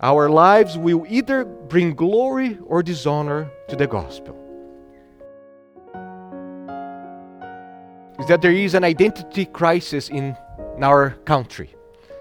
our 0.00 0.28
lives 0.28 0.76
will 0.76 1.04
either 1.08 1.44
bring 1.44 1.94
glory 1.94 2.58
or 2.66 2.82
dishonor 2.82 3.50
to 3.68 3.76
the 3.76 3.86
gospel. 3.86 4.36
Is 8.18 8.26
that 8.26 8.42
there 8.42 8.52
is 8.52 8.74
an 8.74 8.84
identity 8.84 9.46
crisis 9.46 10.08
in 10.08 10.36
our 10.80 11.10
country. 11.24 11.74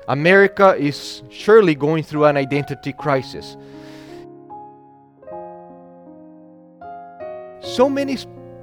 America 0.07 0.75
is 0.77 1.23
surely 1.29 1.75
going 1.75 2.03
through 2.03 2.25
an 2.25 2.37
identity 2.37 2.93
crisis. 2.93 3.55
So 7.61 7.89
many, 7.89 8.17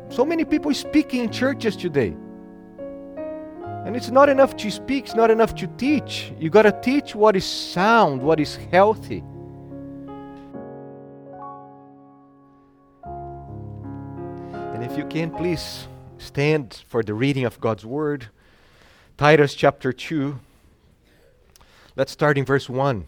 so 0.09 0.25
many 0.25 0.45
people 0.45 0.75
speaking 0.75 1.25
in 1.25 1.31
churches 1.31 1.77
today. 1.77 2.17
And 3.89 3.97
it's 3.97 4.11
not 4.11 4.29
enough 4.29 4.55
to 4.59 4.71
speak, 4.71 5.07
it's 5.07 5.15
not 5.15 5.31
enough 5.31 5.55
to 5.55 5.67
teach. 5.67 6.31
You 6.39 6.51
got 6.51 6.65
to 6.65 6.79
teach 6.83 7.15
what 7.15 7.35
is 7.37 7.47
sound, 7.47 8.21
what 8.21 8.39
is 8.39 8.57
healthy. 8.71 9.25
And 14.75 14.85
if 14.85 14.95
you 14.99 15.07
can, 15.07 15.31
please 15.31 15.89
stand 16.19 16.85
for 16.87 17.03
the 17.03 17.15
reading 17.15 17.47
of 17.47 17.59
God's 17.63 17.87
Word. 17.87 18.29
Titus 19.17 19.55
chapter 19.55 19.91
2. 19.91 20.39
Let's 21.97 22.13
start 22.13 22.37
in 22.37 22.45
verse 22.45 22.69
1. 22.69 23.07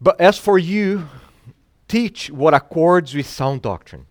But 0.00 0.20
as 0.20 0.38
for 0.38 0.56
you, 0.56 1.08
teach 1.88 2.30
what 2.30 2.54
accords 2.54 3.12
with 3.12 3.26
sound 3.26 3.62
doctrine. 3.62 4.06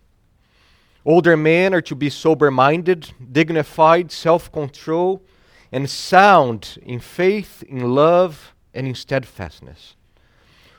Older 1.06 1.36
men 1.36 1.74
are 1.74 1.82
to 1.82 1.94
be 1.94 2.08
sober 2.08 2.50
minded, 2.50 3.12
dignified, 3.30 4.10
self 4.10 4.50
control, 4.50 5.22
and 5.70 5.90
sound 5.90 6.78
in 6.82 6.98
faith, 6.98 7.62
in 7.64 7.94
love, 7.94 8.54
and 8.72 8.86
in 8.86 8.94
steadfastness. 8.94 9.96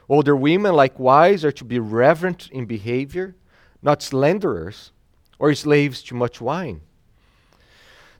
Older 0.09 0.35
women, 0.35 0.73
likewise, 0.73 1.45
are 1.45 1.51
to 1.51 1.63
be 1.63 1.77
reverent 1.77 2.49
in 2.51 2.65
behavior, 2.65 3.35
not 3.83 4.01
slanderers 4.01 4.91
or 5.37 5.53
slaves 5.53 6.01
to 6.03 6.15
much 6.15 6.41
wine. 6.41 6.81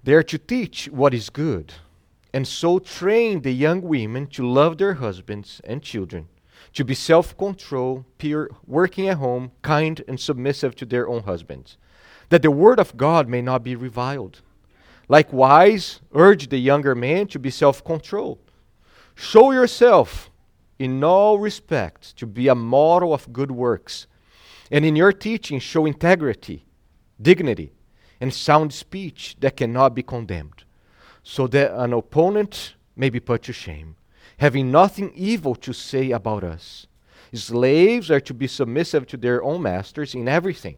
They 0.04 0.14
are 0.14 0.24
to 0.24 0.38
teach 0.38 0.88
what 0.90 1.16
is 1.16 1.32
good, 1.32 1.74
and 2.32 2.48
so 2.48 2.78
train 2.78 3.42
the 3.42 3.52
young 3.52 3.82
women 3.82 4.28
to 4.28 4.48
love 4.48 4.78
their 4.78 4.96
husbands 4.96 5.60
and 5.64 5.82
children, 5.82 6.28
to 6.74 6.86
be 6.86 6.94
self 6.94 7.36
controlled, 7.36 8.06
pure, 8.20 8.52
working 8.68 9.08
at 9.08 9.18
home, 9.18 9.54
kind, 9.64 10.04
and 10.08 10.20
submissive 10.20 10.76
to 10.76 10.86
their 10.86 11.10
own 11.10 11.24
husbands 11.24 11.78
that 12.30 12.42
the 12.42 12.52
word 12.52 12.80
of 12.80 12.98
God 12.98 13.28
may 13.28 13.42
not 13.42 13.64
be 13.64 13.76
reviled. 13.76 14.42
Likewise, 15.08 16.02
urge 16.14 16.50
the 16.50 16.58
younger 16.58 16.96
man 16.96 17.28
to 17.28 17.40
be 17.40 17.50
self 17.50 17.84
controlled. 17.84 18.40
Show 19.14 19.52
yourself 19.52 20.32
in 20.80 21.04
all 21.04 21.40
respects 21.40 22.12
to 22.14 22.26
be 22.26 22.48
a 22.48 22.56
model 22.56 23.14
of 23.14 23.32
good 23.32 23.52
works, 23.52 24.08
and 24.72 24.84
in 24.84 24.96
your 24.96 25.14
teaching, 25.14 25.60
show 25.60 25.86
integrity, 25.86 26.66
dignity, 27.22 27.72
and 28.20 28.34
sound 28.34 28.74
speech 28.74 29.38
that 29.40 29.56
cannot 29.56 29.94
be 29.96 30.04
condemned, 30.04 30.64
so 31.24 31.48
that 31.48 31.72
an 31.80 31.94
opponent 31.94 32.76
may 32.96 33.10
be 33.10 33.20
put 33.20 33.44
to 33.44 33.54
shame, 33.54 33.96
having 34.38 34.72
nothing 34.72 35.12
evil 35.16 35.56
to 35.56 35.72
say 35.72 36.12
about 36.12 36.44
us. 36.44 36.88
Slaves 37.34 38.10
are 38.10 38.22
to 38.22 38.34
be 38.34 38.48
submissive 38.48 39.06
to 39.08 39.18
their 39.18 39.44
own 39.44 39.62
masters 39.62 40.16
in 40.16 40.28
everything 40.28 40.78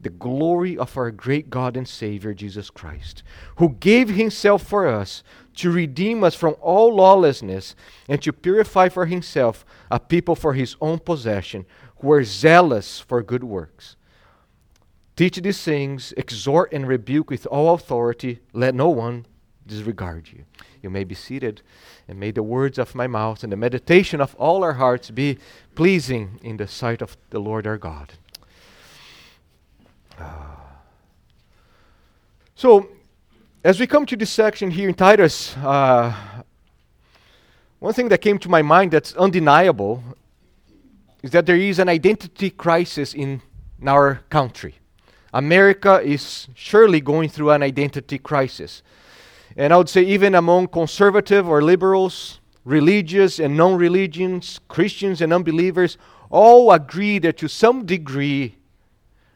the 0.00 0.10
glory 0.10 0.78
of 0.78 0.96
our 0.96 1.10
great 1.10 1.50
God 1.50 1.76
and 1.76 1.86
Savior 1.86 2.32
Jesus 2.32 2.70
Christ, 2.70 3.22
who 3.56 3.70
gave 3.80 4.08
himself 4.10 4.62
for 4.62 4.86
us 4.86 5.22
to 5.56 5.70
redeem 5.70 6.24
us 6.24 6.34
from 6.34 6.56
all 6.60 6.94
lawlessness 6.94 7.74
and 8.08 8.22
to 8.22 8.32
purify 8.32 8.88
for 8.88 9.06
himself 9.06 9.64
a 9.90 10.00
people 10.00 10.34
for 10.34 10.54
his 10.54 10.76
own 10.80 10.98
possession 10.98 11.66
who 11.98 12.10
are 12.12 12.24
zealous 12.24 12.98
for 13.00 13.22
good 13.22 13.44
works. 13.44 13.96
Teach 15.16 15.36
these 15.36 15.62
things, 15.62 16.14
exhort 16.16 16.72
and 16.72 16.88
rebuke 16.88 17.28
with 17.28 17.46
all 17.46 17.74
authority, 17.74 18.40
let 18.54 18.74
no 18.74 18.88
one 18.88 19.26
disregard 19.66 20.30
you. 20.32 20.44
You 20.82 20.88
may 20.88 21.04
be 21.04 21.14
seated, 21.14 21.60
and 22.08 22.18
may 22.18 22.30
the 22.30 22.42
words 22.42 22.78
of 22.78 22.94
my 22.94 23.06
mouth 23.06 23.42
and 23.42 23.52
the 23.52 23.56
meditation 23.56 24.22
of 24.22 24.34
all 24.36 24.64
our 24.64 24.74
hearts 24.74 25.10
be 25.10 25.38
pleasing 25.74 26.40
in 26.42 26.56
the 26.56 26.66
sight 26.66 27.02
of 27.02 27.18
the 27.28 27.38
Lord 27.38 27.66
our 27.66 27.76
God. 27.76 28.14
So, 32.54 32.88
as 33.64 33.80
we 33.80 33.86
come 33.86 34.04
to 34.06 34.16
this 34.16 34.30
section 34.30 34.70
here 34.70 34.88
in 34.88 34.94
Titus, 34.94 35.56
uh, 35.56 36.14
one 37.78 37.94
thing 37.94 38.08
that 38.10 38.20
came 38.20 38.38
to 38.38 38.48
my 38.48 38.60
mind 38.60 38.90
that's 38.90 39.14
undeniable 39.14 40.02
is 41.22 41.30
that 41.30 41.46
there 41.46 41.56
is 41.56 41.78
an 41.78 41.88
identity 41.88 42.50
crisis 42.50 43.14
in 43.14 43.40
our 43.86 44.20
country. 44.28 44.74
America 45.32 46.00
is 46.02 46.48
surely 46.54 47.00
going 47.00 47.28
through 47.28 47.50
an 47.50 47.62
identity 47.62 48.18
crisis. 48.18 48.82
And 49.56 49.72
I 49.72 49.76
would 49.76 49.88
say, 49.88 50.02
even 50.02 50.34
among 50.34 50.68
conservative 50.68 51.48
or 51.48 51.62
liberals, 51.62 52.40
religious 52.64 53.38
and 53.38 53.56
non 53.56 53.76
religions, 53.76 54.60
Christians 54.68 55.20
and 55.20 55.32
unbelievers, 55.32 55.98
all 56.30 56.72
agree 56.72 57.18
that 57.20 57.36
to 57.38 57.48
some 57.48 57.86
degree 57.86 58.56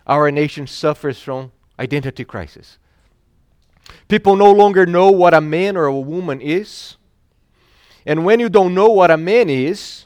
our 0.06 0.30
nation 0.30 0.66
suffers 0.66 1.20
from 1.20 1.52
identity 1.78 2.24
crisis. 2.24 2.78
People 4.08 4.36
no 4.36 4.50
longer 4.52 4.86
know 4.86 5.10
what 5.10 5.34
a 5.34 5.40
man 5.40 5.76
or 5.76 5.86
a 5.86 5.98
woman 5.98 6.40
is. 6.40 6.96
And 8.06 8.24
when 8.24 8.40
you 8.40 8.48
don't 8.48 8.74
know 8.74 8.88
what 8.88 9.10
a 9.10 9.16
man 9.16 9.48
is, 9.48 10.04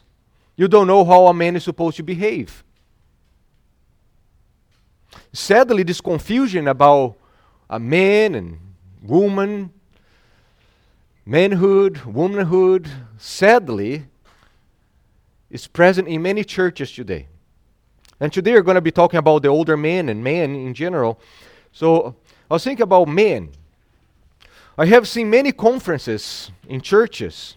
you 0.57 0.69
don't 0.69 0.87
know 0.87 1.05
how 1.05 1.27
a 1.27 1.35
man 1.35 1.57
is 1.57 1.65
supposed 1.65 1.97
to 1.97 2.03
behave. 2.03 2.65
Sadly, 5.33 5.83
this 5.83 6.01
confusion 6.01 6.69
about 6.69 7.17
a 7.69 7.79
man 7.79 8.35
and 8.35 8.59
woman, 9.03 9.73
manhood, 11.27 11.99
womanhood, 12.05 12.89
sadly, 13.19 14.05
is 15.51 15.67
present 15.67 16.09
in 16.09 16.23
many 16.23 16.45
churches 16.45 16.91
today. 16.93 17.29
And 18.21 18.33
today 18.33 18.53
we're 18.53 18.63
going 18.63 18.75
to 18.75 18.81
be 18.81 18.91
talking 18.91 19.19
about 19.19 19.43
the 19.43 19.49
older 19.49 19.77
men 19.77 20.09
and 20.09 20.25
men 20.25 20.55
in 20.55 20.75
general. 20.75 21.21
So 21.73 22.17
I 22.51 22.55
was 22.55 22.65
thinking 22.65 22.83
about 22.83 23.07
men. 23.07 23.51
I 24.77 24.87
have 24.87 25.07
seen 25.07 25.31
many 25.31 25.53
conferences 25.53 26.51
in 26.69 26.81
churches 26.81 27.57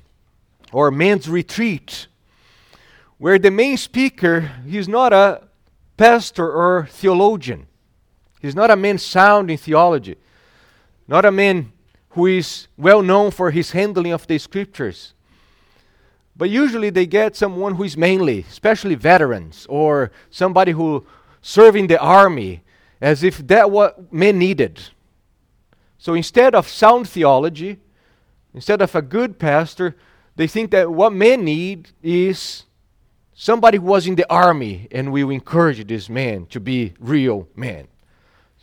or 0.71 0.91
men's 0.91 1.27
retreat 1.27 2.07
where 3.17 3.37
the 3.37 3.51
main 3.51 3.77
speaker 3.77 4.51
he's 4.67 4.87
not 4.87 5.13
a 5.13 5.43
pastor 5.97 6.51
or 6.51 6.87
theologian. 6.89 7.67
He's 8.41 8.55
not 8.55 8.71
a 8.71 8.75
man 8.75 8.97
sound 8.97 9.51
in 9.51 9.57
theology. 9.57 10.15
Not 11.07 11.25
a 11.25 11.31
man 11.31 11.71
who 12.09 12.25
is 12.25 12.67
well 12.77 13.01
known 13.01 13.31
for 13.31 13.51
his 13.51 13.71
handling 13.71 14.11
of 14.11 14.25
the 14.27 14.37
scriptures. 14.37 15.13
But 16.41 16.49
usually 16.49 16.89
they 16.89 17.05
get 17.05 17.35
someone 17.35 17.75
who 17.75 17.83
is 17.83 17.95
mainly, 17.95 18.39
especially 18.49 18.95
veterans, 18.95 19.67
or 19.69 20.11
somebody 20.31 20.71
who 20.71 21.05
served 21.39 21.77
in 21.77 21.85
the 21.85 21.99
army, 21.99 22.63
as 22.99 23.21
if 23.21 23.45
that 23.45 23.69
what 23.69 24.11
men 24.11 24.39
needed. 24.39 24.81
So 25.99 26.15
instead 26.15 26.55
of 26.55 26.67
sound 26.67 27.07
theology, 27.07 27.77
instead 28.55 28.81
of 28.81 28.95
a 28.95 29.03
good 29.03 29.37
pastor, 29.37 29.95
they 30.35 30.47
think 30.47 30.71
that 30.71 30.89
what 30.89 31.13
men 31.13 31.45
need 31.45 31.89
is 32.01 32.63
somebody 33.35 33.77
who 33.77 33.85
was 33.85 34.07
in 34.07 34.15
the 34.15 34.27
army, 34.27 34.87
and 34.89 35.11
we 35.11 35.23
will 35.23 35.35
encourage 35.35 35.85
this 35.85 36.09
man 36.09 36.47
to 36.47 36.59
be 36.59 36.93
real 36.99 37.47
men. 37.55 37.87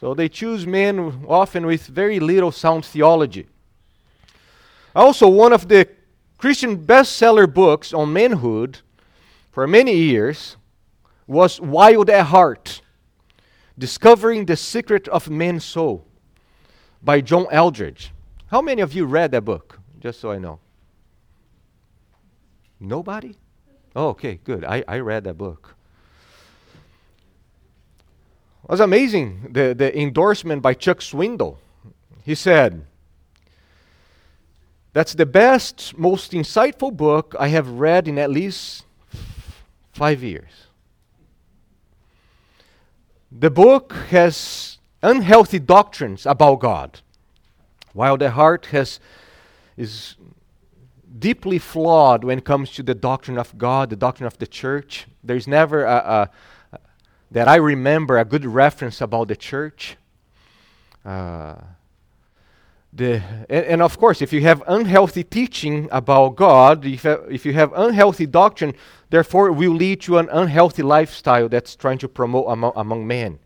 So 0.00 0.14
they 0.14 0.28
choose 0.28 0.66
men 0.66 1.24
often 1.28 1.64
with 1.64 1.86
very 1.86 2.18
little 2.18 2.50
sound 2.50 2.84
theology. 2.84 3.46
Also, 4.96 5.28
one 5.28 5.52
of 5.52 5.68
the 5.68 5.88
Christian 6.38 6.86
bestseller 6.86 7.52
books 7.52 7.92
on 7.92 8.12
manhood 8.12 8.78
for 9.50 9.66
many 9.66 9.94
years 9.96 10.56
was 11.26 11.60
Wild 11.60 12.08
at 12.08 12.26
Heart 12.26 12.80
Discovering 13.76 14.46
the 14.46 14.56
Secret 14.56 15.08
of 15.08 15.28
Man's 15.28 15.64
Soul 15.64 16.06
by 17.02 17.20
John 17.20 17.46
Eldredge. 17.50 18.12
How 18.46 18.62
many 18.62 18.82
of 18.82 18.92
you 18.92 19.04
read 19.04 19.32
that 19.32 19.44
book? 19.44 19.80
Just 20.00 20.20
so 20.20 20.30
I 20.30 20.38
know. 20.38 20.60
Nobody? 22.80 23.36
Oh, 23.96 24.08
okay, 24.08 24.38
good. 24.42 24.64
I, 24.64 24.84
I 24.86 24.98
read 25.00 25.24
that 25.24 25.34
book. 25.34 25.74
It 28.64 28.70
was 28.70 28.80
amazing 28.80 29.48
the, 29.50 29.74
the 29.76 29.96
endorsement 29.98 30.62
by 30.62 30.74
Chuck 30.74 31.00
Swindoll. 31.00 31.56
He 32.24 32.34
said, 32.34 32.84
That's 34.92 35.14
the 35.14 35.26
best, 35.26 35.96
most 35.96 36.32
insightful 36.32 36.96
book 36.96 37.34
I 37.38 37.48
have 37.48 37.68
read 37.68 38.08
in 38.08 38.18
at 38.18 38.30
least 38.30 38.84
five 39.92 40.22
years. 40.22 40.50
The 43.30 43.50
book 43.50 43.92
has 44.10 44.78
unhealthy 45.02 45.58
doctrines 45.58 46.24
about 46.24 46.60
God, 46.60 47.00
Wild 47.94 48.22
at 48.22 48.32
Heart 48.32 48.66
has, 48.66 49.00
is 49.76 50.16
deeply 51.18 51.58
flawed 51.58 52.24
when 52.24 52.38
it 52.38 52.44
comes 52.44 52.70
to 52.72 52.82
the 52.82 52.94
doctrine 52.94 53.38
of 53.38 53.56
God, 53.58 53.90
the 53.90 53.96
doctrine 53.96 54.26
of 54.26 54.38
the 54.38 54.46
church. 54.46 55.06
There's 55.22 55.46
never 55.46 55.84
a, 55.84 56.30
a, 56.72 56.78
that 57.30 57.48
I 57.48 57.56
remember 57.56 58.18
a 58.18 58.24
good 58.24 58.46
reference 58.46 59.00
about 59.00 59.28
the 59.28 59.36
church. 59.36 59.96
Uh, 61.04 61.56
the, 62.92 63.22
and, 63.50 63.64
and, 63.66 63.82
of 63.82 63.98
course, 63.98 64.22
if 64.22 64.32
you 64.32 64.40
have 64.42 64.62
unhealthy 64.66 65.22
teaching 65.22 65.88
about 65.92 66.36
God, 66.36 66.86
if, 66.86 67.04
if 67.04 67.44
you 67.44 67.52
have 67.52 67.72
unhealthy 67.74 68.26
doctrine, 68.26 68.74
therefore 69.10 69.48
it 69.48 69.52
will 69.52 69.72
lead 69.72 70.00
to 70.02 70.18
an 70.18 70.28
unhealthy 70.30 70.82
lifestyle 70.82 71.48
that's 71.48 71.76
trying 71.76 71.98
to 71.98 72.08
promote 72.08 72.46
among, 72.48 72.72
among 72.74 73.06
men. 73.06 73.38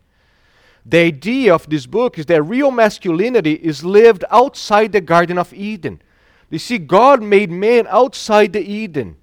The 0.85 0.99
idea 0.99 1.53
of 1.53 1.69
this 1.69 1.85
book 1.85 2.17
is 2.17 2.25
that 2.27 2.41
real 2.43 2.71
masculinity 2.71 3.53
is 3.53 3.83
lived 3.83 4.23
outside 4.31 4.91
the 4.91 5.01
Garden 5.01 5.37
of 5.37 5.53
Eden. 5.53 6.01
You 6.49 6.59
see, 6.59 6.77
God 6.77 7.21
made 7.21 7.51
man 7.51 7.87
outside 7.89 8.53
the 8.53 8.61
Eden. 8.61 9.17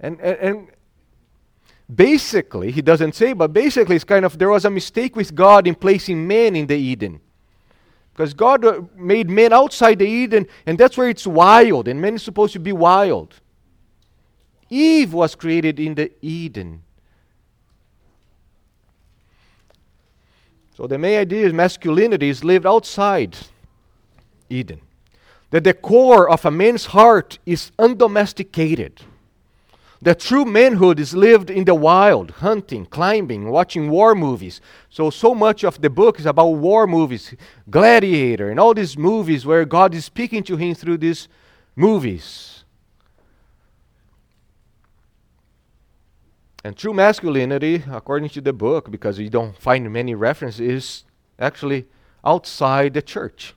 And, 0.00 0.20
and, 0.20 0.38
and 0.38 0.68
basically, 1.92 2.70
he 2.70 2.82
doesn't 2.82 3.14
say, 3.14 3.32
but 3.32 3.52
basically, 3.52 3.96
it's 3.96 4.04
kind 4.04 4.24
of 4.24 4.38
there 4.38 4.50
was 4.50 4.64
a 4.64 4.70
mistake 4.70 5.14
with 5.14 5.34
God 5.34 5.66
in 5.66 5.74
placing 5.74 6.26
man 6.26 6.56
in 6.56 6.66
the 6.66 6.76
Eden. 6.76 7.20
Because 8.18 8.34
God 8.34 8.64
uh, 8.64 8.80
made 8.96 9.30
men 9.30 9.52
outside 9.52 10.00
the 10.00 10.04
Eden, 10.04 10.48
and 10.66 10.76
that's 10.76 10.96
where 10.98 11.08
it's 11.08 11.24
wild, 11.24 11.86
and 11.86 12.00
man 12.00 12.16
is 12.16 12.22
supposed 12.24 12.52
to 12.54 12.58
be 12.58 12.72
wild. 12.72 13.32
Eve 14.68 15.12
was 15.12 15.36
created 15.36 15.78
in 15.78 15.94
the 15.94 16.10
Eden. 16.20 16.82
So 20.76 20.88
the 20.88 20.98
main 20.98 21.20
idea 21.20 21.46
is 21.46 21.52
masculinity 21.52 22.28
is 22.28 22.42
lived 22.42 22.66
outside 22.66 23.36
Eden 24.50 24.80
that 25.50 25.62
the 25.62 25.74
core 25.74 26.28
of 26.28 26.44
a 26.44 26.50
man's 26.50 26.86
heart 26.86 27.38
is 27.46 27.70
undomesticated. 27.78 29.00
The 30.00 30.14
true 30.14 30.44
manhood 30.44 31.00
is 31.00 31.14
lived 31.14 31.50
in 31.50 31.64
the 31.64 31.74
wild, 31.74 32.30
hunting, 32.30 32.86
climbing, 32.86 33.50
watching 33.50 33.90
war 33.90 34.14
movies. 34.14 34.60
So, 34.90 35.10
so 35.10 35.34
much 35.34 35.64
of 35.64 35.80
the 35.80 35.90
book 35.90 36.20
is 36.20 36.26
about 36.26 36.50
war 36.50 36.86
movies, 36.86 37.34
Gladiator, 37.68 38.48
and 38.48 38.60
all 38.60 38.74
these 38.74 38.96
movies 38.96 39.44
where 39.44 39.64
God 39.64 39.94
is 39.94 40.04
speaking 40.04 40.44
to 40.44 40.56
him 40.56 40.74
through 40.76 40.98
these 40.98 41.26
movies. 41.74 42.64
And 46.62 46.76
true 46.76 46.94
masculinity, 46.94 47.82
according 47.90 48.28
to 48.30 48.40
the 48.40 48.52
book, 48.52 48.90
because 48.90 49.18
you 49.18 49.30
don't 49.30 49.56
find 49.56 49.92
many 49.92 50.14
references, 50.14 50.60
is 50.60 51.04
actually 51.40 51.86
outside 52.24 52.94
the 52.94 53.02
church. 53.02 53.54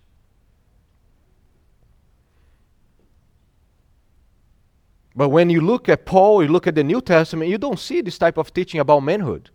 But 5.16 5.30
when 5.30 5.50
you 5.50 5.62
look 5.62 5.90
at 5.90 6.06
Paul, 6.06 6.44
you 6.44 6.50
look 6.50 6.68
at 6.68 6.76
the 6.76 6.84
New 6.84 7.02
Testament, 7.02 7.50
you 7.50 7.58
don't 7.58 7.80
see 7.80 8.02
this 8.02 8.18
type 8.18 8.38
of 8.38 8.54
teaching 8.54 8.80
about 8.80 9.02
manhood. 9.02 9.50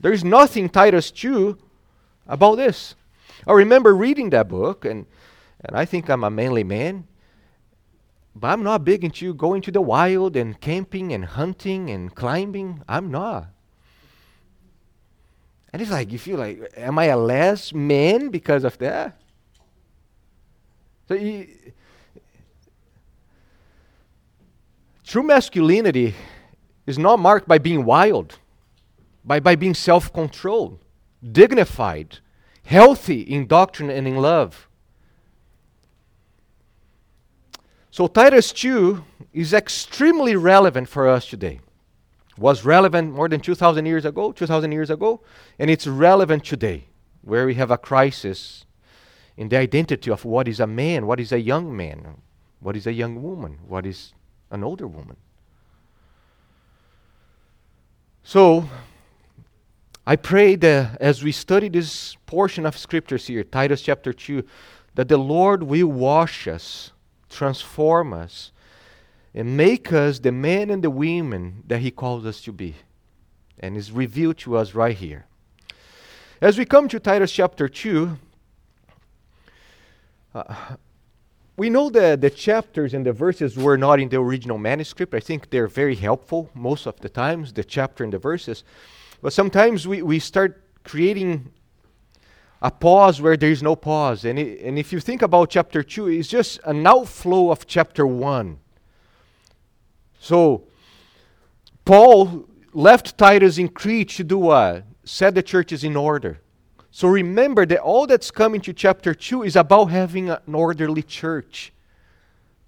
There 0.00 0.12
is 0.12 0.24
nothing 0.24 0.68
Titus 0.68 1.10
2 1.10 1.58
about 2.26 2.56
this. 2.56 2.94
I 3.46 3.52
remember 3.52 3.94
reading 3.94 4.30
that 4.30 4.48
book, 4.48 4.84
and, 4.84 5.06
and 5.64 5.76
I 5.76 5.84
think 5.84 6.08
I'm 6.08 6.24
a 6.24 6.30
manly 6.30 6.64
man, 6.64 7.06
but 8.36 8.48
I'm 8.48 8.62
not 8.62 8.84
big 8.84 9.04
into 9.04 9.34
going 9.34 9.62
to 9.62 9.72
the 9.72 9.80
wild 9.80 10.36
and 10.36 10.60
camping 10.60 11.12
and 11.12 11.24
hunting 11.24 11.90
and 11.90 12.14
climbing. 12.14 12.82
I'm 12.88 13.10
not. 13.10 13.48
And 15.72 15.82
it's 15.82 15.90
like, 15.90 16.12
you 16.12 16.18
feel 16.18 16.38
like, 16.38 16.72
am 16.76 16.98
I 17.00 17.06
a 17.06 17.16
less 17.16 17.72
man 17.72 18.28
because 18.28 18.62
of 18.62 18.78
that? 18.78 19.20
So 21.08 21.14
you, 21.14 21.48
True 25.04 25.22
masculinity 25.22 26.14
is 26.86 26.98
not 26.98 27.18
marked 27.18 27.46
by 27.46 27.58
being 27.58 27.84
wild, 27.84 28.38
by, 29.24 29.38
by 29.38 29.54
being 29.54 29.74
self 29.74 30.12
controlled, 30.12 30.78
dignified, 31.22 32.18
healthy 32.64 33.20
in 33.20 33.46
doctrine 33.46 33.90
and 33.90 34.08
in 34.08 34.16
love. 34.16 34.66
So, 37.90 38.06
Titus 38.08 38.50
2 38.52 39.04
is 39.32 39.52
extremely 39.52 40.34
relevant 40.34 40.88
for 40.88 41.08
us 41.08 41.28
today. 41.28 41.60
Was 42.36 42.64
relevant 42.64 43.12
more 43.12 43.28
than 43.28 43.38
2,000 43.38 43.86
years 43.86 44.04
ago, 44.04 44.32
2,000 44.32 44.72
years 44.72 44.90
ago, 44.90 45.20
and 45.58 45.70
it's 45.70 45.86
relevant 45.86 46.44
today, 46.44 46.88
where 47.22 47.46
we 47.46 47.54
have 47.54 47.70
a 47.70 47.78
crisis 47.78 48.64
in 49.36 49.48
the 49.48 49.58
identity 49.58 50.10
of 50.10 50.24
what 50.24 50.48
is 50.48 50.58
a 50.58 50.66
man, 50.66 51.06
what 51.06 51.20
is 51.20 51.30
a 51.30 51.38
young 51.38 51.76
man, 51.76 52.22
what 52.58 52.76
is 52.76 52.86
a 52.86 52.92
young 52.92 53.22
woman, 53.22 53.58
what 53.68 53.86
is 53.86 54.12
an 54.54 54.62
older 54.62 54.86
woman. 54.86 55.16
So, 58.22 58.68
I 60.06 60.16
pray 60.16 60.54
that 60.56 60.96
as 61.00 61.24
we 61.24 61.32
study 61.32 61.68
this 61.68 62.16
portion 62.26 62.64
of 62.64 62.78
scriptures 62.78 63.26
here, 63.26 63.42
Titus 63.42 63.82
chapter 63.82 64.12
2, 64.12 64.44
that 64.94 65.08
the 65.08 65.18
Lord 65.18 65.64
will 65.64 65.88
wash 65.88 66.46
us, 66.46 66.92
transform 67.28 68.12
us, 68.12 68.52
and 69.34 69.56
make 69.56 69.92
us 69.92 70.20
the 70.20 70.30
men 70.30 70.70
and 70.70 70.84
the 70.84 70.90
women 70.90 71.64
that 71.66 71.80
He 71.80 71.90
calls 71.90 72.24
us 72.24 72.40
to 72.42 72.52
be, 72.52 72.76
and 73.58 73.76
is 73.76 73.90
revealed 73.90 74.38
to 74.38 74.56
us 74.56 74.72
right 74.72 74.96
here. 74.96 75.26
As 76.40 76.56
we 76.58 76.64
come 76.64 76.88
to 76.88 77.00
Titus 77.00 77.32
chapter 77.32 77.68
2, 77.68 78.16
uh, 80.34 80.54
we 81.56 81.70
know 81.70 81.88
that 81.90 82.20
the 82.20 82.30
chapters 82.30 82.94
and 82.94 83.06
the 83.06 83.12
verses 83.12 83.56
were 83.56 83.78
not 83.78 84.00
in 84.00 84.08
the 84.08 84.18
original 84.18 84.58
manuscript. 84.58 85.14
I 85.14 85.20
think 85.20 85.50
they're 85.50 85.68
very 85.68 85.94
helpful 85.94 86.50
most 86.54 86.86
of 86.86 86.98
the 87.00 87.08
times, 87.08 87.52
the 87.52 87.62
chapter 87.62 88.02
and 88.02 88.12
the 88.12 88.18
verses. 88.18 88.64
But 89.22 89.32
sometimes 89.32 89.86
we, 89.86 90.02
we 90.02 90.18
start 90.18 90.60
creating 90.82 91.52
a 92.60 92.70
pause 92.70 93.20
where 93.20 93.36
there 93.36 93.50
is 93.50 93.62
no 93.62 93.76
pause. 93.76 94.24
And, 94.24 94.38
it, 94.38 94.62
and 94.62 94.78
if 94.78 94.92
you 94.92 94.98
think 94.98 95.22
about 95.22 95.50
chapter 95.50 95.82
2, 95.82 96.08
it's 96.08 96.28
just 96.28 96.58
an 96.64 96.86
outflow 96.86 97.50
of 97.50 97.66
chapter 97.66 98.06
1. 98.06 98.58
So, 100.18 100.64
Paul 101.84 102.48
left 102.72 103.16
Titus 103.16 103.58
in 103.58 103.68
Crete 103.68 104.08
to 104.10 104.24
do 104.24 104.38
what? 104.38 104.84
Set 105.04 105.34
the 105.34 105.42
churches 105.42 105.84
in 105.84 105.94
order. 105.94 106.40
So 106.94 107.08
remember 107.08 107.66
that 107.66 107.80
all 107.80 108.06
that's 108.06 108.30
coming 108.30 108.60
to 108.60 108.72
chapter 108.72 109.14
2 109.14 109.42
is 109.42 109.56
about 109.56 109.86
having 109.86 110.30
an 110.30 110.54
orderly 110.54 111.02
church. 111.02 111.72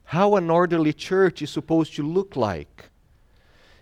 How 0.03 0.35
an 0.35 0.51
orderly 0.51 0.93
church 0.93 1.43
is 1.43 1.51
supposed 1.51 1.95
to 1.95 2.03
look 2.03 2.35
like. 2.35 2.91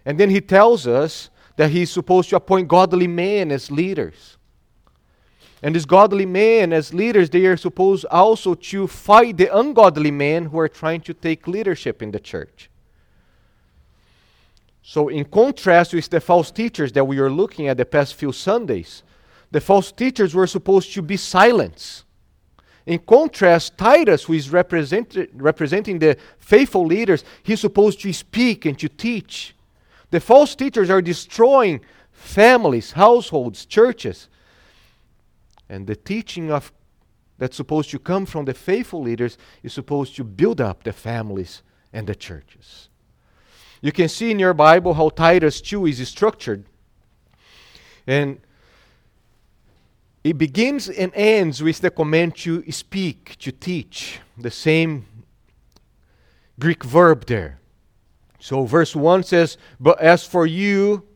And 0.04 0.20
then 0.20 0.28
he 0.28 0.42
tells 0.42 0.86
us 0.86 1.30
that 1.56 1.70
he's 1.70 1.90
supposed 1.90 2.28
to 2.28 2.36
appoint 2.36 2.68
godly 2.68 3.06
men 3.06 3.50
as 3.50 3.70
leaders. 3.70 4.36
And 5.62 5.74
these 5.74 5.86
godly 5.86 6.26
men 6.26 6.74
as 6.74 6.92
leaders, 6.92 7.30
they 7.30 7.46
are 7.46 7.56
supposed 7.56 8.04
also 8.10 8.52
to 8.52 8.86
fight 8.86 9.38
the 9.38 9.56
ungodly 9.56 10.10
men 10.10 10.44
who 10.44 10.58
are 10.58 10.68
trying 10.68 11.00
to 11.08 11.14
take 11.14 11.48
leadership 11.48 12.02
in 12.02 12.10
the 12.10 12.20
church. 12.20 12.68
So, 14.82 15.08
in 15.08 15.24
contrast 15.24 15.94
with 15.94 16.10
the 16.10 16.20
false 16.20 16.50
teachers 16.50 16.92
that 16.92 17.06
we 17.06 17.18
are 17.18 17.30
looking 17.30 17.66
at 17.68 17.78
the 17.78 17.86
past 17.86 18.14
few 18.14 18.30
Sundays, 18.30 19.02
the 19.54 19.60
false 19.60 19.92
teachers 19.92 20.34
were 20.34 20.48
supposed 20.48 20.92
to 20.94 21.00
be 21.00 21.16
silent. 21.16 22.02
In 22.86 22.98
contrast, 22.98 23.78
Titus, 23.78 24.24
who 24.24 24.32
is 24.32 24.50
representing 24.50 26.00
the 26.00 26.16
faithful 26.40 26.84
leaders, 26.84 27.22
he's 27.44 27.60
supposed 27.60 28.00
to 28.00 28.12
speak 28.12 28.66
and 28.66 28.76
to 28.80 28.88
teach. 28.88 29.54
The 30.10 30.18
false 30.18 30.56
teachers 30.56 30.90
are 30.90 31.00
destroying 31.00 31.82
families, 32.10 32.90
households, 32.90 33.64
churches. 33.64 34.28
And 35.68 35.86
the 35.86 35.94
teaching 35.94 36.50
of 36.50 36.72
that's 37.38 37.56
supposed 37.56 37.90
to 37.90 38.00
come 38.00 38.26
from 38.26 38.46
the 38.46 38.54
faithful 38.54 39.02
leaders 39.02 39.38
is 39.62 39.72
supposed 39.72 40.16
to 40.16 40.24
build 40.24 40.60
up 40.60 40.82
the 40.82 40.92
families 40.92 41.62
and 41.92 42.08
the 42.08 42.16
churches. 42.16 42.88
You 43.80 43.92
can 43.92 44.08
see 44.08 44.32
in 44.32 44.40
your 44.40 44.54
Bible 44.54 44.94
how 44.94 45.10
Titus 45.10 45.60
2 45.60 45.86
is 45.86 46.08
structured. 46.08 46.64
And 48.04 48.40
it 50.24 50.38
begins 50.38 50.88
and 50.88 51.12
ends 51.14 51.62
with 51.62 51.80
the 51.80 51.90
command 51.90 52.34
to 52.36 52.70
speak, 52.72 53.36
to 53.38 53.52
teach, 53.52 54.20
the 54.38 54.50
same 54.50 55.06
Greek 56.58 56.82
verb 56.82 57.26
there. 57.26 57.60
So, 58.40 58.64
verse 58.64 58.96
1 58.96 59.22
says, 59.24 59.58
But 59.78 60.00
as 60.00 60.26
for 60.26 60.46
you, 60.46 61.06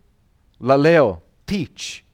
laleo, 0.60 1.22
teach 1.46 2.04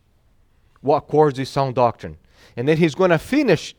what 0.80 0.98
accords 0.98 1.38
with 1.38 1.48
sound 1.48 1.74
doctrine. 1.74 2.16
And 2.56 2.68
then 2.68 2.76
he's 2.76 2.94
going 2.94 3.10
to 3.10 3.18
finish 3.18 3.74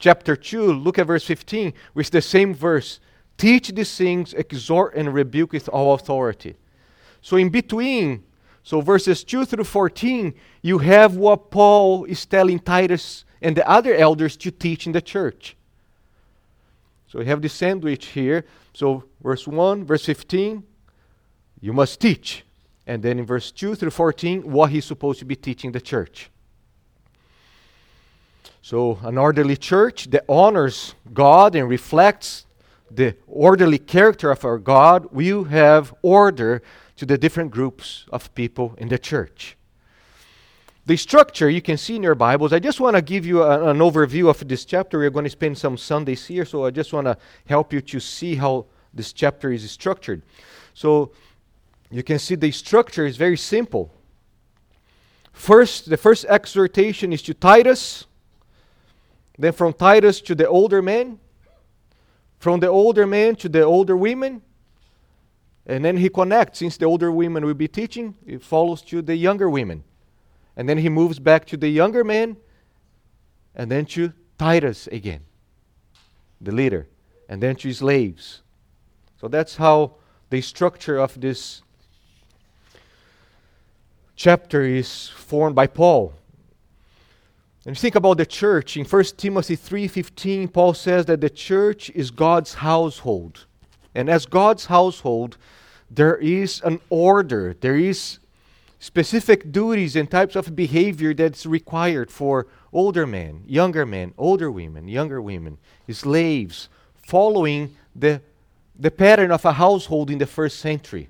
chapter 0.00 0.34
2. 0.34 0.72
Look 0.72 0.98
at 0.98 1.06
verse 1.06 1.24
15, 1.24 1.72
with 1.94 2.10
the 2.10 2.22
same 2.22 2.52
verse. 2.52 2.98
Teach 3.36 3.68
these 3.68 3.96
things, 3.96 4.34
exhort 4.34 4.94
and 4.94 5.14
rebuke 5.14 5.52
with 5.52 5.68
all 5.68 5.94
authority. 5.94 6.56
So, 7.20 7.36
in 7.36 7.48
between, 7.48 8.24
so 8.70 8.80
verses 8.80 9.24
2 9.24 9.46
through 9.46 9.64
14, 9.64 10.32
you 10.62 10.78
have 10.78 11.16
what 11.16 11.50
Paul 11.50 12.04
is 12.04 12.24
telling 12.24 12.60
Titus 12.60 13.24
and 13.42 13.56
the 13.56 13.68
other 13.68 13.96
elders 13.96 14.36
to 14.36 14.52
teach 14.52 14.86
in 14.86 14.92
the 14.92 15.02
church. 15.02 15.56
So 17.08 17.18
we 17.18 17.26
have 17.26 17.42
this 17.42 17.52
sandwich 17.52 18.06
here. 18.06 18.44
So, 18.72 19.02
verse 19.20 19.48
1, 19.48 19.86
verse 19.86 20.04
15, 20.04 20.62
you 21.60 21.72
must 21.72 21.98
teach. 21.98 22.44
And 22.86 23.02
then 23.02 23.18
in 23.18 23.26
verse 23.26 23.50
2 23.50 23.74
through 23.74 23.90
14, 23.90 24.48
what 24.48 24.70
he's 24.70 24.84
supposed 24.84 25.18
to 25.18 25.24
be 25.24 25.34
teaching 25.34 25.72
the 25.72 25.80
church. 25.80 26.30
So, 28.62 29.00
an 29.02 29.18
orderly 29.18 29.56
church 29.56 30.10
that 30.10 30.24
honors 30.28 30.94
God 31.12 31.56
and 31.56 31.68
reflects 31.68 32.46
the 32.88 33.16
orderly 33.26 33.78
character 33.78 34.30
of 34.30 34.44
our 34.44 34.58
God 34.58 35.08
will 35.10 35.42
have 35.42 35.92
order 36.02 36.62
to 37.00 37.06
the 37.06 37.16
different 37.16 37.50
groups 37.50 38.04
of 38.12 38.32
people 38.34 38.74
in 38.76 38.88
the 38.88 38.98
church. 38.98 39.56
The 40.84 40.98
structure 40.98 41.48
you 41.48 41.62
can 41.62 41.78
see 41.78 41.96
in 41.96 42.02
your 42.02 42.14
Bibles. 42.14 42.52
I 42.52 42.58
just 42.58 42.78
want 42.78 42.94
to 42.94 43.00
give 43.00 43.24
you 43.24 43.42
a, 43.42 43.70
an 43.70 43.78
overview 43.78 44.28
of 44.28 44.46
this 44.46 44.66
chapter. 44.66 44.98
We're 44.98 45.08
going 45.08 45.24
to 45.24 45.30
spend 45.30 45.56
some 45.56 45.78
Sundays 45.78 46.26
here, 46.26 46.44
so 46.44 46.66
I 46.66 46.70
just 46.70 46.92
want 46.92 47.06
to 47.06 47.16
help 47.46 47.72
you 47.72 47.80
to 47.80 48.00
see 48.00 48.34
how 48.34 48.66
this 48.92 49.14
chapter 49.14 49.50
is 49.50 49.70
structured. 49.70 50.20
So 50.74 51.12
you 51.90 52.02
can 52.02 52.18
see 52.18 52.34
the 52.34 52.50
structure 52.50 53.06
is 53.06 53.16
very 53.16 53.38
simple. 53.38 53.90
First, 55.32 55.88
the 55.88 55.96
first 55.96 56.26
exhortation 56.26 57.14
is 57.14 57.22
to 57.22 57.32
Titus, 57.32 58.04
then 59.38 59.54
from 59.54 59.72
Titus 59.72 60.20
to 60.20 60.34
the 60.34 60.46
older 60.46 60.82
men, 60.82 61.18
from 62.38 62.60
the 62.60 62.68
older 62.68 63.06
men 63.06 63.36
to 63.36 63.48
the 63.48 63.62
older 63.62 63.96
women, 63.96 64.42
and 65.66 65.84
then 65.84 65.96
he 65.98 66.08
connects, 66.08 66.58
since 66.58 66.76
the 66.76 66.86
older 66.86 67.12
women 67.12 67.44
will 67.44 67.54
be 67.54 67.68
teaching, 67.68 68.14
it 68.26 68.42
follows 68.42 68.82
to 68.82 69.02
the 69.02 69.16
younger 69.16 69.48
women. 69.48 69.84
And 70.56 70.68
then 70.68 70.78
he 70.78 70.88
moves 70.88 71.18
back 71.18 71.44
to 71.46 71.56
the 71.56 71.68
younger 71.68 72.04
men, 72.04 72.36
and 73.54 73.70
then 73.70 73.86
to 73.86 74.12
Titus 74.38 74.86
again, 74.88 75.20
the 76.40 76.52
leader, 76.52 76.88
and 77.28 77.42
then 77.42 77.56
to 77.56 77.72
slaves. 77.72 78.42
So 79.20 79.28
that's 79.28 79.56
how 79.56 79.96
the 80.30 80.40
structure 80.40 80.98
of 80.98 81.20
this 81.20 81.62
chapter 84.16 84.62
is 84.62 85.08
formed 85.08 85.56
by 85.56 85.66
Paul. 85.66 86.14
And 87.66 87.76
think 87.76 87.94
about 87.94 88.16
the 88.16 88.26
church 88.26 88.76
in 88.76 88.84
1 88.84 89.16
Timothy 89.18 89.56
3:15 89.56 90.48
Paul 90.48 90.74
says 90.74 91.06
that 91.06 91.20
the 91.20 91.30
church 91.30 91.90
is 91.90 92.10
God's 92.10 92.54
household. 92.54 93.46
And 93.94 94.08
as 94.08 94.26
God's 94.26 94.66
household, 94.66 95.36
there 95.90 96.16
is 96.16 96.60
an 96.64 96.80
order, 96.88 97.54
there 97.60 97.76
is 97.76 98.18
specific 98.78 99.52
duties 99.52 99.96
and 99.96 100.10
types 100.10 100.36
of 100.36 100.56
behavior 100.56 101.12
that's 101.12 101.44
required 101.44 102.10
for 102.10 102.46
older 102.72 103.06
men, 103.06 103.42
younger 103.46 103.84
men, 103.84 104.14
older 104.16 104.50
women, 104.50 104.88
younger 104.88 105.20
women, 105.20 105.58
slaves, 105.90 106.68
following 107.06 107.76
the, 107.94 108.22
the 108.78 108.90
pattern 108.90 109.30
of 109.30 109.44
a 109.44 109.52
household 109.52 110.10
in 110.10 110.18
the 110.18 110.26
first 110.26 110.60
century. 110.60 111.08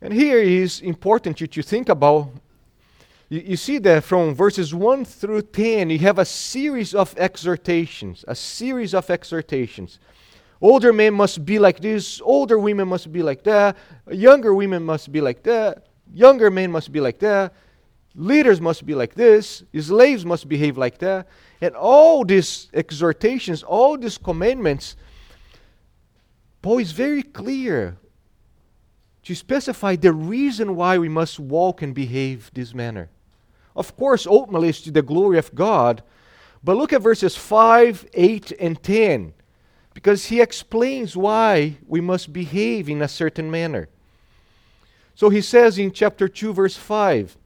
And 0.00 0.12
here 0.12 0.38
is 0.38 0.80
important 0.80 1.38
to, 1.38 1.46
to 1.46 1.62
think 1.62 1.88
about. 1.88 2.30
You, 3.34 3.42
you 3.46 3.56
see 3.56 3.78
that 3.78 4.04
from 4.04 4.34
verses 4.34 4.72
1 4.72 5.04
through 5.04 5.42
10, 5.42 5.90
you 5.90 5.98
have 5.98 6.20
a 6.20 6.24
series 6.24 6.94
of 6.94 7.14
exhortations, 7.18 8.24
a 8.28 8.34
series 8.34 8.94
of 8.94 9.10
exhortations 9.10 9.98
Older 10.60 10.94
men 10.94 11.12
must 11.12 11.44
be 11.44 11.58
like 11.58 11.80
this, 11.80 12.22
older 12.22 12.58
women 12.58 12.88
must 12.88 13.12
be 13.12 13.22
like 13.22 13.42
that, 13.44 13.76
younger 14.10 14.54
women 14.54 14.82
must 14.82 15.12
be 15.12 15.20
like 15.20 15.42
that, 15.42 15.88
younger 16.10 16.50
men 16.50 16.70
must 16.70 16.90
be 16.90 17.00
like 17.00 17.18
that, 17.18 17.52
leaders 18.14 18.62
must 18.62 18.86
be 18.86 18.94
like 18.94 19.14
this, 19.14 19.62
slaves 19.78 20.24
must 20.24 20.48
behave 20.48 20.78
like 20.78 20.96
that. 20.98 21.28
And 21.60 21.74
all 21.74 22.24
these 22.24 22.70
exhortations, 22.72 23.62
all 23.62 23.98
these 23.98 24.16
commandments, 24.16 24.96
Paul 26.62 26.78
is 26.78 26.92
very 26.92 27.22
clear 27.22 27.98
to 29.24 29.34
specify 29.34 29.96
the 29.96 30.12
reason 30.12 30.76
why 30.76 30.96
we 30.96 31.10
must 31.10 31.38
walk 31.38 31.82
and 31.82 31.94
behave 31.94 32.50
this 32.54 32.72
manner. 32.72 33.10
Of 33.76 33.96
course, 33.96 34.26
ultimately, 34.26 34.68
it's 34.68 34.80
to 34.82 34.90
the 34.90 35.02
glory 35.02 35.38
of 35.38 35.54
God. 35.54 36.02
But 36.62 36.76
look 36.76 36.92
at 36.92 37.02
verses 37.02 37.36
5, 37.36 38.06
8, 38.14 38.52
and 38.58 38.82
10 38.82 39.34
because 39.92 40.26
he 40.26 40.40
explains 40.40 41.16
why 41.16 41.76
we 41.86 42.00
must 42.00 42.32
behave 42.32 42.88
in 42.88 43.02
a 43.02 43.08
certain 43.08 43.50
manner. 43.50 43.88
So 45.14 45.28
he 45.28 45.40
says 45.40 45.78
in 45.78 45.92
chapter 45.92 46.26
2, 46.26 46.52
verse 46.52 46.76
5 46.76 47.36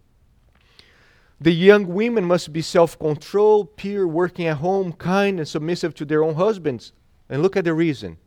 the 1.40 1.52
young 1.52 1.86
women 1.86 2.24
must 2.24 2.52
be 2.52 2.62
self 2.62 2.98
controlled, 2.98 3.76
pure, 3.76 4.08
working 4.08 4.46
at 4.46 4.56
home, 4.56 4.92
kind, 4.92 5.38
and 5.38 5.46
submissive 5.46 5.94
to 5.94 6.04
their 6.04 6.24
own 6.24 6.34
husbands. 6.34 6.92
And 7.28 7.42
look 7.42 7.56
at 7.56 7.64
the 7.64 7.74
reason 7.74 8.18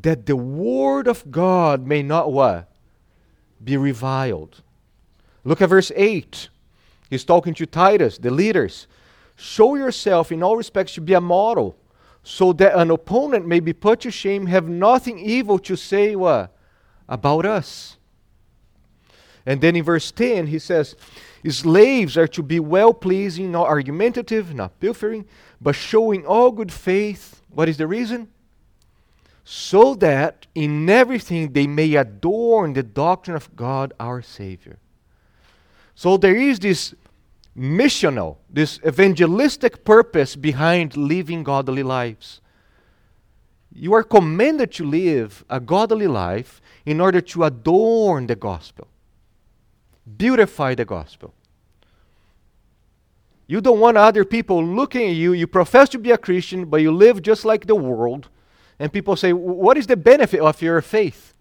that 0.00 0.26
the 0.26 0.36
word 0.36 1.08
of 1.08 1.30
God 1.30 1.86
may 1.86 2.02
not 2.02 2.32
what? 2.32 2.70
Be 3.62 3.76
reviled. 3.76 4.62
Look 5.44 5.60
at 5.60 5.68
verse 5.68 5.92
8. 5.94 6.48
He's 7.08 7.24
talking 7.24 7.54
to 7.54 7.66
Titus, 7.66 8.18
the 8.18 8.30
leaders. 8.30 8.86
Show 9.36 9.76
yourself 9.76 10.30
in 10.32 10.42
all 10.42 10.56
respects 10.56 10.94
to 10.94 11.00
be 11.00 11.14
a 11.14 11.20
model 11.20 11.76
so 12.22 12.52
that 12.54 12.74
an 12.74 12.90
opponent 12.90 13.46
may 13.46 13.60
be 13.60 13.72
put 13.72 14.00
to 14.00 14.10
shame, 14.10 14.46
have 14.46 14.68
nothing 14.68 15.18
evil 15.18 15.58
to 15.60 15.76
say 15.76 16.14
what? 16.16 16.54
about 17.08 17.46
us. 17.46 17.96
And 19.46 19.60
then 19.60 19.76
in 19.76 19.82
verse 19.82 20.12
10, 20.12 20.48
he 20.48 20.58
says, 20.58 20.94
Slaves 21.48 22.18
are 22.18 22.28
to 22.28 22.42
be 22.42 22.60
well 22.60 22.92
pleasing, 22.92 23.50
not 23.50 23.68
argumentative, 23.68 24.54
not 24.54 24.78
pilfering, 24.78 25.24
but 25.60 25.74
showing 25.74 26.26
all 26.26 26.50
good 26.50 26.70
faith. 26.70 27.40
What 27.48 27.68
is 27.68 27.78
the 27.78 27.86
reason? 27.86 28.28
So 29.44 29.94
that 29.94 30.46
in 30.54 30.90
everything 30.90 31.52
they 31.52 31.66
may 31.66 31.94
adorn 31.94 32.74
the 32.74 32.82
doctrine 32.82 33.36
of 33.36 33.56
God 33.56 33.94
our 33.98 34.20
Savior. 34.20 34.78
So 35.98 36.16
there 36.16 36.36
is 36.36 36.60
this 36.60 36.94
missional, 37.58 38.36
this 38.48 38.78
evangelistic 38.86 39.84
purpose 39.84 40.36
behind 40.36 40.96
living 40.96 41.42
godly 41.42 41.82
lives. 41.82 42.40
You 43.74 43.94
are 43.94 44.04
commanded 44.04 44.70
to 44.74 44.84
live 44.84 45.44
a 45.50 45.58
godly 45.58 46.06
life 46.06 46.62
in 46.86 47.00
order 47.00 47.20
to 47.20 47.42
adorn 47.42 48.28
the 48.28 48.36
gospel, 48.36 48.86
beautify 50.16 50.76
the 50.76 50.84
gospel. 50.84 51.34
You 53.48 53.60
don't 53.60 53.80
want 53.80 53.96
other 53.96 54.24
people 54.24 54.64
looking 54.64 55.08
at 55.10 55.16
you. 55.16 55.32
You 55.32 55.48
profess 55.48 55.88
to 55.88 55.98
be 55.98 56.12
a 56.12 56.18
Christian, 56.18 56.66
but 56.66 56.80
you 56.80 56.92
live 56.92 57.22
just 57.22 57.44
like 57.44 57.66
the 57.66 57.74
world. 57.74 58.28
And 58.78 58.92
people 58.92 59.16
say, 59.16 59.32
What 59.32 59.76
is 59.76 59.88
the 59.88 59.96
benefit 59.96 60.38
of 60.38 60.62
your 60.62 60.80
faith? 60.80 61.34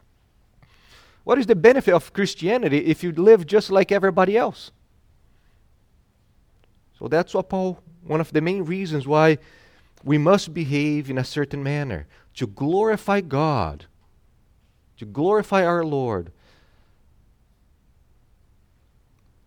What 1.27 1.37
is 1.37 1.45
the 1.45 1.57
benefit 1.57 1.93
of 1.93 2.13
Christianity 2.13 2.77
if 2.85 3.03
you 3.03 3.11
live 3.11 3.45
just 3.45 3.69
like 3.69 3.91
everybody 3.91 4.37
else? 4.37 4.71
So 6.97 7.09
that's 7.09 7.33
what 7.33 7.49
Paul, 7.49 7.83
one 8.01 8.21
of 8.21 8.31
the 8.31 8.39
main 8.39 8.63
reasons 8.63 9.05
why 9.05 9.39
we 10.05 10.17
must 10.17 10.53
behave 10.53 11.09
in 11.09 11.17
a 11.17 11.25
certain 11.25 11.61
manner 11.61 12.07
to 12.35 12.47
glorify 12.47 13.19
God, 13.19 13.87
to 14.99 15.05
glorify 15.05 15.65
our 15.65 15.83
Lord, 15.83 16.31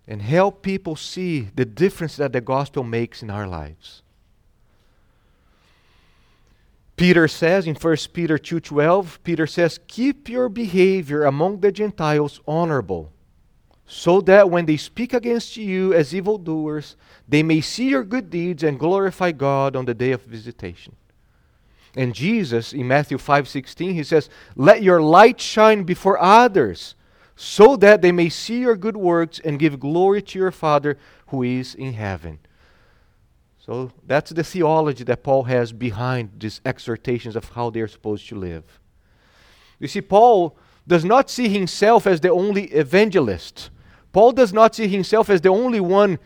and 0.06 0.20
help 0.20 0.60
people 0.60 0.96
see 0.96 1.48
the 1.54 1.64
difference 1.64 2.14
that 2.16 2.34
the 2.34 2.42
gospel 2.42 2.84
makes 2.84 3.22
in 3.22 3.30
our 3.30 3.46
lives. 3.46 4.02
Peter 7.00 7.26
says 7.26 7.66
in 7.66 7.74
1 7.74 8.12
Peter 8.12 8.36
2:12, 8.36 9.24
Peter 9.24 9.46
says, 9.46 9.80
"Keep 9.88 10.28
your 10.28 10.50
behavior 10.50 11.24
among 11.24 11.60
the 11.60 11.72
Gentiles 11.72 12.40
honorable." 12.46 13.10
so 13.92 14.20
that 14.20 14.48
when 14.48 14.66
they 14.66 14.76
speak 14.76 15.12
against 15.12 15.56
you 15.56 15.92
as 15.92 16.14
evildoers, 16.14 16.94
they 17.28 17.42
may 17.42 17.60
see 17.60 17.88
your 17.88 18.04
good 18.04 18.30
deeds 18.30 18.62
and 18.62 18.78
glorify 18.78 19.32
God 19.32 19.74
on 19.74 19.84
the 19.84 19.94
day 19.94 20.12
of 20.12 20.22
visitation. 20.22 20.94
And 21.96 22.14
Jesus 22.14 22.72
in 22.72 22.86
Matthew 22.86 23.18
5:16 23.18 23.94
he 23.94 24.04
says, 24.04 24.28
"Let 24.54 24.84
your 24.84 25.02
light 25.02 25.40
shine 25.40 25.82
before 25.82 26.22
others, 26.22 26.94
so 27.34 27.76
that 27.78 28.00
they 28.00 28.12
may 28.12 28.28
see 28.28 28.60
your 28.60 28.76
good 28.76 28.96
works 28.96 29.40
and 29.40 29.58
give 29.58 29.80
glory 29.80 30.22
to 30.22 30.38
your 30.38 30.52
Father 30.52 30.96
who 31.28 31.42
is 31.42 31.74
in 31.74 31.94
heaven." 31.94 32.38
So 33.70 33.92
that's 34.04 34.32
the 34.32 34.42
theology 34.42 35.04
that 35.04 35.22
Paul 35.22 35.44
has 35.44 35.72
behind 35.72 36.30
these 36.40 36.60
exhortations 36.64 37.36
of 37.36 37.50
how 37.50 37.70
they 37.70 37.80
are 37.80 37.86
supposed 37.86 38.28
to 38.30 38.34
live. 38.34 38.64
You 39.78 39.86
see, 39.86 40.00
Paul 40.00 40.58
does 40.88 41.04
not 41.04 41.30
see 41.30 41.48
himself 41.48 42.04
as 42.08 42.20
the 42.20 42.30
only 42.30 42.64
evangelist. 42.64 43.70
Paul 44.10 44.32
does 44.32 44.52
not 44.52 44.74
see 44.74 44.88
himself 44.88 45.30
as 45.30 45.40
the 45.40 45.50
only 45.50 45.78
one 45.78 46.18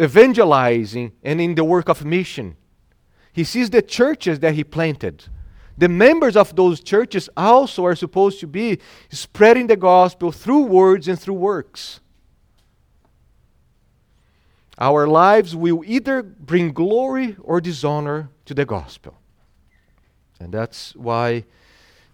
evangelizing 0.00 1.12
and 1.22 1.40
in 1.40 1.54
the 1.54 1.62
work 1.62 1.88
of 1.88 2.04
mission. 2.04 2.56
He 3.32 3.44
sees 3.44 3.70
the 3.70 3.82
churches 3.82 4.40
that 4.40 4.54
he 4.54 4.64
planted. 4.64 5.26
The 5.78 5.88
members 5.88 6.36
of 6.36 6.56
those 6.56 6.80
churches 6.80 7.30
also 7.36 7.84
are 7.84 7.94
supposed 7.94 8.40
to 8.40 8.48
be 8.48 8.80
spreading 9.12 9.68
the 9.68 9.76
gospel 9.76 10.32
through 10.32 10.62
words 10.62 11.06
and 11.06 11.20
through 11.20 11.34
works. 11.34 12.00
Our 14.80 15.06
lives 15.06 15.54
will 15.54 15.82
either 15.84 16.22
bring 16.22 16.72
glory 16.72 17.36
or 17.42 17.60
dishonor 17.60 18.30
to 18.46 18.54
the 18.54 18.64
gospel. 18.64 19.18
And 20.40 20.52
that's 20.52 20.96
why 20.96 21.44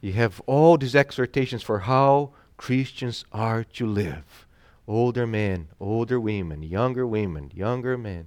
you 0.01 0.13
have 0.15 0.43
all 0.47 0.77
these 0.77 0.97
exhortations 0.97 1.63
for 1.63 1.81
how 1.81 2.33
Christians 2.57 3.25
are 3.33 3.63
to 3.65 3.87
live. 3.87 4.47
Older 4.89 5.27
men, 5.27 5.69
older 5.79 6.19
women, 6.19 6.63
younger 6.63 7.07
women, 7.07 7.53
younger 7.55 7.97
men, 7.97 8.27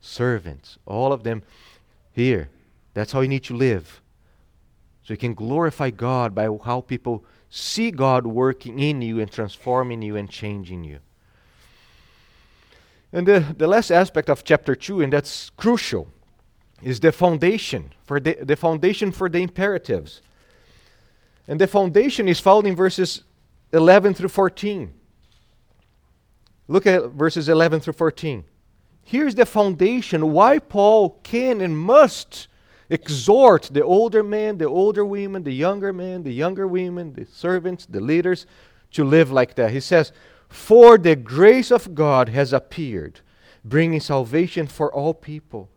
servants, 0.00 0.78
all 0.86 1.12
of 1.12 1.22
them 1.22 1.42
here. 2.12 2.48
That's 2.94 3.12
how 3.12 3.20
you 3.20 3.28
need 3.28 3.44
to 3.44 3.56
live. 3.56 4.00
So 5.02 5.12
you 5.12 5.18
can 5.18 5.34
glorify 5.34 5.90
God 5.90 6.34
by 6.34 6.48
how 6.64 6.80
people 6.80 7.24
see 7.50 7.90
God 7.90 8.26
working 8.26 8.78
in 8.78 9.02
you 9.02 9.20
and 9.20 9.30
transforming 9.30 10.00
you 10.00 10.16
and 10.16 10.30
changing 10.30 10.84
you. 10.84 11.00
And 13.14 13.28
the, 13.28 13.54
the 13.56 13.68
last 13.68 13.92
aspect 13.92 14.28
of 14.28 14.42
chapter 14.42 14.74
2, 14.74 15.00
and 15.00 15.12
that's 15.12 15.50
crucial, 15.50 16.08
is 16.82 16.98
the 16.98 17.12
foundation 17.12 17.92
for 18.04 18.18
the, 18.18 18.36
the 18.42 18.56
foundation 18.56 19.12
for 19.12 19.28
the 19.28 19.38
imperatives. 19.38 20.20
And 21.46 21.60
the 21.60 21.68
foundation 21.68 22.26
is 22.28 22.40
found 22.40 22.66
in 22.66 22.74
verses 22.74 23.22
11 23.72 24.14
through 24.14 24.30
14. 24.30 24.92
Look 26.66 26.86
at 26.86 27.10
verses 27.10 27.48
11 27.48 27.80
through 27.80 27.92
14. 27.92 28.44
Here's 29.04 29.36
the 29.36 29.46
foundation 29.46 30.32
why 30.32 30.58
Paul 30.58 31.20
can 31.22 31.60
and 31.60 31.78
must 31.78 32.48
exhort 32.90 33.70
the 33.72 33.84
older 33.84 34.24
men, 34.24 34.58
the 34.58 34.68
older 34.68 35.04
women, 35.04 35.44
the 35.44 35.54
younger 35.54 35.92
men, 35.92 36.24
the 36.24 36.32
younger 36.32 36.66
women, 36.66 37.12
the 37.12 37.26
servants, 37.26 37.86
the 37.86 38.00
leaders 38.00 38.44
to 38.90 39.04
live 39.04 39.30
like 39.30 39.54
that. 39.54 39.70
He 39.70 39.80
says, 39.80 40.10
For 40.48 40.98
the 40.98 41.16
grace 41.16 41.70
of 41.70 41.94
God 41.94 42.28
has 42.28 42.52
appeared, 42.52 43.20
bringing 43.64 44.00
salvation 44.00 44.66
for 44.66 44.92
all 44.92 45.14
people, 45.14 45.68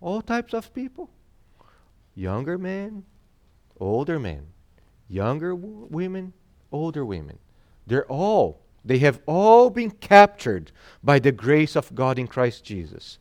all 0.00 0.22
types 0.22 0.54
of 0.54 0.72
people 0.74 1.10
younger 2.14 2.58
men, 2.58 3.04
older 3.80 4.18
men, 4.18 4.46
younger 5.08 5.54
w- 5.54 5.86
women, 5.90 6.32
older 6.70 7.04
women. 7.04 7.38
They're 7.86 8.06
all, 8.06 8.60
they 8.84 8.98
have 8.98 9.20
all 9.26 9.70
been 9.70 9.90
captured 9.90 10.72
by 11.02 11.18
the 11.18 11.32
grace 11.32 11.76
of 11.76 11.94
God 11.94 12.18
in 12.18 12.26
Christ 12.26 12.64
Jesus, 12.64 13.18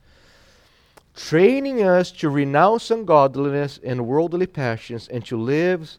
training 1.16 1.84
us 1.84 2.12
to 2.14 2.30
renounce 2.30 2.92
ungodliness 2.92 3.80
and 3.84 4.08
worldly 4.08 4.48
passions 4.48 5.08
and 5.08 5.26
to 5.26 5.38
live 5.38 5.98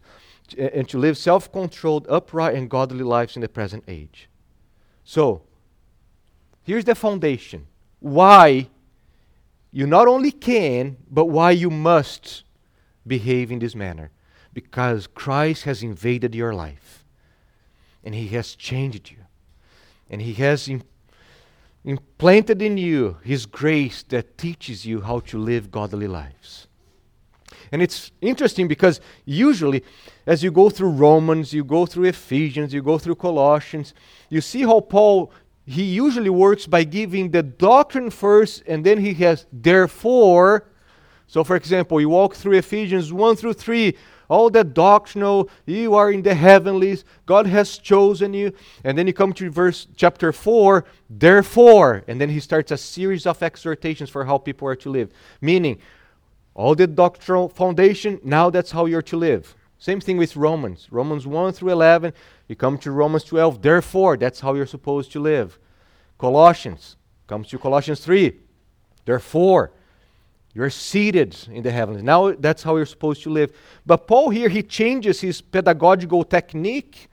and 0.59 0.87
to 0.89 0.99
live 0.99 1.17
self-controlled, 1.17 2.07
upright 2.11 2.55
and 2.55 2.69
godly 2.69 3.03
lives 3.03 3.37
in 3.37 3.43
the 3.43 3.49
present 3.49 3.85
age. 3.89 4.29
So, 5.05 5.43
here's 6.63 6.85
the 6.85 6.95
foundation. 6.95 7.67
Why 8.01 8.69
you 9.73 9.87
not 9.87 10.07
only 10.07 10.31
can, 10.31 10.99
but 11.11 11.27
why 11.27 11.53
you 11.53 11.71
must 11.71 12.45
behave 13.07 13.51
in 13.51 13.59
this 13.59 13.75
manner 13.75 14.11
because 14.53 15.07
Christ 15.07 15.65
has 15.65 15.83
invaded 15.83 16.35
your 16.35 16.55
life 16.55 17.05
and 18.05 18.15
He 18.15 18.29
has 18.29 18.55
changed 18.55 19.11
you 19.11 19.19
and 20.11 20.21
He 20.21 20.35
has 20.35 20.69
Im- 20.69 20.83
implanted 21.85 22.61
in 22.61 22.77
you 22.77 23.17
His 23.25 23.47
grace 23.47 24.03
that 24.05 24.37
teaches 24.37 24.85
you 24.85 25.01
how 25.01 25.21
to 25.21 25.39
live 25.39 25.71
godly 25.71 26.07
lives. 26.07 26.67
And 27.73 27.83
it's 27.83 28.13
interesting 28.21 28.69
because 28.69 29.01
usually, 29.25 29.83
as 30.27 30.45
you 30.45 30.51
go 30.51 30.69
through 30.69 30.91
Romans, 30.91 31.53
you 31.55 31.65
go 31.65 31.87
through 31.87 32.05
Ephesians, 32.05 32.73
you 32.73 32.83
go 32.83 32.99
through 32.99 33.17
Colossians, 33.17 33.95
you 34.29 34.41
see 34.41 34.63
how 34.63 34.81
Paul 34.81 35.33
he 35.65 35.85
usually 35.85 36.31
works 36.31 36.67
by 36.67 36.85
giving 36.85 37.31
the 37.31 37.43
doctrine 37.43 38.11
first 38.11 38.63
and 38.67 38.85
then 38.85 38.99
he 38.99 39.15
has 39.15 39.47
therefore. 39.53 40.67
So 41.27 41.45
for 41.45 41.57
example 41.57 42.01
you 42.01 42.09
walk 42.09 42.35
through 42.35 42.59
ephesians 42.59 43.13
1 43.13 43.37
through 43.37 43.55
3 43.55 43.97
all 44.29 44.51
that 44.51 44.75
doctrinal 44.75 45.49
you 45.67 45.95
are 45.95 46.11
in 46.11 46.23
the 46.23 46.35
heavenlies 46.35 47.05
god 47.27 47.47
has 47.47 47.79
chosen 47.79 48.35
you. 48.35 48.53
And 48.83 48.99
then 48.99 49.07
you 49.07 49.13
come 49.13 49.33
to 49.35 49.51
verse 49.51 49.87
chapter 49.95 50.33
4 50.33 50.85
therefore. 51.09 52.03
And 52.09 52.21
then 52.21 52.31
he 52.31 52.41
starts 52.41 52.73
a 52.73 52.77
series 52.77 53.27
of 53.27 53.43
exhortations 53.43 54.11
for 54.11 54.25
how 54.25 54.39
people 54.39 54.67
are 54.67 54.77
to 54.77 54.91
live. 54.91 55.13
Meaning 55.41 55.79
all 56.55 56.75
the 56.75 56.87
doctrinal 56.87 57.49
foundation 57.49 58.21
now 58.23 58.51
that's 58.51 58.71
how 58.71 58.87
you're 58.87 59.03
to 59.03 59.17
live 59.17 59.55
same 59.79 60.01
thing 60.01 60.17
with 60.17 60.37
romans 60.37 60.89
romans 60.91 61.27
1 61.27 61.53
through 61.53 61.73
11 61.73 62.13
you 62.49 62.57
come 62.57 62.79
to 62.79 62.91
romans 62.91 63.25
12 63.25 63.63
therefore 63.63 64.17
that's 64.17 64.41
how 64.41 64.55
you're 64.55 64.67
supposed 64.67 65.13
to 65.13 65.21
live 65.21 65.59
colossians 66.19 66.97
comes 67.27 67.49
to 67.49 67.59
colossians 67.59 68.01
3 68.01 68.39
therefore 69.05 69.73
you're 70.55 70.71
seated 70.71 71.37
in 71.51 71.63
the 71.63 71.71
heavens. 71.71 72.03
Now 72.03 72.33
that's 72.33 72.63
how 72.63 72.77
you're 72.77 72.87
supposed 72.87 73.23
to 73.23 73.31
live. 73.31 73.53
But 73.87 74.07
Paul 74.07 74.31
here, 74.31 74.49
he 74.49 74.63
changes 74.63 75.21
his 75.21 75.41
pedagogical 75.41 76.25
technique. 76.25 77.09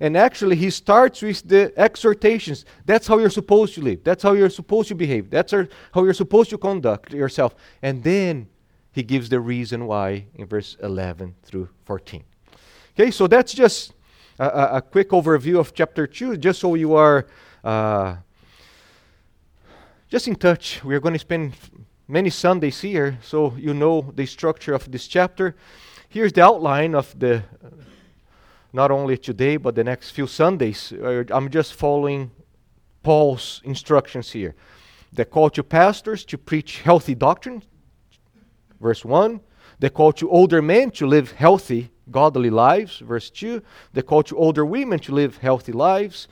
And 0.00 0.16
actually, 0.16 0.56
he 0.56 0.70
starts 0.70 1.22
with 1.22 1.46
the 1.46 1.72
exhortations. 1.76 2.64
That's 2.84 3.06
how 3.06 3.18
you're 3.18 3.30
supposed 3.30 3.74
to 3.74 3.82
live. 3.82 4.02
That's 4.02 4.22
how 4.22 4.32
you're 4.32 4.50
supposed 4.50 4.88
to 4.88 4.94
behave. 4.94 5.30
That's 5.30 5.52
how 5.52 6.02
you're 6.02 6.14
supposed 6.14 6.50
to 6.50 6.58
conduct 6.58 7.12
yourself. 7.12 7.54
And 7.82 8.02
then 8.02 8.48
he 8.92 9.02
gives 9.02 9.28
the 9.28 9.40
reason 9.40 9.86
why 9.86 10.26
in 10.34 10.46
verse 10.46 10.76
11 10.82 11.34
through 11.42 11.68
14. 11.84 12.22
Okay, 12.94 13.10
so 13.10 13.26
that's 13.26 13.54
just 13.54 13.94
a, 14.38 14.76
a, 14.76 14.82
quick 14.82 15.10
overview 15.10 15.58
of 15.58 15.72
chapter 15.74 16.06
2, 16.06 16.36
just 16.36 16.60
so 16.60 16.74
you 16.74 16.94
are 16.94 17.26
uh, 17.64 18.16
just 20.10 20.28
in 20.28 20.36
touch. 20.36 20.84
We're 20.84 21.00
going 21.00 21.14
to 21.14 21.18
spend 21.18 21.54
many 22.06 22.28
Sundays 22.28 22.80
here, 22.82 23.18
so 23.22 23.54
you 23.56 23.72
know 23.72 24.12
the 24.14 24.26
structure 24.26 24.74
of 24.74 24.90
this 24.90 25.08
chapter. 25.08 25.56
Here's 26.08 26.34
the 26.34 26.44
outline 26.44 26.94
of 26.94 27.18
the, 27.18 27.42
not 28.74 28.90
only 28.90 29.16
today, 29.16 29.56
but 29.56 29.74
the 29.74 29.84
next 29.84 30.10
few 30.10 30.26
Sundays. 30.26 30.92
Uh, 30.92 31.24
I'm 31.30 31.48
just 31.48 31.72
following 31.72 32.30
Paul's 33.02 33.62
instructions 33.64 34.32
here. 34.32 34.54
The 35.14 35.24
call 35.24 35.48
to 35.50 35.62
pastors 35.62 36.26
to 36.26 36.36
preach 36.36 36.82
healthy 36.82 37.14
doctrine, 37.14 37.62
verse 38.82 39.04
1. 39.04 39.40
The 39.78 39.90
call 39.90 40.12
to 40.14 40.30
older 40.30 40.60
men 40.60 40.90
to 40.92 41.06
live 41.06 41.32
healthy, 41.32 41.90
godly 42.10 42.50
lives, 42.50 42.98
verse 42.98 43.30
2. 43.30 43.62
The 43.94 44.02
call 44.02 44.22
to 44.24 44.36
older 44.36 44.66
women 44.66 44.98
to 45.00 45.12
live 45.12 45.38
healthy 45.38 45.72
lives, 45.72 46.28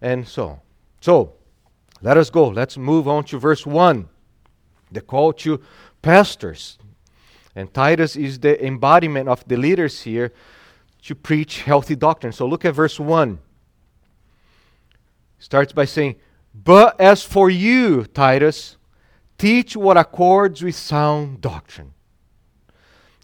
and 0.00 0.26
so 0.28 0.48
on. 0.48 0.60
So, 1.00 1.32
let 2.02 2.16
us 2.16 2.30
go. 2.30 2.48
Let's 2.48 2.76
move 2.76 3.08
on 3.08 3.24
to 3.24 3.38
verse 3.38 3.66
1 3.66 4.08
the 4.90 5.00
call 5.00 5.32
to 5.32 5.60
pastors. 6.02 6.78
And 7.54 7.72
Titus 7.72 8.16
is 8.16 8.38
the 8.38 8.64
embodiment 8.64 9.28
of 9.28 9.46
the 9.48 9.56
leaders 9.56 10.02
here 10.02 10.32
to 11.02 11.14
preach 11.14 11.62
healthy 11.62 11.96
doctrine. 11.96 12.32
So 12.32 12.46
look 12.46 12.64
at 12.64 12.74
verse 12.74 13.00
1. 13.00 13.38
Starts 15.38 15.72
by 15.72 15.84
saying, 15.84 16.16
But 16.54 17.00
as 17.00 17.22
for 17.22 17.48
you, 17.48 18.04
Titus, 18.04 18.76
teach 19.38 19.76
what 19.76 19.96
accords 19.96 20.62
with 20.62 20.74
sound 20.74 21.40
doctrine. 21.40 21.92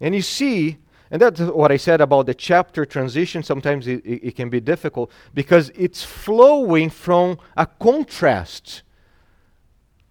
And 0.01 0.15
you 0.15 0.23
see, 0.23 0.79
and 1.11 1.21
that's 1.21 1.41
what 1.41 1.71
I 1.71 1.77
said 1.77 2.01
about 2.01 2.27
the 2.27 2.35
chapter 2.35 2.85
transition. 2.85 3.43
Sometimes 3.43 3.87
it, 3.87 4.05
it, 4.05 4.29
it 4.29 4.37
can 4.37 4.49
be 4.49 4.61
difficult 4.61 5.11
because 5.35 5.71
it's 5.75 6.03
flowing 6.03 6.91
from 6.91 7.39
a 7.57 7.67
contrast. 7.67 8.83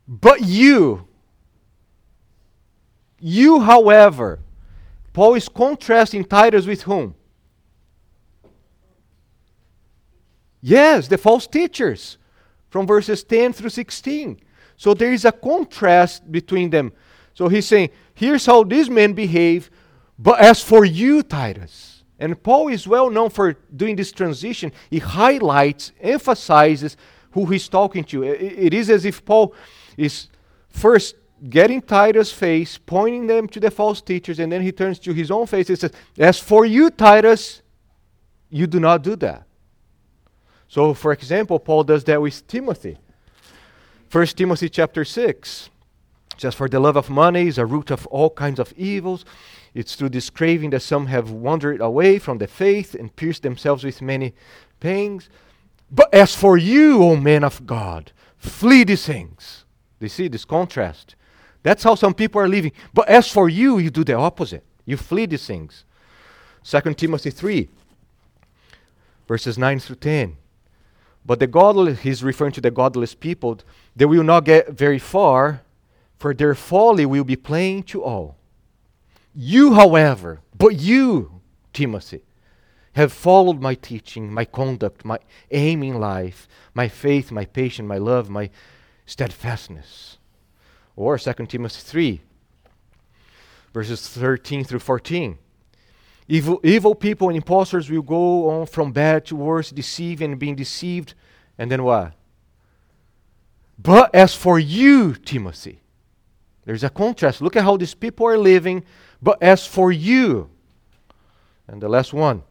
But 0.07 0.41
you, 0.41 1.07
you, 3.19 3.61
however, 3.61 4.39
Paul 5.13 5.35
is 5.35 5.49
contrasting 5.49 6.23
Titus 6.23 6.65
with 6.65 6.83
whom? 6.83 7.15
Yes, 10.61 11.07
the 11.07 11.17
false 11.17 11.47
teachers 11.47 12.17
from 12.69 12.85
verses 12.85 13.23
10 13.23 13.53
through 13.53 13.69
16. 13.69 14.39
So 14.81 14.95
there 14.95 15.13
is 15.13 15.25
a 15.25 15.31
contrast 15.31 16.31
between 16.31 16.71
them. 16.71 16.91
So 17.35 17.47
he's 17.47 17.67
saying, 17.67 17.91
here's 18.15 18.47
how 18.47 18.63
these 18.63 18.89
men 18.89 19.13
behave, 19.13 19.69
but 20.17 20.39
as 20.39 20.63
for 20.63 20.85
you, 20.85 21.21
Titus. 21.21 22.03
And 22.17 22.41
Paul 22.41 22.69
is 22.69 22.87
well 22.87 23.11
known 23.11 23.29
for 23.29 23.53
doing 23.75 23.95
this 23.95 24.11
transition. 24.11 24.71
He 24.89 24.97
highlights, 24.97 25.91
emphasizes 26.01 26.97
who 27.29 27.45
he's 27.45 27.69
talking 27.69 28.03
to. 28.05 28.23
It 28.23 28.73
is 28.73 28.89
as 28.89 29.05
if 29.05 29.23
Paul 29.23 29.53
is 29.97 30.29
first 30.69 31.13
getting 31.47 31.79
Titus' 31.83 32.31
face, 32.31 32.79
pointing 32.79 33.27
them 33.27 33.47
to 33.49 33.59
the 33.59 33.69
false 33.69 34.01
teachers, 34.01 34.39
and 34.39 34.51
then 34.51 34.63
he 34.63 34.71
turns 34.71 34.97
to 35.01 35.13
his 35.13 35.29
own 35.29 35.45
face 35.45 35.69
and 35.69 35.77
says, 35.77 35.91
As 36.17 36.39
for 36.39 36.65
you, 36.65 36.89
Titus, 36.89 37.61
you 38.49 38.65
do 38.65 38.79
not 38.79 39.03
do 39.03 39.15
that. 39.17 39.43
So, 40.67 40.95
for 40.95 41.11
example, 41.11 41.59
Paul 41.59 41.83
does 41.83 42.03
that 42.05 42.19
with 42.19 42.47
Timothy. 42.47 42.97
1 44.11 44.25
Timothy 44.27 44.67
chapter 44.67 45.05
6 45.05 45.69
just 46.41 46.57
For 46.57 46.67
the 46.67 46.79
love 46.79 46.97
of 46.97 47.09
money 47.09 47.47
is 47.47 47.59
a 47.59 47.67
root 47.67 47.91
of 47.91 48.07
all 48.07 48.31
kinds 48.31 48.59
of 48.59 48.73
evils. 48.75 49.25
It's 49.75 49.93
through 49.93 50.09
this 50.09 50.31
craving 50.31 50.71
that 50.71 50.81
some 50.81 51.05
have 51.05 51.29
wandered 51.29 51.79
away 51.81 52.17
from 52.17 52.39
the 52.39 52.47
faith 52.47 52.95
and 52.95 53.15
pierced 53.15 53.43
themselves 53.43 53.83
with 53.83 54.01
many 54.01 54.33
pangs. 54.79 55.29
But 55.91 56.11
as 56.11 56.35
for 56.35 56.57
you, 56.57 57.03
O 57.03 57.15
man 57.15 57.43
of 57.43 57.67
God, 57.67 58.11
flee 58.37 58.83
these 58.83 59.05
things. 59.05 59.65
They 59.99 60.07
see 60.07 60.27
this 60.27 60.43
contrast? 60.43 61.15
That's 61.61 61.83
how 61.83 61.93
some 61.93 62.15
people 62.15 62.41
are 62.41 62.49
living. 62.49 62.71
But 62.91 63.07
as 63.07 63.31
for 63.31 63.47
you, 63.47 63.77
you 63.77 63.91
do 63.91 64.03
the 64.03 64.15
opposite. 64.15 64.63
You 64.83 64.97
flee 64.97 65.27
these 65.27 65.45
things. 65.45 65.85
2 66.63 66.95
Timothy 66.95 67.29
3, 67.29 67.69
verses 69.27 69.59
9 69.59 69.79
through 69.79 69.97
10. 69.97 70.37
But 71.23 71.39
the 71.39 71.45
godless, 71.45 71.99
he's 71.99 72.23
referring 72.23 72.53
to 72.53 72.61
the 72.61 72.71
godless 72.71 73.13
people, 73.13 73.59
they 73.95 74.05
will 74.05 74.23
not 74.23 74.45
get 74.45 74.69
very 74.69 74.99
far, 74.99 75.61
for 76.17 76.33
their 76.33 76.55
folly 76.55 77.05
will 77.05 77.23
be 77.23 77.35
plain 77.35 77.83
to 77.83 78.03
all. 78.03 78.37
You, 79.33 79.73
however, 79.73 80.41
but 80.57 80.75
you, 80.75 81.41
Timothy, 81.73 82.23
have 82.93 83.13
followed 83.13 83.61
my 83.61 83.75
teaching, 83.75 84.33
my 84.33 84.45
conduct, 84.45 85.05
my 85.05 85.19
aim 85.49 85.83
in 85.83 85.99
life, 85.99 86.47
my 86.73 86.87
faith, 86.87 87.31
my 87.31 87.45
patience, 87.45 87.87
my 87.87 87.97
love, 87.97 88.29
my 88.29 88.49
steadfastness. 89.05 90.17
Or 90.95 91.17
2 91.17 91.33
Timothy 91.47 91.81
3, 91.81 92.21
verses 93.73 94.07
13 94.09 94.65
through 94.65 94.79
14. 94.79 95.37
Evil, 96.27 96.59
evil 96.63 96.95
people 96.95 97.29
and 97.29 97.37
impostors 97.37 97.89
will 97.89 98.01
go 98.01 98.49
on 98.49 98.65
from 98.65 98.91
bad 98.91 99.25
to 99.25 99.35
worse, 99.35 99.69
deceiving 99.71 100.31
and 100.31 100.39
being 100.39 100.55
deceived. 100.55 101.13
And 101.57 101.71
then 101.71 101.83
what? 101.83 102.13
But 103.81 104.13
as 104.13 104.35
for 104.35 104.59
you, 104.59 105.15
Timothy, 105.15 105.81
there's 106.65 106.83
a 106.83 106.89
contrast. 106.89 107.41
Look 107.41 107.55
at 107.55 107.63
how 107.63 107.77
these 107.77 107.95
people 107.95 108.27
are 108.27 108.37
living. 108.37 108.83
But 109.21 109.41
as 109.41 109.65
for 109.65 109.91
you, 109.91 110.49
and 111.67 111.81
the 111.81 111.89
last 111.89 112.13
one, 112.13 112.43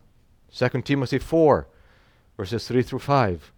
2 0.53 0.69
Timothy 0.83 1.19
4, 1.19 1.67
verses 2.37 2.67
3 2.67 2.83
through 2.83 2.99
5. 2.99 3.53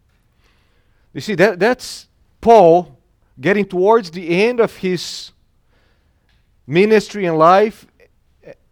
You 1.14 1.20
see, 1.20 1.35
that, 1.37 1.58
that's 1.58 2.08
Paul 2.40 2.98
getting 3.40 3.64
towards 3.64 4.11
the 4.11 4.44
end 4.44 4.61
of 4.61 4.76
his 4.76 5.32
ministry 6.66 7.26
and 7.26 7.38
life, 7.38 7.87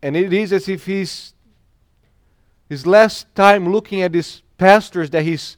and 0.02 0.16
it 0.16 0.32
is 0.32 0.52
as 0.52 0.68
if 0.68 0.86
he's 0.86 1.34
his 2.68 2.86
last 2.86 3.34
time 3.34 3.70
looking 3.72 4.02
at 4.02 4.12
these 4.12 4.42
pastors 4.56 5.10
that 5.10 5.22
he's 5.22 5.56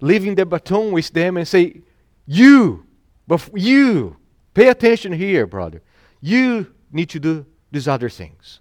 leaving 0.00 0.34
the 0.34 0.46
baton 0.46 0.92
with 0.92 1.10
them 1.12 1.36
and 1.36 1.46
say, 1.48 1.82
You, 2.26 2.86
but 3.26 3.48
you, 3.54 4.16
pay 4.54 4.68
attention 4.68 5.12
here, 5.12 5.46
brother. 5.46 5.82
You 6.20 6.72
need 6.90 7.10
to 7.10 7.20
do 7.20 7.46
these 7.70 7.88
other 7.88 8.08
things. 8.08 8.60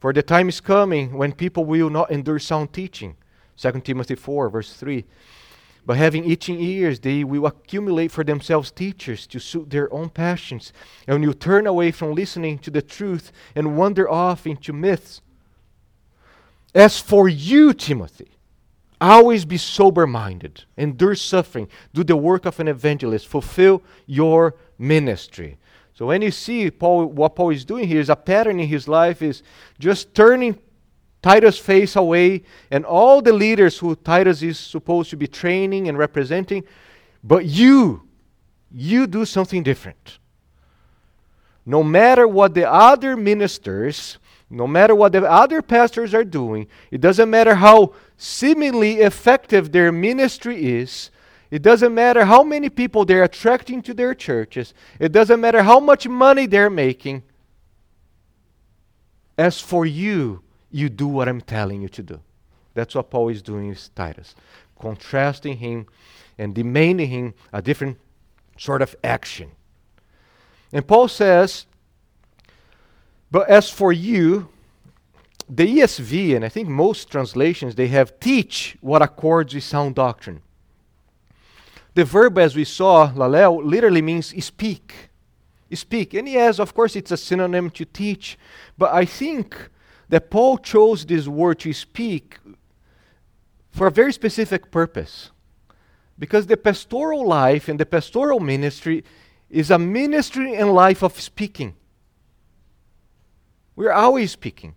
For 0.00 0.12
the 0.12 0.22
time 0.22 0.48
is 0.48 0.60
coming 0.60 1.16
when 1.16 1.32
people 1.32 1.64
will 1.64 1.90
not 1.90 2.10
endure 2.10 2.38
sound 2.38 2.72
teaching. 2.72 3.16
2 3.56 3.80
Timothy 3.80 4.14
4, 4.14 4.48
verse 4.50 4.72
3. 4.74 5.04
But 5.84 5.96
having 5.96 6.30
itching 6.30 6.60
ears, 6.60 7.00
they 7.00 7.24
will 7.24 7.46
accumulate 7.46 8.12
for 8.12 8.22
themselves 8.22 8.70
teachers 8.70 9.26
to 9.28 9.40
suit 9.40 9.70
their 9.70 9.92
own 9.92 10.10
passions, 10.10 10.72
and 11.06 11.24
will 11.24 11.34
turn 11.34 11.66
away 11.66 11.90
from 11.90 12.14
listening 12.14 12.58
to 12.60 12.70
the 12.70 12.82
truth 12.82 13.32
and 13.54 13.76
wander 13.76 14.08
off 14.08 14.46
into 14.46 14.72
myths. 14.72 15.20
As 16.74 17.00
for 17.00 17.28
you, 17.28 17.72
Timothy, 17.72 18.31
always 19.10 19.44
be 19.44 19.58
sober 19.58 20.06
minded, 20.06 20.64
endure 20.76 21.14
suffering, 21.14 21.68
do 21.92 22.04
the 22.04 22.16
work 22.16 22.46
of 22.46 22.60
an 22.60 22.68
evangelist, 22.68 23.26
fulfill 23.26 23.82
your 24.06 24.54
ministry. 24.78 25.58
So 25.94 26.06
when 26.06 26.22
you 26.22 26.30
see 26.30 26.70
Paul, 26.70 27.06
what 27.06 27.36
Paul 27.36 27.50
is 27.50 27.64
doing 27.64 27.86
here 27.86 28.00
is 28.00 28.08
a 28.08 28.16
pattern 28.16 28.60
in 28.60 28.68
his 28.68 28.88
life 28.88 29.22
is 29.22 29.42
just 29.78 30.14
turning 30.14 30.58
Titus' 31.22 31.58
face 31.58 31.94
away, 31.94 32.42
and 32.70 32.84
all 32.84 33.22
the 33.22 33.32
leaders 33.32 33.78
who 33.78 33.94
Titus 33.94 34.42
is 34.42 34.58
supposed 34.58 35.10
to 35.10 35.16
be 35.16 35.28
training 35.28 35.88
and 35.88 35.96
representing, 35.96 36.64
but 37.22 37.44
you, 37.44 38.02
you 38.72 39.06
do 39.06 39.24
something 39.24 39.62
different. 39.62 40.18
No 41.64 41.84
matter 41.84 42.26
what 42.26 42.54
the 42.54 42.68
other 42.68 43.16
ministers, 43.16 44.18
no 44.50 44.66
matter 44.66 44.96
what 44.96 45.12
the 45.12 45.30
other 45.30 45.62
pastors 45.62 46.12
are 46.12 46.24
doing, 46.24 46.66
it 46.90 47.00
doesn't 47.00 47.30
matter 47.30 47.54
how 47.54 47.94
seemingly 48.22 49.00
effective 49.00 49.72
their 49.72 49.90
ministry 49.90 50.78
is, 50.78 51.10
it 51.50 51.60
doesn't 51.60 51.92
matter 51.92 52.24
how 52.24 52.44
many 52.44 52.70
people 52.70 53.04
they're 53.04 53.24
attracting 53.24 53.82
to 53.82 53.92
their 53.92 54.14
churches, 54.14 54.72
it 55.00 55.10
doesn't 55.10 55.40
matter 55.40 55.64
how 55.64 55.80
much 55.80 56.06
money 56.06 56.46
they're 56.46 56.70
making. 56.70 57.24
As 59.36 59.60
for 59.60 59.84
you, 59.84 60.42
you 60.70 60.88
do 60.88 61.08
what 61.08 61.28
I'm 61.28 61.40
telling 61.40 61.82
you 61.82 61.88
to 61.88 62.02
do. 62.02 62.20
That's 62.74 62.94
what 62.94 63.10
Paul 63.10 63.28
is 63.28 63.42
doing 63.42 63.68
with 63.70 63.92
Titus, 63.96 64.36
contrasting 64.80 65.56
him 65.56 65.86
and 66.38 66.54
demanding 66.54 67.08
him 67.08 67.34
a 67.52 67.60
different 67.60 67.98
sort 68.56 68.82
of 68.82 68.94
action. 69.02 69.50
And 70.72 70.86
Paul 70.86 71.08
says, 71.08 71.66
But 73.32 73.48
as 73.48 73.68
for 73.68 73.92
you, 73.92 74.48
the 75.54 75.80
ESV, 75.80 76.34
and 76.34 76.44
I 76.44 76.48
think 76.48 76.68
most 76.68 77.10
translations, 77.10 77.74
they 77.74 77.88
have 77.88 78.18
teach 78.20 78.76
what 78.80 79.02
accords 79.02 79.54
with 79.54 79.64
sound 79.64 79.94
doctrine. 79.94 80.40
The 81.94 82.06
verb, 82.06 82.38
as 82.38 82.56
we 82.56 82.64
saw, 82.64 83.12
laleo, 83.12 83.62
literally 83.62 84.00
means 84.00 84.34
speak. 84.42 85.10
Speak. 85.74 86.14
And 86.14 86.26
yes, 86.26 86.58
of 86.58 86.74
course, 86.74 86.96
it's 86.96 87.10
a 87.10 87.16
synonym 87.18 87.70
to 87.70 87.84
teach, 87.84 88.38
but 88.78 88.94
I 88.94 89.04
think 89.04 89.70
that 90.08 90.30
Paul 90.30 90.56
chose 90.58 91.04
this 91.04 91.28
word 91.28 91.58
to 91.60 91.72
speak 91.72 92.38
for 93.70 93.86
a 93.86 93.90
very 93.90 94.12
specific 94.12 94.70
purpose. 94.70 95.30
Because 96.18 96.46
the 96.46 96.56
pastoral 96.56 97.26
life 97.26 97.68
and 97.68 97.80
the 97.80 97.86
pastoral 97.86 98.40
ministry 98.40 99.04
is 99.50 99.70
a 99.70 99.78
ministry 99.78 100.54
and 100.54 100.72
life 100.72 101.02
of 101.02 101.20
speaking. 101.20 101.74
We're 103.76 103.92
always 103.92 104.30
speaking. 104.30 104.74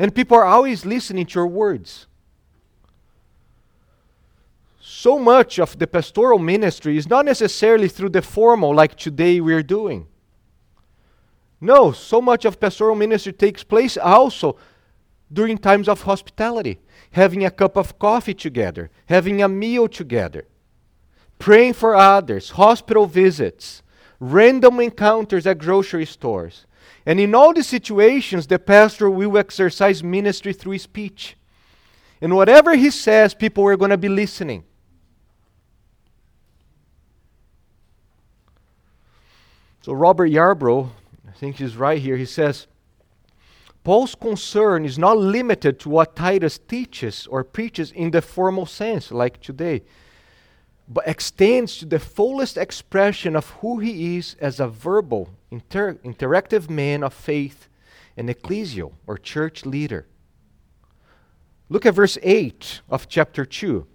And 0.00 0.14
people 0.14 0.38
are 0.38 0.46
always 0.46 0.86
listening 0.86 1.26
to 1.26 1.40
your 1.40 1.46
words. 1.46 2.06
So 4.80 5.18
much 5.18 5.58
of 5.58 5.78
the 5.78 5.86
pastoral 5.86 6.38
ministry 6.38 6.96
is 6.96 7.06
not 7.06 7.26
necessarily 7.26 7.86
through 7.86 8.08
the 8.08 8.22
formal, 8.22 8.74
like 8.74 8.96
today 8.96 9.42
we're 9.42 9.62
doing. 9.62 10.06
No, 11.60 11.92
so 11.92 12.22
much 12.22 12.46
of 12.46 12.58
pastoral 12.58 12.96
ministry 12.96 13.34
takes 13.34 13.62
place 13.62 13.98
also 13.98 14.56
during 15.30 15.58
times 15.58 15.86
of 15.86 16.00
hospitality, 16.00 16.78
having 17.10 17.44
a 17.44 17.50
cup 17.50 17.76
of 17.76 17.98
coffee 17.98 18.32
together, 18.32 18.90
having 19.04 19.42
a 19.42 19.48
meal 19.50 19.86
together, 19.86 20.46
praying 21.38 21.74
for 21.74 21.94
others, 21.94 22.48
hospital 22.48 23.04
visits, 23.04 23.82
random 24.18 24.80
encounters 24.80 25.46
at 25.46 25.58
grocery 25.58 26.06
stores. 26.06 26.64
And 27.06 27.18
in 27.18 27.34
all 27.34 27.52
these 27.54 27.66
situations, 27.66 28.46
the 28.46 28.58
pastor 28.58 29.10
will 29.10 29.38
exercise 29.38 30.02
ministry 30.02 30.52
through 30.52 30.78
speech. 30.78 31.36
And 32.20 32.36
whatever 32.36 32.74
he 32.74 32.90
says, 32.90 33.34
people 33.34 33.64
are 33.66 33.76
going 33.76 33.90
to 33.90 33.96
be 33.96 34.08
listening. 34.08 34.64
So, 39.82 39.94
Robert 39.94 40.30
Yarbrough 40.30 40.90
I 41.30 41.32
think 41.32 41.56
he's 41.56 41.76
right 41.76 42.00
here. 42.00 42.16
He 42.16 42.26
says, 42.26 42.66
Paul's 43.84 44.14
concern 44.14 44.84
is 44.84 44.98
not 44.98 45.16
limited 45.16 45.78
to 45.80 45.88
what 45.88 46.16
Titus 46.16 46.58
teaches 46.58 47.26
or 47.28 47.44
preaches 47.44 47.92
in 47.92 48.10
the 48.10 48.20
formal 48.20 48.66
sense, 48.66 49.10
like 49.10 49.40
today, 49.40 49.82
but 50.90 51.06
extends 51.06 51.78
to 51.78 51.86
the 51.86 51.98
fullest 51.98 52.58
expression 52.58 53.36
of 53.36 53.48
who 53.60 53.78
he 53.78 54.18
is 54.18 54.36
as 54.40 54.58
a 54.60 54.68
verbal, 54.68 55.30
inter- 55.50 55.94
interactive 56.04 56.68
man 56.68 57.02
of 57.02 57.14
faith 57.14 57.68
and 58.16 58.28
ecclesial 58.28 58.92
or 59.06 59.16
church 59.16 59.64
leader. 59.64 60.06
Look 61.68 61.86
at 61.86 61.94
verse 61.94 62.18
8 62.22 62.80
of 62.90 63.08
chapter 63.08 63.46
2. 63.46 63.86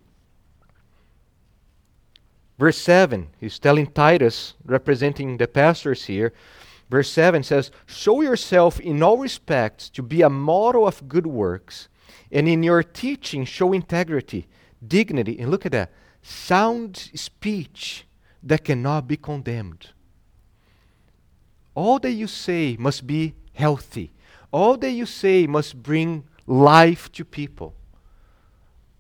Verse 2.58 2.78
7, 2.78 3.28
he's 3.42 3.60
telling 3.60 3.88
Titus, 3.88 4.54
representing 4.64 5.36
the 5.36 5.48
pastors 5.48 6.06
here, 6.06 6.32
Verse 6.90 7.10
7 7.10 7.44
says, 7.44 7.72
Show 7.86 8.22
yourself 8.22 8.80
in 8.80 9.02
all 9.02 9.18
respects 9.18 9.90
to 9.90 10.04
be 10.04 10.22
a 10.22 10.30
model 10.30 10.88
of 10.88 11.08
good 11.08 11.26
works, 11.26 11.88
and 12.32 12.48
in 12.48 12.64
your 12.64 12.84
teaching 12.84 13.46
show 13.46 13.74
integrity, 13.74 14.48
dignity, 14.86 15.40
and 15.40 15.50
look 15.50 15.66
at 15.66 15.72
that, 15.72 15.92
sound 16.26 16.98
speech 17.14 18.06
that 18.42 18.64
cannot 18.64 19.08
be 19.08 19.16
condemned. 19.16 19.90
All 21.76 22.00
that 22.00 22.12
you 22.12 22.26
say 22.26 22.76
must 22.80 23.06
be 23.06 23.36
healthy. 23.54 24.12
All 24.52 24.76
that 24.78 24.92
you 24.92 25.06
say 25.06 25.46
must 25.46 25.84
bring 25.84 26.24
life 26.48 27.12
to 27.12 27.24
people. 27.24 27.76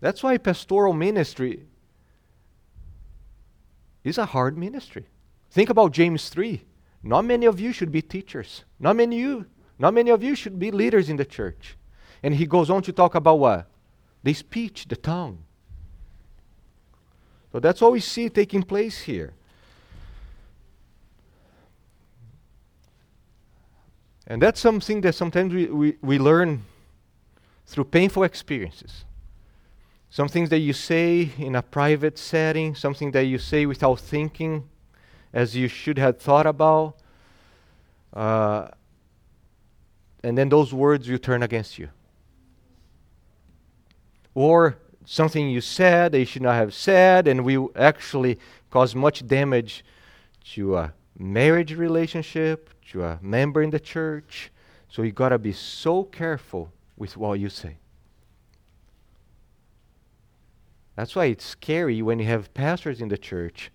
That's 0.01 0.21
why 0.21 0.37
pastoral 0.37 0.93
ministry 0.93 1.65
is 4.03 4.19
a 4.19 4.25
hard 4.25 4.55
ministry. 4.55 5.07
Think 5.49 5.71
about 5.71 5.93
James 5.93 6.29
3. 6.29 6.63
Not 7.01 7.25
many 7.25 7.47
of 7.47 7.59
you 7.59 7.71
should 7.73 7.91
be 7.91 8.03
teachers. 8.03 8.63
Not 8.79 8.97
many 8.97 9.17
you, 9.17 9.47
not 9.79 9.95
many 9.95 10.11
of 10.11 10.21
you 10.21 10.35
should 10.35 10.59
be 10.59 10.69
leaders 10.69 11.09
in 11.09 11.15
the 11.15 11.25
church. 11.25 11.75
And 12.21 12.35
he 12.35 12.45
goes 12.45 12.69
on 12.69 12.83
to 12.83 12.91
talk 12.91 13.15
about 13.15 13.39
what? 13.39 13.67
The 14.23 14.33
speech, 14.33 14.87
the 14.87 14.95
tongue. 14.95 15.39
So 17.55 17.61
that's 17.61 17.79
what 17.79 17.93
we 17.93 18.01
see 18.01 18.27
taking 18.27 18.63
place 18.63 19.03
here. 19.03 19.31
And 24.27 24.41
that's 24.41 24.59
something 24.59 24.99
that 24.99 25.15
sometimes 25.15 25.53
we, 25.53 25.67
we, 25.67 25.97
we 26.01 26.19
learn 26.19 26.65
through 27.65 27.85
painful 27.85 28.23
experiences. 28.23 29.05
Some 30.09 30.27
things 30.27 30.49
that 30.49 30.59
you 30.59 30.73
say 30.73 31.31
in 31.37 31.55
a 31.55 31.61
private 31.61 32.17
setting, 32.17 32.75
something 32.75 33.11
that 33.11 33.23
you 33.23 33.37
say 33.37 33.65
without 33.65 34.01
thinking, 34.01 34.67
as 35.31 35.55
you 35.55 35.69
should 35.69 35.97
have 35.97 36.19
thought 36.19 36.45
about. 36.45 36.97
Uh, 38.13 38.67
and 40.21 40.37
then 40.37 40.49
those 40.49 40.73
words 40.73 41.07
will 41.07 41.19
turn 41.19 41.41
against 41.41 41.79
you. 41.79 41.87
Or 44.33 44.75
something 45.05 45.49
you 45.49 45.61
said 45.61 46.13
you 46.13 46.25
should 46.25 46.41
not 46.41 46.55
have 46.55 46.73
said, 46.73 47.27
and 47.27 47.45
will 47.45 47.71
actually 47.75 48.39
cause 48.69 48.95
much 48.95 49.25
damage 49.25 49.85
to 50.53 50.75
a 50.75 50.93
marriage 51.17 51.73
relationship, 51.73 52.69
to 52.91 53.03
a 53.03 53.19
member 53.21 53.61
in 53.61 53.69
the 53.69 53.79
church. 53.79 54.51
So 54.89 55.01
you 55.01 55.11
got 55.11 55.29
to 55.29 55.39
be 55.39 55.53
so 55.53 56.03
careful 56.03 56.71
with 56.97 57.17
what 57.17 57.39
you 57.39 57.49
say. 57.49 57.77
That's 60.95 61.15
why 61.15 61.25
it's 61.25 61.45
scary 61.45 62.01
when 62.01 62.19
you 62.19 62.25
have 62.25 62.53
pastors 62.53 63.01
in 63.01 63.09
the 63.09 63.17
church 63.17 63.71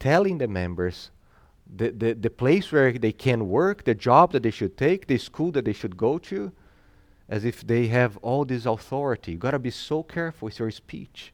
telling 0.00 0.38
the 0.38 0.48
members 0.48 1.10
the, 1.72 1.90
the, 1.90 2.14
the 2.14 2.30
place 2.30 2.72
where 2.72 2.92
they 2.92 3.12
can 3.12 3.48
work, 3.48 3.84
the 3.84 3.94
job 3.94 4.32
that 4.32 4.42
they 4.42 4.50
should 4.50 4.76
take, 4.76 5.06
the 5.06 5.18
school 5.18 5.52
that 5.52 5.64
they 5.64 5.72
should 5.72 5.96
go 5.96 6.18
to, 6.18 6.50
as 7.30 7.44
if 7.44 7.64
they 7.64 7.86
have 7.86 8.16
all 8.18 8.44
this 8.44 8.66
authority. 8.66 9.32
You've 9.32 9.40
got 9.40 9.52
to 9.52 9.58
be 9.60 9.70
so 9.70 10.02
careful 10.02 10.46
with 10.46 10.58
your 10.58 10.72
speech. 10.72 11.32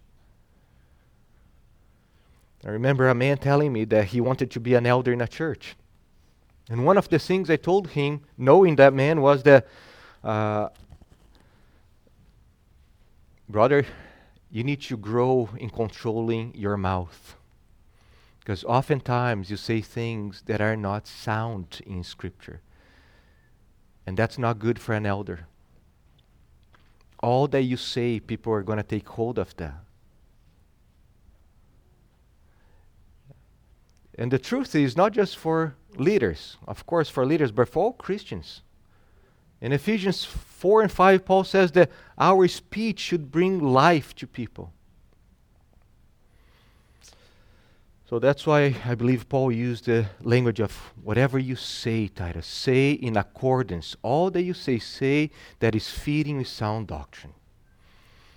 I 2.64 2.68
remember 2.68 3.08
a 3.08 3.14
man 3.14 3.38
telling 3.38 3.72
me 3.72 3.84
that 3.86 4.08
he 4.08 4.20
wanted 4.20 4.50
to 4.50 4.60
be 4.60 4.74
an 4.74 4.84
elder 4.84 5.12
in 5.12 5.22
a 5.22 5.26
church. 5.26 5.74
And 6.68 6.84
one 6.84 6.98
of 6.98 7.08
the 7.08 7.18
things 7.18 7.48
I 7.48 7.56
told 7.56 7.88
him, 7.88 8.20
knowing 8.36 8.76
that 8.76 8.92
man, 8.92 9.22
was 9.22 9.42
that, 9.44 9.66
uh, 10.22 10.68
brother, 13.48 13.86
you 14.50 14.64
need 14.64 14.82
to 14.82 14.98
grow 14.98 15.48
in 15.56 15.70
controlling 15.70 16.54
your 16.54 16.76
mouth. 16.76 17.36
Because 18.40 18.64
oftentimes 18.64 19.50
you 19.50 19.56
say 19.56 19.80
things 19.80 20.42
that 20.46 20.60
are 20.60 20.76
not 20.76 21.06
sound 21.06 21.80
in 21.86 22.04
Scripture. 22.04 22.60
And 24.06 24.16
that's 24.16 24.38
not 24.38 24.58
good 24.58 24.78
for 24.78 24.92
an 24.92 25.06
elder. 25.06 25.46
All 27.20 27.48
that 27.48 27.62
you 27.62 27.76
say, 27.76 28.20
people 28.20 28.52
are 28.52 28.62
going 28.62 28.78
to 28.78 28.82
take 28.82 29.08
hold 29.08 29.38
of 29.38 29.56
that. 29.56 29.74
And 34.18 34.30
the 34.30 34.38
truth 34.38 34.74
is 34.74 34.96
not 34.96 35.12
just 35.12 35.36
for 35.36 35.74
leaders, 35.96 36.56
of 36.66 36.86
course, 36.86 37.08
for 37.08 37.26
leaders, 37.26 37.52
but 37.52 37.68
for 37.68 37.84
all 37.84 37.92
Christians. 37.92 38.62
In 39.60 39.72
Ephesians 39.72 40.24
4 40.24 40.82
and 40.82 40.92
5, 40.92 41.24
Paul 41.24 41.44
says 41.44 41.72
that 41.72 41.90
our 42.18 42.46
speech 42.48 43.00
should 43.00 43.30
bring 43.30 43.60
life 43.60 44.14
to 44.16 44.26
people. 44.26 44.72
So 48.08 48.20
that's 48.20 48.46
why 48.46 48.76
I 48.84 48.94
believe 48.94 49.28
Paul 49.28 49.50
used 49.50 49.86
the 49.86 50.06
language 50.22 50.60
of 50.60 50.72
whatever 51.02 51.40
you 51.40 51.56
say, 51.56 52.06
Titus, 52.06 52.46
say 52.46 52.92
in 52.92 53.16
accordance. 53.16 53.96
All 54.02 54.30
that 54.30 54.42
you 54.42 54.54
say, 54.54 54.78
say 54.78 55.32
that 55.58 55.74
is 55.74 55.90
feeding 55.90 56.38
with 56.38 56.46
sound 56.46 56.86
doctrine. 56.86 57.34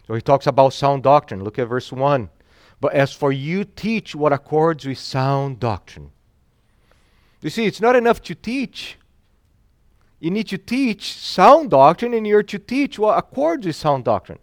So 0.08 0.16
he 0.16 0.22
talks 0.22 0.48
about 0.48 0.74
sound 0.74 1.04
doctrine. 1.04 1.44
Look 1.44 1.60
at 1.60 1.68
verse 1.68 1.92
1. 1.92 2.32
But 2.82 2.94
as 2.94 3.14
for 3.14 3.32
you, 3.32 3.64
teach 3.64 4.16
what 4.16 4.34
accords 4.34 4.88
with 4.88 4.98
sound 4.98 5.60
doctrine. 5.60 6.10
You 7.42 7.52
see, 7.52 7.68
it's 7.68 7.80
not 7.80 7.96
enough 7.96 8.24
to 8.24 8.34
teach. 8.34 8.98
You 10.20 10.32
need 10.32 10.48
to 10.48 10.58
teach 10.58 11.14
sound 11.14 11.70
doctrine, 11.70 12.16
and 12.16 12.26
you're 12.26 12.42
to 12.42 12.58
teach 12.58 12.98
what 12.98 13.20
accords 13.20 13.68
with 13.68 13.76
sound 13.76 14.04
doctrine. 14.04 14.40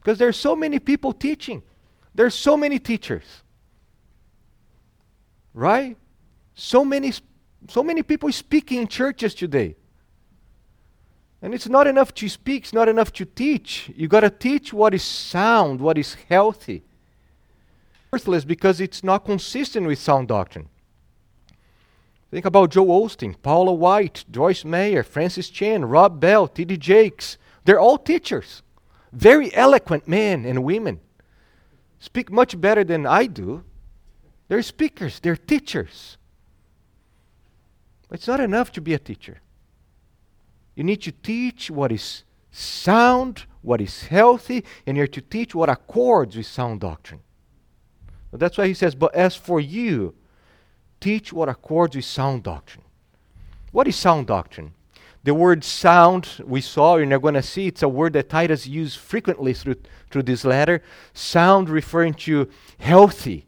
Because 0.00 0.18
there's 0.18 0.36
so 0.36 0.56
many 0.56 0.80
people 0.80 1.12
teaching. 1.12 1.62
There's 2.16 2.34
so 2.34 2.56
many 2.56 2.80
teachers. 2.80 3.44
Right? 5.56 5.96
So 6.54 6.84
many 6.84 7.12
so 7.68 7.82
many 7.82 8.02
people 8.02 8.30
speaking 8.30 8.82
in 8.82 8.88
churches 8.88 9.34
today. 9.34 9.74
And 11.42 11.54
it's 11.54 11.68
not 11.68 11.86
enough 11.86 12.14
to 12.14 12.28
speak, 12.28 12.64
it's 12.64 12.72
not 12.72 12.88
enough 12.88 13.12
to 13.14 13.24
teach. 13.24 13.90
You 13.96 14.06
got 14.06 14.20
to 14.20 14.30
teach 14.30 14.72
what 14.72 14.94
is 14.94 15.02
sound, 15.02 15.80
what 15.80 15.98
is 15.98 16.14
healthy. 16.28 16.84
Worthless 18.12 18.44
because 18.44 18.80
it's 18.80 19.02
not 19.02 19.24
consistent 19.24 19.86
with 19.86 19.98
sound 19.98 20.28
doctrine. 20.28 20.68
Think 22.30 22.44
about 22.44 22.70
Joel 22.70 23.06
Osteen, 23.06 23.34
Paula 23.40 23.72
White, 23.72 24.24
Joyce 24.30 24.64
Meyer, 24.64 25.02
Francis 25.02 25.48
Chan, 25.48 25.84
Rob 25.84 26.20
Bell, 26.20 26.46
T.D. 26.46 26.76
Jakes. 26.76 27.38
They're 27.64 27.80
all 27.80 27.98
teachers. 27.98 28.62
Very 29.12 29.54
eloquent 29.54 30.06
men 30.06 30.44
and 30.44 30.62
women. 30.62 31.00
Speak 31.98 32.30
much 32.30 32.60
better 32.60 32.84
than 32.84 33.06
I 33.06 33.26
do. 33.26 33.64
They're 34.48 34.62
speakers, 34.62 35.20
they're 35.20 35.36
teachers. 35.36 36.16
It's 38.10 38.28
not 38.28 38.40
enough 38.40 38.70
to 38.72 38.80
be 38.80 38.94
a 38.94 38.98
teacher. 38.98 39.40
You 40.74 40.84
need 40.84 41.02
to 41.02 41.12
teach 41.12 41.70
what 41.70 41.90
is 41.90 42.22
sound, 42.52 43.44
what 43.62 43.80
is 43.80 44.04
healthy, 44.04 44.64
and 44.86 44.96
you're 44.96 45.06
to 45.08 45.20
teach 45.20 45.54
what 45.54 45.68
accords 45.68 46.36
with 46.36 46.46
sound 46.46 46.80
doctrine. 46.80 47.20
But 48.30 48.40
that's 48.40 48.58
why 48.58 48.66
he 48.66 48.74
says, 48.74 48.94
But 48.94 49.14
as 49.14 49.34
for 49.34 49.60
you, 49.60 50.14
teach 51.00 51.32
what 51.32 51.48
accords 51.48 51.96
with 51.96 52.04
sound 52.04 52.42
doctrine. 52.42 52.84
What 53.72 53.88
is 53.88 53.96
sound 53.96 54.26
doctrine? 54.26 54.74
The 55.24 55.34
word 55.34 55.64
sound, 55.64 56.28
we 56.44 56.60
saw, 56.60 56.98
and 56.98 57.10
you're 57.10 57.18
going 57.18 57.34
to 57.34 57.42
see, 57.42 57.66
it's 57.66 57.82
a 57.82 57.88
word 57.88 58.12
that 58.12 58.28
Titus 58.28 58.66
used 58.66 58.98
frequently 58.98 59.54
through, 59.54 59.76
through 60.10 60.22
this 60.22 60.44
letter. 60.44 60.82
Sound 61.14 61.68
referring 61.68 62.14
to 62.14 62.48
healthy, 62.78 63.45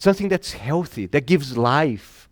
something 0.00 0.28
that's 0.28 0.52
healthy, 0.52 1.06
that 1.06 1.26
gives 1.26 1.56
life. 1.56 2.28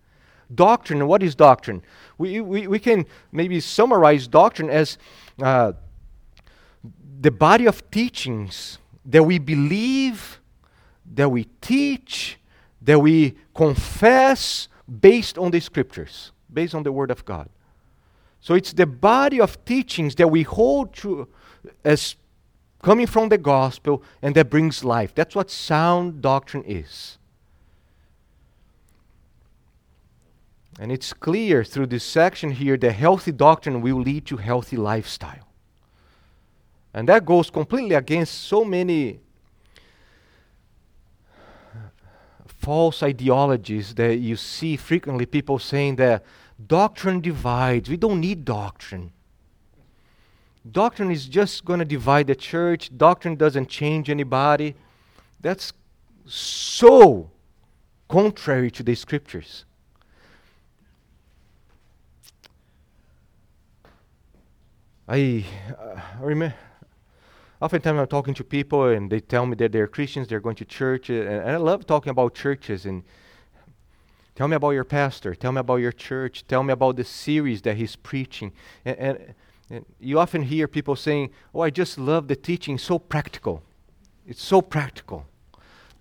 Doctrine, 0.52 1.06
what 1.06 1.22
is 1.22 1.34
doctrine? 1.34 1.82
We, 2.16 2.40
we, 2.40 2.66
we 2.66 2.78
can 2.78 3.06
maybe 3.30 3.60
summarize 3.60 4.26
doctrine 4.26 4.70
as 4.70 4.98
uh, 5.40 5.74
the 7.20 7.30
body 7.30 7.66
of 7.66 7.88
teachings 7.90 8.78
that 9.04 9.22
we 9.22 9.38
believe, 9.38 10.40
that 11.14 11.28
we 11.28 11.44
teach, 11.60 12.38
that 12.82 12.98
we 12.98 13.36
confess 13.54 14.68
based 15.00 15.36
on 15.36 15.50
the 15.50 15.60
scriptures, 15.60 16.32
based 16.52 16.74
on 16.74 16.82
the 16.82 16.92
Word 16.92 17.10
of 17.10 17.24
God. 17.26 17.50
So 18.40 18.54
it's 18.54 18.72
the 18.72 18.86
body 18.86 19.40
of 19.40 19.62
teachings 19.66 20.14
that 20.14 20.28
we 20.28 20.42
hold 20.42 20.94
to 20.94 21.28
as 21.84 22.16
coming 22.82 23.06
from 23.06 23.28
the 23.28 23.36
gospel 23.36 24.02
and 24.22 24.34
that 24.36 24.48
brings 24.48 24.84
life. 24.84 25.14
That's 25.14 25.34
what 25.34 25.50
sound 25.50 26.22
doctrine 26.22 26.64
is. 26.64 27.17
And 30.78 30.92
it's 30.92 31.12
clear 31.12 31.64
through 31.64 31.86
this 31.86 32.04
section 32.04 32.52
here 32.52 32.76
that 32.76 32.92
healthy 32.92 33.32
doctrine 33.32 33.80
will 33.80 34.00
lead 34.00 34.26
to 34.26 34.36
healthy 34.36 34.76
lifestyle. 34.76 35.48
And 36.94 37.08
that 37.08 37.26
goes 37.26 37.50
completely 37.50 37.94
against 37.94 38.34
so 38.34 38.64
many 38.64 39.20
false 42.46 43.02
ideologies 43.02 43.94
that 43.94 44.16
you 44.16 44.36
see 44.36 44.76
frequently 44.76 45.26
people 45.26 45.58
saying 45.58 45.96
that 45.96 46.24
doctrine 46.66 47.20
divides. 47.20 47.88
We 47.88 47.96
don't 47.96 48.20
need 48.20 48.44
doctrine. 48.44 49.12
Doctrine 50.70 51.10
is 51.10 51.26
just 51.26 51.64
going 51.64 51.78
to 51.78 51.84
divide 51.84 52.26
the 52.26 52.34
church. 52.34 52.90
Doctrine 52.96 53.36
doesn't 53.36 53.68
change 53.68 54.10
anybody. 54.10 54.74
That's 55.40 55.72
so 56.26 57.30
contrary 58.08 58.70
to 58.72 58.82
the 58.82 58.94
scriptures. 58.94 59.64
I, 65.10 65.42
uh, 65.80 66.00
remember 66.20 66.54
oftentimes 67.62 67.98
I'm 67.98 68.06
talking 68.08 68.34
to 68.34 68.44
people 68.44 68.84
and 68.88 69.10
they 69.10 69.20
tell 69.20 69.46
me 69.46 69.56
that 69.56 69.72
they're 69.72 69.86
Christians, 69.86 70.28
they're 70.28 70.38
going 70.38 70.56
to 70.56 70.66
church, 70.66 71.08
and, 71.08 71.26
and 71.26 71.50
I 71.50 71.56
love 71.56 71.86
talking 71.86 72.10
about 72.10 72.34
churches 72.34 72.84
and 72.84 73.02
tell 74.34 74.48
me 74.48 74.56
about 74.56 74.70
your 74.70 74.84
pastor, 74.84 75.34
tell 75.34 75.50
me 75.52 75.60
about 75.60 75.76
your 75.76 75.92
church, 75.92 76.46
tell 76.46 76.62
me 76.62 76.74
about 76.74 76.96
the 76.96 77.04
series 77.04 77.62
that 77.62 77.76
he's 77.78 77.96
preaching. 77.96 78.52
And, 78.84 78.98
and, 78.98 79.34
and 79.70 79.86
you 79.98 80.18
often 80.18 80.42
hear 80.42 80.68
people 80.68 80.94
saying, 80.94 81.30
Oh, 81.54 81.60
I 81.60 81.70
just 81.70 81.96
love 81.96 82.28
the 82.28 82.36
teaching, 82.36 82.76
so 82.76 82.98
practical. 82.98 83.62
it's 84.26 84.44
so 84.44 84.60
practical. 84.60 85.24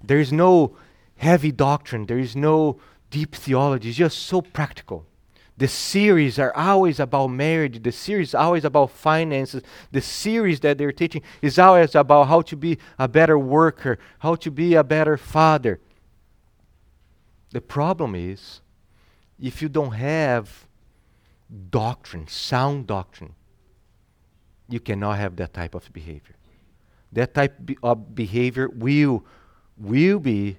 There 0.03 0.19
is 0.19 0.33
no 0.33 0.75
heavy 1.15 1.53
doctrine, 1.53 2.07
there 2.07 2.19
is 2.19 2.35
no 2.35 2.79
deep 3.09 3.35
theology. 3.35 3.87
It's 3.87 3.97
just 3.97 4.19
so 4.19 4.41
practical. 4.41 5.05
The 5.57 5.67
series 5.67 6.37
are 6.37 6.55
always 6.55 6.99
about 6.99 7.27
marriage. 7.27 7.81
The 7.81 7.91
series 7.91 8.35
always 8.35 8.63
about 8.63 8.91
finances. 8.91 9.63
The 9.91 10.01
series 10.01 10.59
that 10.59 10.77
they're 10.77 10.91
teaching 10.91 11.23
is 11.41 11.57
always 11.57 11.95
about 11.95 12.25
how 12.25 12.41
to 12.43 12.55
be 12.55 12.77
a 12.99 13.07
better 13.07 13.39
worker, 13.39 13.97
how 14.19 14.35
to 14.35 14.51
be 14.51 14.75
a 14.75 14.83
better 14.83 15.17
father. 15.17 15.79
The 17.49 17.61
problem 17.61 18.13
is, 18.13 18.61
if 19.39 19.61
you 19.61 19.69
don't 19.69 19.93
have 19.93 20.67
doctrine, 21.71 22.27
sound 22.27 22.85
doctrine, 22.85 23.33
you 24.69 24.79
cannot 24.79 25.17
have 25.17 25.37
that 25.37 25.53
type 25.53 25.73
of 25.73 25.91
behavior. 25.91 26.35
That 27.11 27.33
type 27.33 27.71
of 27.81 28.13
behavior 28.13 28.69
will, 28.69 29.25
will 29.75 30.19
be 30.19 30.57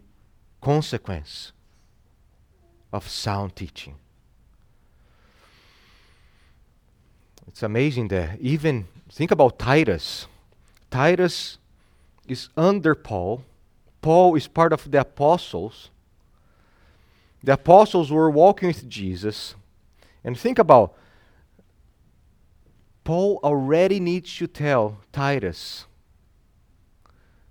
consequence 0.61 1.53
of 2.93 3.09
sound 3.09 3.55
teaching. 3.55 3.97
It's 7.49 7.63
amazing 7.63 8.09
that 8.09 8.39
even 8.41 8.87
think 9.11 9.31
about 9.31 9.59
Titus. 9.59 10.27
Titus 10.91 11.59
is 12.27 12.49
under 12.57 12.95
Paul. 12.95 13.45
Paul 14.01 14.37
is 14.37 14.47
part 14.47 14.73
of 14.73 14.91
the 14.91 15.01
apostles. 15.01 15.91
The 17.43 17.55
apostles 17.55 18.13
were 18.13 18.31
walking 18.31 18.69
with 18.69 18.89
Jesus. 18.89 19.55
And 20.23 20.39
think 20.39 20.59
about 20.59 20.95
Paul 23.03 23.41
already 23.43 23.99
needs 23.99 24.37
to 24.37 24.47
tell 24.47 24.99
Titus 25.13 25.87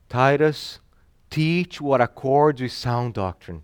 Titus, 0.09 0.79
teach 1.29 1.81
what 1.81 1.99
accords 1.99 2.61
with 2.61 2.71
sound 2.71 3.13
doctrine. 3.13 3.63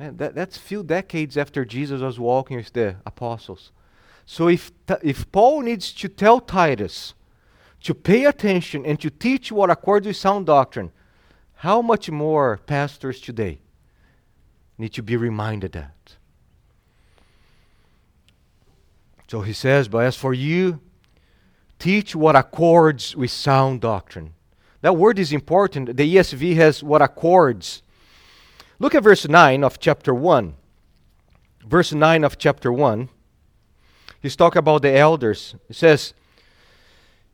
Man, 0.00 0.16
that, 0.16 0.34
that's 0.34 0.56
few 0.56 0.82
decades 0.82 1.36
after 1.36 1.62
Jesus 1.62 2.00
was 2.00 2.18
walking 2.18 2.56
with 2.56 2.72
the 2.72 2.96
apostles. 3.04 3.70
So 4.24 4.48
if, 4.48 4.72
if 5.02 5.30
Paul 5.30 5.60
needs 5.60 5.92
to 5.92 6.08
tell 6.08 6.40
Titus 6.40 7.12
to 7.82 7.92
pay 7.92 8.24
attention 8.24 8.86
and 8.86 8.98
to 8.98 9.10
teach 9.10 9.52
what 9.52 9.68
accords 9.68 10.06
with 10.06 10.16
sound 10.16 10.46
doctrine, 10.46 10.90
how 11.56 11.82
much 11.82 12.10
more 12.10 12.60
pastors 12.64 13.20
today 13.20 13.58
need 14.78 14.94
to 14.94 15.02
be 15.02 15.18
reminded 15.18 15.72
that? 15.72 16.16
So 19.28 19.42
he 19.42 19.52
says, 19.52 19.86
But 19.86 20.06
as 20.06 20.16
for 20.16 20.32
you, 20.32 20.80
teach 21.78 22.16
what 22.16 22.36
accords 22.36 23.14
with 23.14 23.30
sound 23.32 23.82
doctrine. 23.82 24.32
That 24.80 24.96
word 24.96 25.18
is 25.18 25.30
important. 25.30 25.94
The 25.94 26.16
ESV 26.16 26.56
has 26.56 26.82
what 26.82 27.02
accords. 27.02 27.82
Look 28.80 28.94
at 28.94 29.02
verse 29.02 29.28
9 29.28 29.62
of 29.62 29.78
chapter 29.78 30.14
1. 30.14 30.54
Verse 31.66 31.92
9 31.92 32.24
of 32.24 32.38
chapter 32.38 32.72
1. 32.72 33.10
He's 34.22 34.34
talking 34.34 34.58
about 34.58 34.80
the 34.80 34.96
elders. 34.96 35.54
He 35.68 35.74
says, 35.74 36.14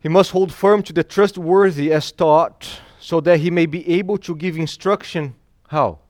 He 0.01 0.09
must 0.09 0.33
hold 0.33 0.53
firm 0.53 0.83
to 0.83 0.93
the 0.93 1.05
trustworthy 1.05 1.93
as 1.93 2.11
taught, 2.11 2.81
so 2.99 3.21
that 3.21 3.39
he 3.39 3.53
may 3.53 3.67
be 3.67 3.89
able 3.89 4.19
to 4.19 4.35
give 4.35 4.59
instruction. 4.59 5.37
How? 5.69 6.01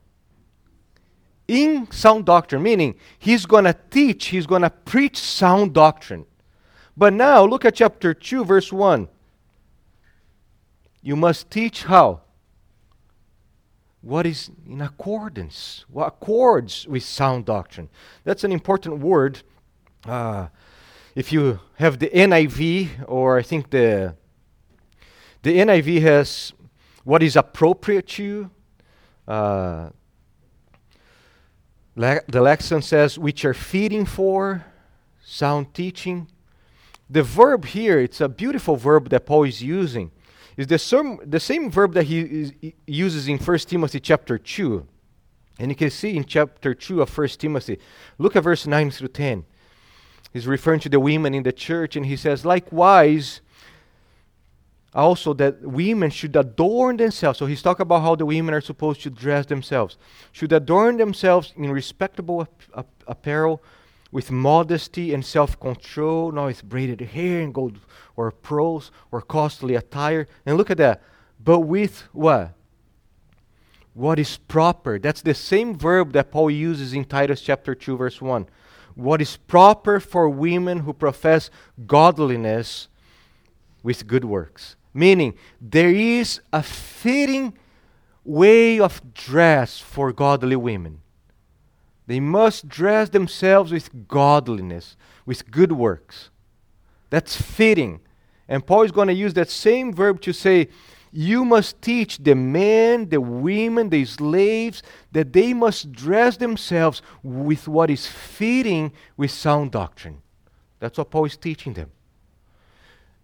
In 1.47 1.89
sound 1.91 2.25
doctrine, 2.25 2.63
meaning 2.63 2.95
he's 3.19 3.45
going 3.45 3.65
to 3.65 3.77
teach, 3.91 4.25
he's 4.25 4.47
going 4.47 4.63
to 4.63 4.71
preach 4.71 5.19
sound 5.19 5.71
doctrine. 5.71 6.25
But 6.97 7.13
now, 7.13 7.45
look 7.45 7.63
at 7.63 7.75
chapter 7.75 8.15
2, 8.15 8.43
verse 8.43 8.73
1. 8.73 9.07
You 11.03 11.15
must 11.15 11.51
teach 11.51 11.83
how? 11.83 12.21
What 14.01 14.25
is 14.25 14.51
in 14.65 14.81
accordance, 14.81 15.85
what 15.89 16.07
accords 16.07 16.87
with 16.87 17.03
sound 17.03 17.45
doctrine. 17.45 17.89
That's 18.23 18.43
an 18.43 18.51
important 18.51 18.99
word. 18.99 19.41
Uh, 20.05 20.47
if 21.15 21.33
you 21.33 21.59
have 21.75 21.99
the 21.99 22.09
NIV, 22.09 23.05
or 23.07 23.37
I 23.37 23.41
think 23.41 23.71
the 23.71 24.15
the 25.41 25.57
NIV 25.57 26.01
has 26.01 26.53
what 27.03 27.23
is 27.23 27.35
appropriate 27.35 28.07
to 28.07 28.23
you. 28.23 28.51
Uh, 29.27 29.89
le- 31.95 32.21
the 32.27 32.41
lexicon 32.41 32.81
says 32.81 33.17
which 33.17 33.45
are 33.45 33.53
feeding 33.53 34.05
for 34.05 34.65
sound 35.23 35.73
teaching. 35.73 36.27
The 37.09 37.23
verb 37.23 37.65
here, 37.65 37.99
it's 37.99 38.19
a 38.19 38.27
beautiful 38.27 38.75
verb 38.75 39.09
that 39.09 39.25
Paul 39.25 39.45
is 39.45 39.63
using 39.63 40.11
is 40.57 40.67
the, 40.67 40.79
same, 40.79 41.19
the 41.23 41.39
same 41.39 41.69
verb 41.69 41.93
that 41.93 42.03
he, 42.03 42.19
is, 42.19 42.51
uses 42.85 43.27
in 43.27 43.37
1 43.37 43.57
Timothy 43.59 43.99
chapter 43.99 44.37
2. 44.37 44.85
And 45.59 45.71
you 45.71 45.75
can 45.75 45.89
see 45.89 46.17
in 46.17 46.25
chapter 46.25 46.73
2 46.73 47.01
of 47.01 47.15
1 47.15 47.27
Timothy, 47.29 47.79
look 48.17 48.35
at 48.35 48.43
verse 48.43 48.67
9 48.67 48.91
through 48.91 49.09
10. 49.09 49.45
He's 50.33 50.47
referring 50.47 50.79
to 50.81 50.89
the 50.89 50.99
women 50.99 51.33
in 51.33 51.43
the 51.43 51.53
church, 51.53 51.95
and 51.95 52.05
he 52.05 52.15
says, 52.15 52.45
Likewise, 52.45 53.41
also 54.93 55.33
that 55.33 55.61
women 55.61 56.09
should 56.09 56.35
adorn 56.35 56.97
themselves. 56.97 57.39
So 57.39 57.45
he's 57.45 57.61
talking 57.61 57.83
about 57.83 58.01
how 58.01 58.15
the 58.15 58.25
women 58.25 58.53
are 58.53 58.61
supposed 58.61 59.01
to 59.01 59.09
dress 59.09 59.45
themselves, 59.45 59.97
should 60.31 60.51
adorn 60.51 60.97
themselves 60.97 61.53
in 61.55 61.71
respectable 61.71 62.41
ap- 62.41 62.63
ap- 62.75 63.03
apparel 63.07 63.61
with 64.17 64.31
modesty 64.31 65.13
and 65.13 65.23
self 65.23 65.59
control, 65.59 66.31
not 66.31 66.47
with 66.47 66.63
braided 66.63 67.01
hair 67.01 67.39
and 67.39 67.53
gold 67.53 67.77
or 68.15 68.31
pearls 68.31 68.89
or 69.11 69.21
costly 69.21 69.75
attire. 69.75 70.27
And 70.43 70.57
look 70.57 70.71
at 70.71 70.77
that. 70.77 71.03
But 71.39 71.59
with 71.59 72.01
what? 72.13 72.55
What 73.93 74.17
is 74.17 74.37
proper. 74.37 74.97
That's 74.97 75.21
the 75.21 75.35
same 75.35 75.77
verb 75.77 76.13
that 76.13 76.31
Paul 76.31 76.49
uses 76.49 76.93
in 76.93 77.05
Titus 77.05 77.41
chapter 77.41 77.75
2, 77.75 77.95
verse 77.95 78.19
1. 78.19 78.47
What 78.95 79.21
is 79.21 79.37
proper 79.37 79.99
for 79.99 80.27
women 80.27 80.79
who 80.79 80.93
profess 80.93 81.51
godliness 81.85 82.87
with 83.83 84.07
good 84.07 84.25
works. 84.25 84.77
Meaning, 84.95 85.35
there 85.61 85.91
is 85.91 86.41
a 86.51 86.63
fitting 86.63 87.53
way 88.25 88.79
of 88.79 89.13
dress 89.13 89.77
for 89.77 90.11
godly 90.11 90.55
women. 90.55 91.03
They 92.07 92.19
must 92.21 92.67
dress 92.69 93.09
themselves 93.09 93.71
with 93.71 94.07
godliness, 94.07 94.95
with 95.25 95.51
good 95.51 95.73
works. 95.73 96.29
That's 97.09 97.39
fitting. 97.39 97.99
And 98.47 98.65
Paul 98.65 98.83
is 98.83 98.91
going 98.91 99.09
to 99.09 99.13
use 99.13 99.33
that 99.33 99.49
same 99.49 99.93
verb 99.93 100.21
to 100.21 100.33
say, 100.33 100.69
you 101.11 101.45
must 101.45 101.81
teach 101.81 102.17
the 102.17 102.35
men, 102.35 103.09
the 103.09 103.21
women, 103.21 103.89
the 103.89 104.05
slaves 104.05 104.83
that 105.11 105.33
they 105.33 105.53
must 105.53 105.91
dress 105.91 106.37
themselves 106.37 107.01
with 107.23 107.67
what 107.67 107.89
is 107.89 108.07
fitting 108.07 108.91
with 109.15 109.31
sound 109.31 109.71
doctrine. 109.71 110.21
That's 110.79 110.97
what 110.97 111.09
Paul 111.09 111.25
is 111.25 111.37
teaching 111.37 111.73
them. 111.73 111.91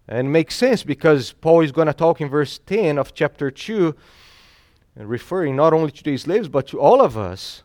And 0.08 0.28
it 0.28 0.30
makes 0.30 0.56
sense 0.56 0.82
because 0.82 1.32
Paul 1.32 1.62
is 1.62 1.72
going 1.72 1.86
to 1.86 1.94
talk 1.94 2.20
in 2.20 2.28
verse 2.28 2.58
10 2.66 2.98
of 2.98 3.14
chapter 3.14 3.50
2, 3.50 3.94
referring 4.96 5.56
not 5.56 5.72
only 5.72 5.90
to 5.90 6.04
the 6.04 6.16
slaves 6.16 6.48
but 6.48 6.66
to 6.68 6.80
all 6.80 7.00
of 7.00 7.16
us 7.16 7.63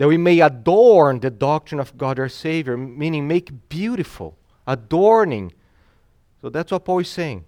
that 0.00 0.08
we 0.08 0.16
may 0.16 0.40
adorn 0.40 1.20
the 1.20 1.28
doctrine 1.28 1.78
of 1.78 1.98
God 1.98 2.18
our 2.18 2.30
Savior, 2.30 2.74
meaning 2.74 3.28
make 3.28 3.68
beautiful, 3.68 4.38
adorning. 4.66 5.52
So 6.40 6.48
that's 6.48 6.72
what 6.72 6.86
Paul 6.86 7.00
is 7.00 7.10
saying. 7.10 7.44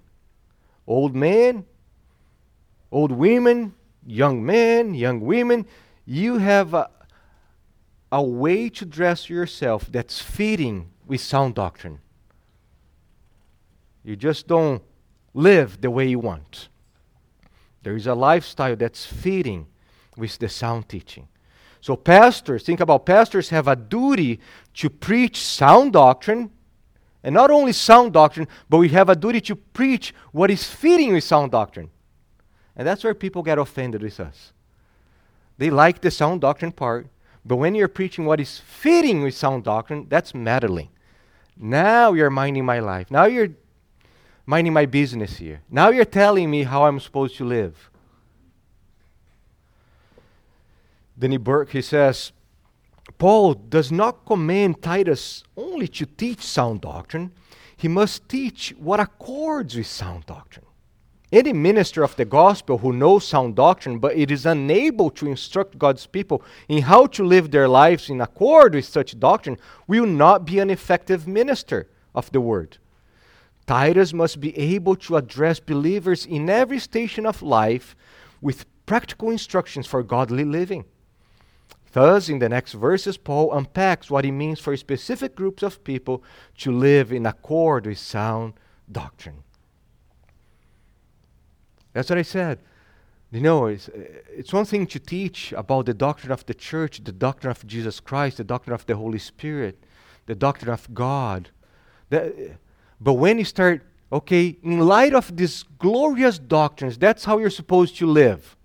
Old 0.86 1.16
men, 1.16 1.64
old 2.90 3.10
women, 3.10 3.74
young 4.06 4.44
men, 4.44 4.92
young 4.92 5.22
women, 5.22 5.64
you 6.04 6.36
have 6.36 6.74
a, 6.74 6.90
a 8.12 8.22
way 8.22 8.68
to 8.68 8.84
dress 8.84 9.30
yourself 9.30 9.86
that's 9.90 10.20
fitting 10.20 10.90
with 11.06 11.22
sound 11.22 11.54
doctrine. 11.54 12.00
You 14.04 14.14
just 14.14 14.46
don't 14.46 14.82
live 15.32 15.80
the 15.80 15.90
way 15.90 16.06
you 16.06 16.18
want. 16.18 16.68
There 17.82 17.96
is 17.96 18.06
a 18.06 18.14
lifestyle 18.14 18.76
that's 18.76 19.06
fitting 19.06 19.68
with 20.18 20.36
the 20.36 20.50
sound 20.50 20.90
teaching. 20.90 21.28
So, 21.82 21.96
pastors, 21.96 22.62
think 22.62 22.78
about 22.78 23.04
pastors 23.04 23.48
have 23.48 23.66
a 23.66 23.74
duty 23.74 24.38
to 24.74 24.88
preach 24.88 25.44
sound 25.44 25.92
doctrine, 25.92 26.52
and 27.24 27.34
not 27.34 27.50
only 27.50 27.72
sound 27.72 28.12
doctrine, 28.12 28.46
but 28.70 28.78
we 28.78 28.90
have 28.90 29.08
a 29.08 29.16
duty 29.16 29.40
to 29.42 29.56
preach 29.56 30.14
what 30.30 30.48
is 30.48 30.64
fitting 30.64 31.12
with 31.12 31.24
sound 31.24 31.50
doctrine. 31.50 31.90
And 32.76 32.86
that's 32.86 33.02
where 33.02 33.14
people 33.14 33.42
get 33.42 33.58
offended 33.58 34.00
with 34.00 34.20
us. 34.20 34.52
They 35.58 35.70
like 35.70 36.00
the 36.00 36.12
sound 36.12 36.40
doctrine 36.40 36.70
part, 36.70 37.08
but 37.44 37.56
when 37.56 37.74
you're 37.74 37.88
preaching 37.88 38.26
what 38.26 38.38
is 38.38 38.58
fitting 38.58 39.24
with 39.24 39.34
sound 39.34 39.64
doctrine, 39.64 40.06
that's 40.08 40.36
meddling. 40.36 40.88
Now 41.56 42.12
you're 42.12 42.30
minding 42.30 42.64
my 42.64 42.78
life. 42.78 43.10
Now 43.10 43.24
you're 43.24 43.48
minding 44.46 44.72
my 44.72 44.86
business 44.86 45.38
here. 45.38 45.62
Now 45.68 45.88
you're 45.88 46.04
telling 46.04 46.48
me 46.48 46.62
how 46.62 46.84
I'm 46.84 47.00
supposed 47.00 47.36
to 47.38 47.44
live. 47.44 47.90
Denny 51.18 51.36
Burk, 51.36 51.70
he 51.70 51.82
says, 51.82 52.32
Paul 53.18 53.54
does 53.54 53.92
not 53.92 54.24
command 54.24 54.82
Titus 54.82 55.44
only 55.56 55.88
to 55.88 56.06
teach 56.06 56.40
sound 56.40 56.80
doctrine, 56.80 57.32
he 57.76 57.88
must 57.88 58.28
teach 58.28 58.74
what 58.78 59.00
accords 59.00 59.76
with 59.76 59.86
sound 59.86 60.26
doctrine. 60.26 60.66
Any 61.32 61.52
minister 61.54 62.02
of 62.02 62.14
the 62.16 62.26
gospel 62.26 62.78
who 62.78 62.92
knows 62.92 63.26
sound 63.26 63.56
doctrine 63.56 63.98
but 63.98 64.14
it 64.14 64.30
is 64.30 64.44
unable 64.44 65.10
to 65.10 65.26
instruct 65.26 65.78
God's 65.78 66.06
people 66.06 66.42
in 66.68 66.82
how 66.82 67.06
to 67.06 67.24
live 67.24 67.50
their 67.50 67.68
lives 67.68 68.10
in 68.10 68.20
accord 68.20 68.74
with 68.74 68.84
such 68.84 69.18
doctrine 69.18 69.56
will 69.86 70.06
not 70.06 70.44
be 70.44 70.58
an 70.58 70.68
effective 70.68 71.26
minister 71.26 71.88
of 72.14 72.30
the 72.32 72.40
word. 72.40 72.76
Titus 73.66 74.12
must 74.12 74.40
be 74.40 74.56
able 74.58 74.94
to 74.96 75.16
address 75.16 75.58
believers 75.58 76.26
in 76.26 76.50
every 76.50 76.78
station 76.78 77.24
of 77.24 77.42
life 77.42 77.96
with 78.42 78.66
practical 78.84 79.30
instructions 79.30 79.86
for 79.86 80.02
godly 80.02 80.44
living. 80.44 80.84
Thus, 81.92 82.28
in 82.30 82.38
the 82.38 82.48
next 82.48 82.72
verses, 82.72 83.18
Paul 83.18 83.52
unpacks 83.52 84.10
what 84.10 84.24
it 84.24 84.32
means 84.32 84.58
for 84.58 84.74
specific 84.76 85.36
groups 85.36 85.62
of 85.62 85.84
people 85.84 86.24
to 86.58 86.72
live 86.72 87.12
in 87.12 87.26
accord 87.26 87.86
with 87.86 87.98
sound 87.98 88.54
doctrine. 88.90 89.42
That's 91.92 92.08
what 92.08 92.18
I 92.18 92.22
said. 92.22 92.58
You 93.30 93.40
know, 93.40 93.66
it's, 93.66 93.88
it's 94.30 94.52
one 94.52 94.64
thing 94.64 94.86
to 94.88 94.98
teach 94.98 95.52
about 95.52 95.86
the 95.86 95.94
doctrine 95.94 96.32
of 96.32 96.44
the 96.46 96.54
church, 96.54 97.02
the 97.04 97.12
doctrine 97.12 97.50
of 97.50 97.66
Jesus 97.66 98.00
Christ, 98.00 98.38
the 98.38 98.44
doctrine 98.44 98.74
of 98.74 98.86
the 98.86 98.96
Holy 98.96 99.18
Spirit, 99.18 99.82
the 100.26 100.34
doctrine 100.34 100.70
of 100.70 100.92
God. 100.94 101.50
The, 102.08 102.56
but 103.00 103.14
when 103.14 103.38
you 103.38 103.44
start, 103.44 103.82
okay, 104.10 104.56
in 104.62 104.80
light 104.80 105.14
of 105.14 105.36
these 105.36 105.64
glorious 105.78 106.38
doctrines, 106.38 106.96
that's 106.96 107.24
how 107.24 107.38
you're 107.38 107.50
supposed 107.50 107.96
to 107.98 108.06
live. 108.06 108.56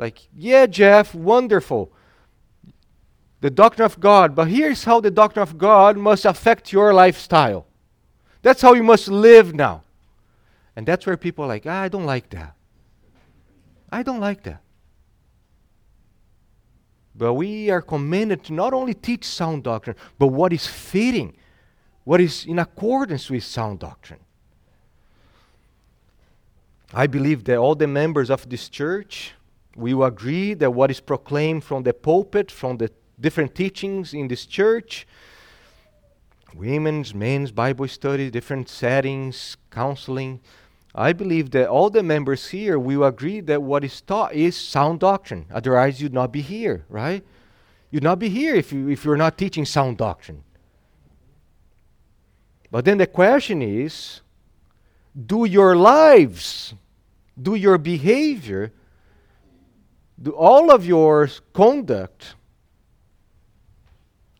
Like, 0.00 0.18
yeah, 0.34 0.64
Jeff, 0.64 1.14
wonderful. 1.14 1.92
The 3.42 3.50
doctrine 3.50 3.84
of 3.84 4.00
God, 4.00 4.34
but 4.34 4.48
here's 4.48 4.84
how 4.84 4.98
the 4.98 5.10
doctrine 5.10 5.42
of 5.42 5.58
God 5.58 5.98
must 5.98 6.24
affect 6.24 6.72
your 6.72 6.94
lifestyle. 6.94 7.66
That's 8.40 8.62
how 8.62 8.72
you 8.72 8.82
must 8.82 9.08
live 9.08 9.54
now. 9.54 9.82
And 10.74 10.86
that's 10.86 11.04
where 11.04 11.18
people 11.18 11.44
are 11.44 11.48
like, 11.48 11.66
ah, 11.66 11.82
I 11.82 11.88
don't 11.88 12.06
like 12.06 12.30
that. 12.30 12.54
I 13.92 14.02
don't 14.02 14.20
like 14.20 14.42
that. 14.44 14.62
But 17.14 17.34
we 17.34 17.68
are 17.68 17.82
commanded 17.82 18.42
to 18.44 18.54
not 18.54 18.72
only 18.72 18.94
teach 18.94 19.24
sound 19.24 19.64
doctrine, 19.64 19.96
but 20.18 20.28
what 20.28 20.54
is 20.54 20.66
fitting, 20.66 21.36
what 22.04 22.22
is 22.22 22.46
in 22.46 22.58
accordance 22.58 23.28
with 23.28 23.44
sound 23.44 23.80
doctrine. 23.80 24.20
I 26.94 27.06
believe 27.06 27.44
that 27.44 27.58
all 27.58 27.74
the 27.74 27.86
members 27.86 28.30
of 28.30 28.48
this 28.48 28.70
church 28.70 29.34
we 29.80 29.92
agree 30.04 30.54
that 30.54 30.72
what 30.72 30.90
is 30.90 31.00
proclaimed 31.00 31.64
from 31.64 31.82
the 31.82 31.92
pulpit, 31.92 32.50
from 32.50 32.76
the 32.76 32.90
different 33.18 33.54
teachings 33.54 34.14
in 34.14 34.28
this 34.28 34.46
church, 34.46 35.06
women's, 36.54 37.14
men's 37.14 37.52
Bible 37.52 37.88
study, 37.88 38.30
different 38.30 38.68
settings, 38.68 39.56
counseling, 39.70 40.40
I 40.94 41.12
believe 41.12 41.52
that 41.52 41.68
all 41.68 41.88
the 41.88 42.02
members 42.02 42.48
here 42.48 42.78
will 42.78 43.04
agree 43.04 43.40
that 43.40 43.62
what 43.62 43.84
is 43.84 44.00
taught 44.00 44.34
is 44.34 44.56
sound 44.56 45.00
doctrine. 45.00 45.46
Otherwise, 45.52 46.00
you'd 46.02 46.12
not 46.12 46.32
be 46.32 46.40
here, 46.40 46.84
right? 46.88 47.24
You'd 47.90 48.02
not 48.02 48.18
be 48.18 48.28
here 48.28 48.54
if, 48.54 48.72
you, 48.72 48.88
if 48.88 49.04
you're 49.04 49.16
not 49.16 49.38
teaching 49.38 49.64
sound 49.64 49.98
doctrine. 49.98 50.42
But 52.70 52.84
then 52.84 52.98
the 52.98 53.06
question 53.06 53.62
is 53.62 54.20
do 55.26 55.44
your 55.44 55.76
lives, 55.76 56.74
do 57.40 57.54
your 57.54 57.78
behavior 57.78 58.72
do 60.22 60.32
all 60.32 60.70
of 60.70 60.84
your 60.84 61.28
conduct 61.52 62.34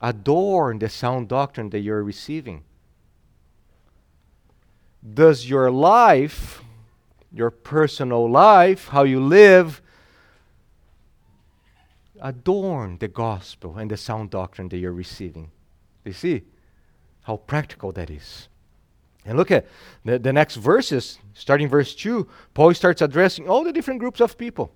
adorn 0.01 0.79
the 0.79 0.89
sound 0.89 1.29
doctrine 1.29 1.71
that 1.71 1.81
you're 1.81 2.03
receiving? 2.03 2.65
Does 5.15 5.49
your 5.49 5.71
life, 5.71 6.63
your 7.33 7.51
personal 7.51 8.31
life, 8.31 8.89
how 8.89 9.05
you 9.05 9.21
live, 9.21 9.81
adorn 12.21 12.99
the 12.99 13.09
gospel 13.09 13.79
and 13.79 13.91
the 13.91 13.97
sound 13.97 14.31
doctrine 14.31 14.69
that 14.69 14.79
you're 14.79 14.93
receiving? 14.93 15.51
You 16.05 16.13
see 16.13 16.43
how 17.23 17.39
practical 17.39 17.93
that 17.93 18.11
is. 18.11 18.49
And 19.25 19.37
look 19.37 19.51
at 19.51 19.67
the, 20.05 20.19
the 20.19 20.33
next 20.33 20.57
verses, 20.57 21.19
starting 21.35 21.69
verse 21.69 21.95
2, 21.95 22.27
Paul 22.55 22.75
starts 22.75 23.03
addressing 23.03 23.49
all 23.49 23.65
the 23.65 23.73
different 23.73 24.01
groups 24.01 24.21
of 24.21 24.37
people. 24.37 24.73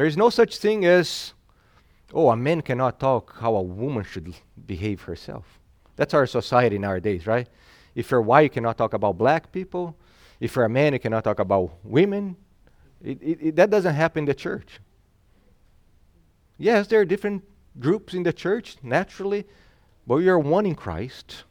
There 0.00 0.06
is 0.06 0.16
no 0.16 0.30
such 0.30 0.56
thing 0.56 0.86
as, 0.86 1.34
oh, 2.14 2.30
a 2.30 2.34
man 2.34 2.62
cannot 2.62 2.98
talk 2.98 3.36
how 3.38 3.54
a 3.54 3.60
woman 3.62 4.02
should 4.02 4.34
behave 4.64 5.02
herself. 5.02 5.60
That's 5.96 6.14
our 6.14 6.26
society 6.26 6.78
nowadays, 6.78 7.26
right? 7.26 7.46
If 7.94 8.10
you're 8.10 8.22
white, 8.22 8.44
you 8.44 8.48
cannot 8.48 8.78
talk 8.78 8.94
about 8.94 9.18
black 9.18 9.52
people. 9.52 9.94
If 10.40 10.56
you're 10.56 10.64
a 10.64 10.70
man, 10.70 10.94
you 10.94 11.00
cannot 11.00 11.24
talk 11.24 11.38
about 11.38 11.72
women. 11.84 12.36
It, 13.04 13.22
it, 13.22 13.38
it, 13.42 13.56
that 13.56 13.68
doesn't 13.68 13.94
happen 13.94 14.20
in 14.20 14.24
the 14.24 14.32
church. 14.32 14.80
Yes, 16.56 16.86
there 16.86 17.00
are 17.00 17.04
different 17.04 17.44
groups 17.78 18.14
in 18.14 18.22
the 18.22 18.32
church, 18.32 18.76
naturally, 18.82 19.44
but 20.06 20.16
we 20.16 20.30
are 20.30 20.38
one 20.38 20.64
in 20.64 20.76
Christ. 20.76 21.44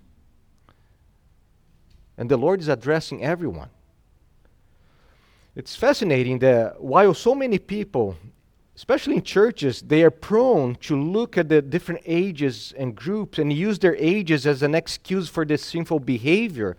And 2.18 2.32
the 2.32 2.38
Lord 2.38 2.62
is 2.62 2.68
addressing 2.68 3.24
everyone. 3.24 3.70
It's 5.56 5.76
fascinating 5.76 6.40
that 6.40 6.82
while 6.82 7.14
so 7.14 7.36
many 7.36 7.60
people 7.60 8.16
especially 8.80 9.16
in 9.16 9.22
churches, 9.22 9.82
they 9.82 10.04
are 10.04 10.10
prone 10.10 10.74
to 10.76 10.96
look 10.96 11.38
at 11.38 11.50
the 11.50 11.62
different 11.62 12.00
ages 12.06 12.74
and 12.78 12.96
groups 12.96 13.38
and 13.38 13.52
use 13.52 13.78
their 13.80 13.98
ages 13.98 14.48
as 14.48 14.64
an 14.64 14.74
excuse 14.74 15.28
for 15.28 15.44
this 15.44 15.66
sinful 15.66 16.00
behavior. 16.00 16.78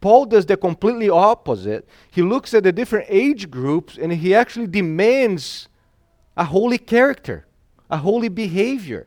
Paul 0.00 0.24
does 0.24 0.46
the 0.46 0.56
completely 0.56 1.10
opposite. 1.10 1.86
He 2.10 2.22
looks 2.22 2.54
at 2.54 2.62
the 2.62 2.72
different 2.72 3.04
age 3.10 3.50
groups 3.50 3.98
and 3.98 4.14
he 4.14 4.34
actually 4.34 4.66
demands 4.66 5.68
a 6.38 6.44
holy 6.44 6.78
character, 6.78 7.44
a 7.90 7.98
holy 7.98 8.30
behavior. 8.30 9.06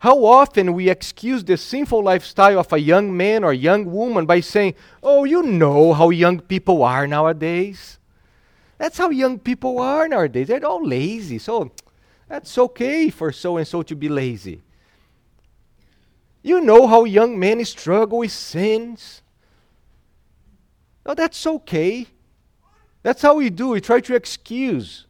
How 0.00 0.24
often 0.24 0.72
we 0.72 0.90
excuse 0.90 1.44
the 1.44 1.56
sinful 1.56 2.02
lifestyle 2.02 2.58
of 2.58 2.72
a 2.72 2.78
young 2.78 3.16
man 3.16 3.44
or 3.44 3.52
young 3.52 3.92
woman 3.92 4.26
by 4.26 4.40
saying, 4.40 4.74
Oh, 5.00 5.22
you 5.22 5.44
know 5.44 5.92
how 5.92 6.10
young 6.10 6.40
people 6.40 6.82
are 6.82 7.06
nowadays. 7.06 8.00
That's 8.78 8.98
how 8.98 9.10
young 9.10 9.38
people 9.38 9.78
are 9.78 10.08
nowadays. 10.08 10.48
They're 10.48 10.64
all 10.64 10.84
lazy. 10.84 11.38
So 11.38 11.70
that's 12.28 12.56
okay 12.58 13.10
for 13.10 13.32
so 13.32 13.56
and 13.56 13.66
so 13.66 13.82
to 13.82 13.94
be 13.94 14.08
lazy. 14.08 14.62
You 16.42 16.60
know 16.60 16.86
how 16.86 17.04
young 17.04 17.38
men 17.38 17.64
struggle 17.64 18.18
with 18.18 18.32
sins. 18.32 19.22
No, 21.06 21.14
that's 21.14 21.46
okay. 21.46 22.06
That's 23.02 23.22
how 23.22 23.36
we 23.36 23.50
do. 23.50 23.68
We 23.68 23.80
try 23.80 24.00
to 24.00 24.14
excuse. 24.14 25.06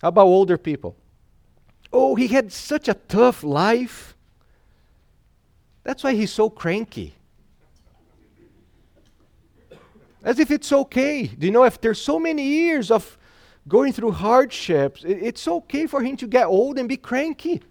How 0.00 0.08
about 0.08 0.26
older 0.26 0.58
people? 0.58 0.96
Oh, 1.92 2.14
he 2.14 2.28
had 2.28 2.52
such 2.52 2.88
a 2.88 2.94
tough 2.94 3.42
life. 3.42 4.14
That's 5.82 6.02
why 6.02 6.14
he's 6.14 6.32
so 6.32 6.50
cranky. 6.50 7.14
As 10.24 10.38
if 10.38 10.50
it's 10.50 10.72
okay. 10.72 11.26
Do 11.26 11.46
you 11.46 11.52
know, 11.52 11.64
after 11.64 11.92
so 11.92 12.18
many 12.18 12.42
years 12.42 12.90
of 12.90 13.18
going 13.68 13.92
through 13.92 14.12
hardships, 14.12 15.04
it's 15.04 15.46
okay 15.46 15.86
for 15.86 16.02
him 16.02 16.16
to 16.16 16.26
get 16.26 16.46
old 16.46 16.78
and 16.78 16.88
be 16.88 16.96
cranky. 16.96 17.62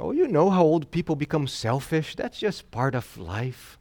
Oh, 0.00 0.12
you 0.12 0.28
know 0.28 0.50
how 0.50 0.62
old 0.62 0.90
people 0.90 1.16
become 1.16 1.46
selfish? 1.46 2.14
That's 2.14 2.38
just 2.38 2.70
part 2.70 2.94
of 2.94 3.16
life. 3.16 3.78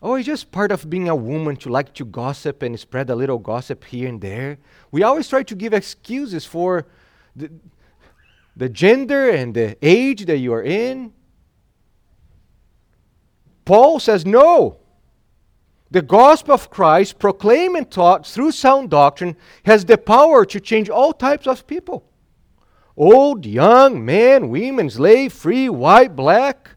Oh, 0.00 0.14
it's 0.14 0.26
just 0.26 0.52
part 0.52 0.70
of 0.70 0.88
being 0.88 1.08
a 1.08 1.14
woman 1.16 1.56
to 1.56 1.68
like 1.68 1.92
to 1.94 2.04
gossip 2.04 2.62
and 2.62 2.78
spread 2.78 3.10
a 3.10 3.16
little 3.16 3.38
gossip 3.38 3.84
here 3.84 4.08
and 4.08 4.20
there. 4.20 4.58
We 4.92 5.02
always 5.02 5.28
try 5.28 5.42
to 5.42 5.54
give 5.54 5.72
excuses 5.72 6.44
for 6.44 6.86
the, 7.34 7.50
the 8.58 8.68
gender 8.68 9.30
and 9.30 9.54
the 9.54 9.76
age 9.80 10.26
that 10.26 10.38
you 10.38 10.52
are 10.52 10.62
in. 10.62 11.12
Paul 13.64 14.00
says, 14.00 14.26
no. 14.26 14.78
The 15.90 16.02
gospel 16.02 16.54
of 16.54 16.68
Christ, 16.68 17.18
proclaimed 17.18 17.76
and 17.76 17.90
taught 17.90 18.26
through 18.26 18.50
sound 18.50 18.90
doctrine, 18.90 19.36
has 19.64 19.84
the 19.84 19.96
power 19.96 20.44
to 20.44 20.60
change 20.60 20.90
all 20.90 21.12
types 21.14 21.46
of 21.46 21.66
people 21.66 22.04
old, 22.96 23.46
young, 23.46 24.04
man, 24.04 24.48
women, 24.48 24.90
slave, 24.90 25.32
free, 25.32 25.68
white, 25.68 26.16
black. 26.16 26.70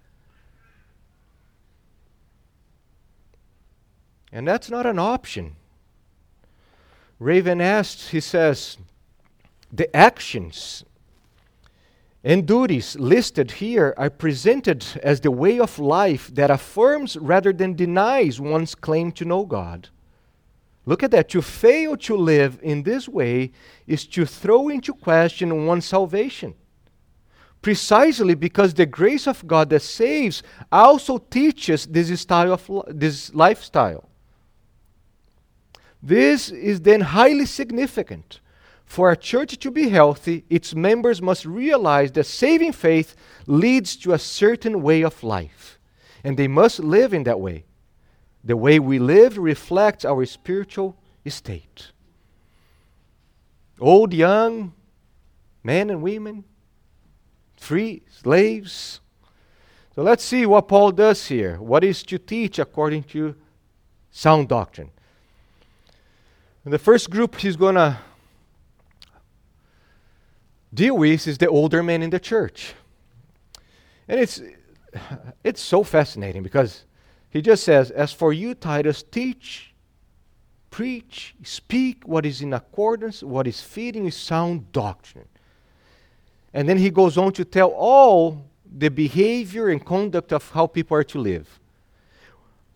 And 4.32 4.47
that's 4.47 4.69
not 4.69 4.86
an 4.86 4.99
option. 4.99 5.55
Ray 7.17 7.41
Van 7.41 7.57
Neste, 7.57 8.09
he 8.09 8.19
says, 8.19 8.77
the 9.73 9.93
actions 9.95 10.86
and 12.24 12.47
duties 12.47 12.95
listed 12.99 13.51
here 13.51 13.95
are 13.97 14.09
presented 14.09 14.86
as 15.01 15.22
the 15.22 15.32
way 15.32 15.59
of 15.59 15.80
life 15.80 16.28
that 16.36 16.51
affirms 16.51 17.17
rather 17.17 17.51
than 17.51 17.74
denies 17.74 18.39
one's 18.39 18.76
claim 18.76 19.11
to 19.13 19.26
know 19.26 19.45
God. 19.45 19.89
Look 20.86 21.03
at 21.03 21.11
that. 21.11 21.30
To 21.30 21.41
fail 21.41 21.97
to 21.97 22.15
live 22.15 22.59
in 22.61 22.84
this 22.84 23.07
way 23.07 23.51
is 23.88 24.05
to 24.07 24.26
throw 24.26 24.69
into 24.69 24.93
question 24.93 25.65
one's 25.65 25.86
salvation. 25.86 26.53
Precisely 27.61 28.34
because 28.34 28.74
the 28.74 28.88
grace 28.88 29.28
of 29.28 29.45
God 29.45 29.69
that 29.69 29.84
saves 29.84 30.41
also 30.72 31.19
teaches 31.19 31.86
this 31.86 32.19
style 32.19 32.53
of 32.53 32.69
this 32.88 33.34
lifestyle. 33.34 34.09
This 36.01 36.49
is 36.49 36.82
then 36.82 37.01
highly 37.01 37.45
significant. 37.45 38.39
For 38.91 39.09
a 39.09 39.15
church 39.15 39.57
to 39.59 39.71
be 39.71 39.87
healthy, 39.87 40.43
its 40.49 40.75
members 40.75 41.21
must 41.21 41.45
realize 41.45 42.11
that 42.11 42.25
saving 42.25 42.73
faith 42.73 43.15
leads 43.47 43.95
to 43.95 44.11
a 44.11 44.19
certain 44.19 44.81
way 44.81 45.01
of 45.01 45.23
life, 45.23 45.79
and 46.25 46.35
they 46.35 46.49
must 46.49 46.79
live 46.79 47.13
in 47.13 47.23
that 47.23 47.39
way. 47.39 47.63
The 48.43 48.57
way 48.57 48.79
we 48.79 48.99
live 48.99 49.37
reflects 49.37 50.03
our 50.03 50.25
spiritual 50.25 50.97
state. 51.25 51.93
Old, 53.79 54.13
young, 54.13 54.73
men 55.63 55.89
and 55.89 56.01
women, 56.01 56.43
free, 57.55 58.01
slaves. 58.09 58.99
So 59.95 60.03
let's 60.03 60.25
see 60.25 60.45
what 60.45 60.67
Paul 60.67 60.91
does 60.91 61.25
here. 61.27 61.55
What 61.61 61.85
is 61.85 62.03
to 62.03 62.17
teach 62.17 62.59
according 62.59 63.03
to 63.03 63.35
sound 64.11 64.49
doctrine? 64.49 64.91
And 66.65 66.73
the 66.73 66.77
first 66.77 67.09
group 67.09 67.37
he's 67.37 67.55
going 67.55 67.75
to 67.75 67.97
deal 70.74 71.01
is 71.03 71.38
the 71.38 71.47
older 71.47 71.84
men 71.84 72.01
in 72.01 72.09
the 72.09 72.19
church. 72.19 72.74
And 74.07 74.19
it's, 74.19 74.41
it's 75.43 75.61
so 75.61 75.84
fascinating 75.84 76.43
because 76.43 76.86
he 77.30 77.41
just 77.41 77.63
says, 77.63 77.91
As 77.91 78.11
for 78.11 78.34
you, 78.34 78.53
Titus, 78.53 79.03
teach, 79.03 79.74
preach, 80.69 81.36
speak 81.43 82.03
what 82.05 82.26
is 82.26 82.41
in 82.41 82.53
accordance, 82.53 83.24
what 83.24 83.47
is 83.47 83.61
fitting 83.61 84.05
with 84.05 84.13
sound 84.13 84.72
doctrine. 84.72 85.28
And 86.53 86.67
then 86.67 86.78
he 86.78 86.89
goes 86.89 87.17
on 87.17 87.32
to 87.34 87.45
tell 87.45 87.69
all 87.69 88.45
the 88.65 88.89
behavior 88.89 89.69
and 89.69 89.84
conduct 89.84 90.34
of 90.34 90.49
how 90.51 90.67
people 90.67 90.97
are 90.97 91.03
to 91.05 91.19
live. 91.19 91.59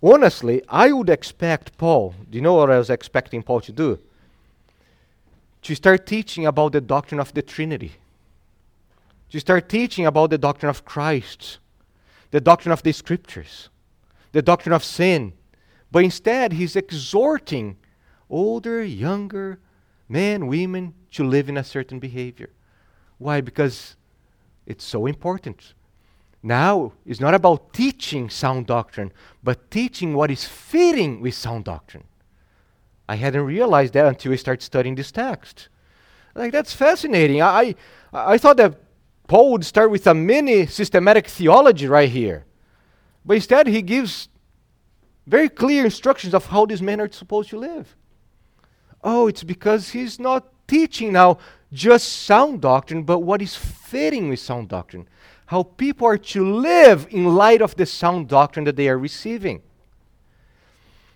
Honestly, 0.01 0.61
I 0.69 0.91
would 0.91 1.09
expect 1.09 1.77
Paul, 1.77 2.13
do 2.29 2.37
you 2.37 2.41
know 2.41 2.53
what 2.53 2.69
I 2.69 2.77
was 2.77 2.89
expecting 2.89 3.41
Paul 3.41 3.61
to 3.61 3.71
do? 3.71 3.99
To 5.65 5.75
start 5.75 6.07
teaching 6.07 6.45
about 6.45 6.71
the 6.71 6.81
doctrine 6.81 7.19
of 7.19 7.33
the 7.33 7.41
Trinity. 7.41 7.93
To 9.29 9.39
start 9.39 9.69
teaching 9.69 10.05
about 10.05 10.29
the 10.29 10.37
doctrine 10.37 10.69
of 10.69 10.85
Christ, 10.85 11.59
the 12.31 12.41
doctrine 12.41 12.71
of 12.71 12.81
the 12.81 12.91
Scriptures 12.91 13.69
the 14.35 14.41
doctrine 14.41 14.73
of 14.73 14.83
sin. 14.83 15.31
But 15.93 16.03
instead, 16.03 16.51
he's 16.51 16.75
exhorting 16.75 17.77
older, 18.29 18.83
younger 18.83 19.59
men, 20.09 20.47
women 20.47 20.93
to 21.11 21.23
live 21.23 21.47
in 21.47 21.55
a 21.55 21.63
certain 21.63 21.99
behavior. 21.99 22.49
Why? 23.17 23.39
Because 23.39 23.95
it's 24.65 24.83
so 24.83 25.05
important. 25.05 25.73
Now, 26.43 26.91
it's 27.05 27.21
not 27.21 27.33
about 27.33 27.71
teaching 27.71 28.29
sound 28.29 28.67
doctrine, 28.67 29.13
but 29.41 29.71
teaching 29.71 30.13
what 30.13 30.29
is 30.29 30.43
fitting 30.43 31.21
with 31.21 31.33
sound 31.33 31.63
doctrine. 31.63 32.03
I 33.07 33.15
hadn't 33.15 33.45
realized 33.45 33.93
that 33.93 34.05
until 34.05 34.31
we 34.31 34.37
started 34.37 34.63
studying 34.63 34.95
this 34.95 35.11
text. 35.11 35.69
Like, 36.33 36.51
that's 36.51 36.73
fascinating. 36.73 37.41
I, 37.41 37.75
I, 38.13 38.33
I 38.33 38.37
thought 38.37 38.57
that 38.57 38.79
Paul 39.27 39.51
would 39.51 39.65
start 39.65 39.91
with 39.91 40.05
a 40.07 40.13
mini 40.13 40.65
systematic 40.65 41.27
theology 41.27 41.87
right 41.87 42.09
here. 42.09 42.45
But 43.25 43.35
instead, 43.35 43.67
he 43.67 43.81
gives 43.81 44.29
very 45.25 45.49
clear 45.49 45.85
instructions 45.85 46.33
of 46.33 46.47
how 46.47 46.65
these 46.65 46.81
men 46.81 47.01
are 47.01 47.11
supposed 47.11 47.49
to 47.49 47.57
live. 47.57 47.95
Oh, 49.03 49.27
it's 49.27 49.43
because 49.43 49.89
he's 49.89 50.19
not 50.19 50.47
teaching 50.67 51.13
now 51.13 51.37
just 51.71 52.23
sound 52.23 52.61
doctrine, 52.61 53.03
but 53.03 53.19
what 53.19 53.41
is 53.41 53.55
fitting 53.55 54.29
with 54.29 54.39
sound 54.39 54.69
doctrine. 54.69 55.07
How 55.47 55.63
people 55.63 56.07
are 56.07 56.17
to 56.17 56.55
live 56.55 57.07
in 57.11 57.35
light 57.35 57.61
of 57.61 57.75
the 57.75 57.85
sound 57.85 58.29
doctrine 58.29 58.65
that 58.65 58.75
they 58.75 58.87
are 58.89 58.97
receiving. 58.97 59.61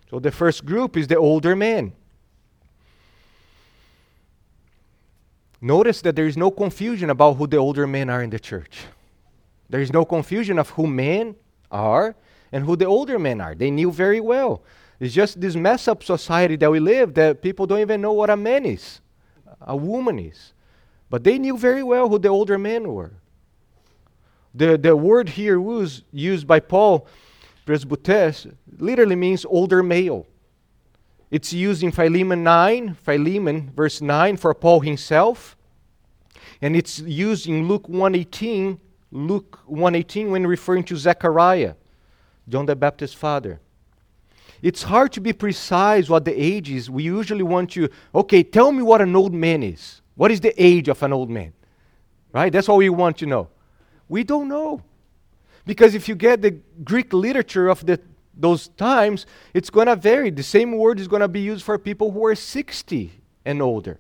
So 0.10 0.20
the 0.20 0.32
first 0.32 0.66
group 0.66 0.97
is 0.97 1.07
the 1.07 1.18
older 1.18 1.55
men. 1.55 1.93
Notice 5.62 6.01
that 6.01 6.16
there 6.16 6.26
is 6.26 6.38
no 6.38 6.49
confusion 6.49 7.10
about 7.10 7.34
who 7.34 7.45
the 7.45 7.57
older 7.57 7.86
men 7.86 8.10
are 8.10 8.24
in 8.24 8.30
the 8.30 8.39
church. 8.39 8.80
There 9.70 9.82
is 9.82 9.93
no 9.93 10.05
confusion 10.05 10.57
of 10.57 10.70
who 10.72 10.88
men 10.88 11.36
are 11.70 12.16
and 12.51 12.66
who 12.66 12.76
the 12.76 12.86
older 12.86 13.20
men 13.20 13.41
are. 13.41 13.53
They 13.53 13.70
knew 13.70 13.91
very 13.91 14.20
well. 14.20 14.64
It's 14.99 15.14
just 15.14 15.39
this 15.39 15.55
mess 15.55 15.88
up 15.88 16.03
society 16.03 16.55
that 16.57 16.72
we 16.72 16.80
live 16.80 17.14
that 17.14 17.41
people 17.41 17.68
don't 17.68 17.80
even 17.80 18.01
know 18.01 18.14
what 18.14 18.30
a 18.30 18.36
man 18.36 18.66
is, 18.66 18.99
a 19.62 19.76
woman 19.76 20.18
is. 20.20 20.53
But 21.10 21.24
they 21.24 21.38
knew 21.39 21.57
very 21.57 21.84
well 21.84 22.10
who 22.10 22.20
the 22.20 22.30
older 22.30 22.57
men 22.57 22.91
were. 22.91 23.14
The, 24.53 24.78
the 24.78 24.95
word 24.95 25.30
here 25.30 25.60
was 25.60 26.03
used 26.12 26.47
by 26.47 26.60
Paul, 26.60 27.07
presbytes, 27.70 28.47
literally 28.80 29.15
means 29.15 29.45
older 29.45 29.84
male. 29.84 30.26
It's 31.30 31.53
used 31.53 31.84
in 31.84 31.91
Philemon 31.91 32.43
9, 32.43 32.95
Philemon 32.95 33.72
verse 33.76 34.01
9 34.01 34.38
for 34.38 34.55
Paul 34.55 34.80
himself. 34.80 35.55
And 36.63 36.76
it's 36.76 36.99
used 36.99 37.47
in 37.47 37.67
Luke 37.67 37.88
118, 37.88 38.80
Luke 39.11 39.59
118 39.67 40.32
when 40.32 40.47
referring 40.47 40.84
to 40.86 40.97
Zechariah. 40.97 41.76
John 42.47 42.65
the 42.65 42.76
Baptist's 42.76 43.15
father. 43.15 43.59
It's 44.63 44.82
hard 44.82 45.13
to 45.13 45.22
be 45.22 45.32
precise 45.32 46.09
what 46.09 46.26
the 46.26 46.34
age 46.34 46.72
is. 46.72 46.89
We 46.89 47.03
usually 47.03 47.43
want 47.43 47.70
to, 47.72 47.88
okay, 48.15 48.41
tell 48.41 48.72
me 48.72 48.82
what 48.82 48.99
an 48.99 49.15
old 49.15 49.32
man 49.32 49.61
is. 49.61 50.01
What 50.15 50.32
is 50.32 50.41
the 50.41 50.53
age 50.61 50.89
of 50.89 51.03
an 51.03 51.13
old 51.13 51.30
man? 51.30 51.53
Right? 52.34 52.51
That's 52.51 52.67
what 52.67 52.80
we 52.80 52.89
want 52.89 53.20
to 53.20 53.28
know. 53.28 53.49
We 54.07 54.24
don't 54.24 54.47
know. 54.47 54.82
Because 55.70 55.93
if 55.93 56.09
you 56.09 56.15
get 56.15 56.41
the 56.41 56.57
Greek 56.84 57.13
literature 57.13 57.67
of 57.67 57.86
the, 57.86 57.99
those 58.34 58.70
times, 58.70 59.28
it's 59.53 59.70
going 59.70 59.86
to 59.86 59.95
vary. 59.95 60.32
The 60.32 60.41
same 60.41 60.72
word 60.72 60.99
is 60.99 61.07
going 61.07 61.20
to 61.20 61.28
be 61.28 61.41
used 61.41 61.63
for 61.63 61.78
people 61.78 62.09
who 62.09 62.26
are 62.26 62.34
60 62.34 63.11
and 63.45 63.61
older. 63.61 63.99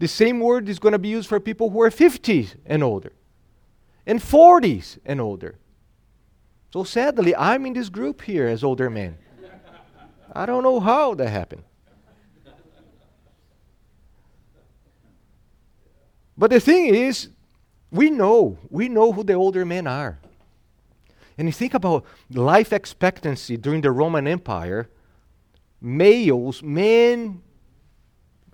The 0.00 0.06
same 0.06 0.38
word 0.38 0.68
is 0.68 0.78
going 0.78 0.92
to 0.92 0.98
be 0.98 1.08
used 1.08 1.26
for 1.26 1.40
people 1.40 1.70
who 1.70 1.80
are 1.80 1.90
50 1.90 2.50
and 2.66 2.82
older, 2.82 3.14
and 4.06 4.20
40s 4.20 4.98
and 5.06 5.18
older. 5.18 5.54
So 6.74 6.84
sadly, 6.84 7.34
I'm 7.34 7.64
in 7.64 7.72
this 7.72 7.88
group 7.88 8.20
here 8.20 8.46
as 8.46 8.62
older 8.62 8.90
men. 8.90 9.16
I 10.34 10.44
don't 10.44 10.62
know 10.62 10.78
how 10.78 11.14
that 11.14 11.30
happened. 11.30 11.64
But 16.36 16.50
the 16.50 16.60
thing 16.60 16.94
is, 16.94 17.30
we 17.90 18.10
know, 18.10 18.58
we 18.68 18.90
know 18.90 19.10
who 19.10 19.24
the 19.24 19.32
older 19.32 19.64
men 19.64 19.86
are. 19.86 20.18
And 21.38 21.46
you 21.46 21.52
think 21.52 21.72
about 21.72 22.04
life 22.30 22.72
expectancy 22.72 23.56
during 23.56 23.80
the 23.80 23.92
Roman 23.92 24.26
Empire, 24.26 24.88
males, 25.80 26.64
men 26.64 27.42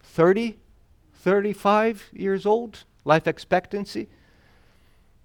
30, 0.02 0.58
35 1.14 2.10
years 2.12 2.44
old, 2.44 2.84
life 3.06 3.26
expectancy. 3.26 4.06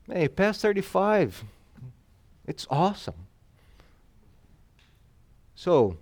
Hey, 0.10 0.30
past 0.30 0.62
35, 0.62 1.44
it's 2.48 2.66
awesome. 2.70 3.28
So, 5.54 5.98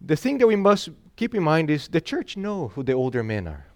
the 0.00 0.14
thing 0.14 0.38
that 0.38 0.46
we 0.46 0.54
must 0.54 0.90
keep 1.16 1.34
in 1.34 1.42
mind 1.42 1.68
is 1.68 1.88
the 1.88 2.00
church 2.00 2.36
know 2.36 2.68
who 2.68 2.84
the 2.84 2.92
older 2.92 3.24
men 3.24 3.48
are. 3.48 3.66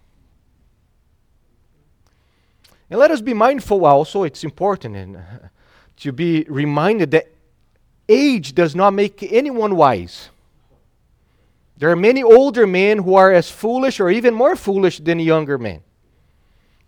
And 2.89 2.99
let 2.99 3.11
us 3.11 3.19
be 3.19 3.33
mindful 3.33 3.85
also, 3.85 4.23
it's 4.23 4.45
important 4.45 4.95
and, 4.95 5.21
to 5.99 6.11
be 6.11 6.45
reminded 6.47 7.11
that 7.11 7.27
age 8.07 8.55
does 8.55 8.75
not 8.75 8.91
make 8.91 9.21
anyone 9.31 9.75
wise. 9.75 10.29
There 11.77 11.89
are 11.89 11.95
many 11.95 12.23
older 12.23 12.67
men 12.67 12.99
who 12.99 13.15
are 13.15 13.31
as 13.31 13.49
foolish 13.49 13.99
or 13.99 14.09
even 14.09 14.33
more 14.33 14.55
foolish 14.55 14.99
than 14.99 15.19
younger 15.19 15.57
men. 15.57 15.81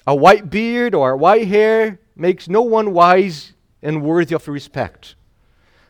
A 0.05 0.15
white 0.15 0.49
beard 0.49 0.95
or 0.95 1.15
white 1.15 1.47
hair 1.47 1.99
makes 2.15 2.49
no 2.49 2.61
one 2.61 2.91
wise 2.91 3.53
and 3.81 4.03
worthy 4.03 4.35
of 4.35 4.47
respect. 4.47 5.15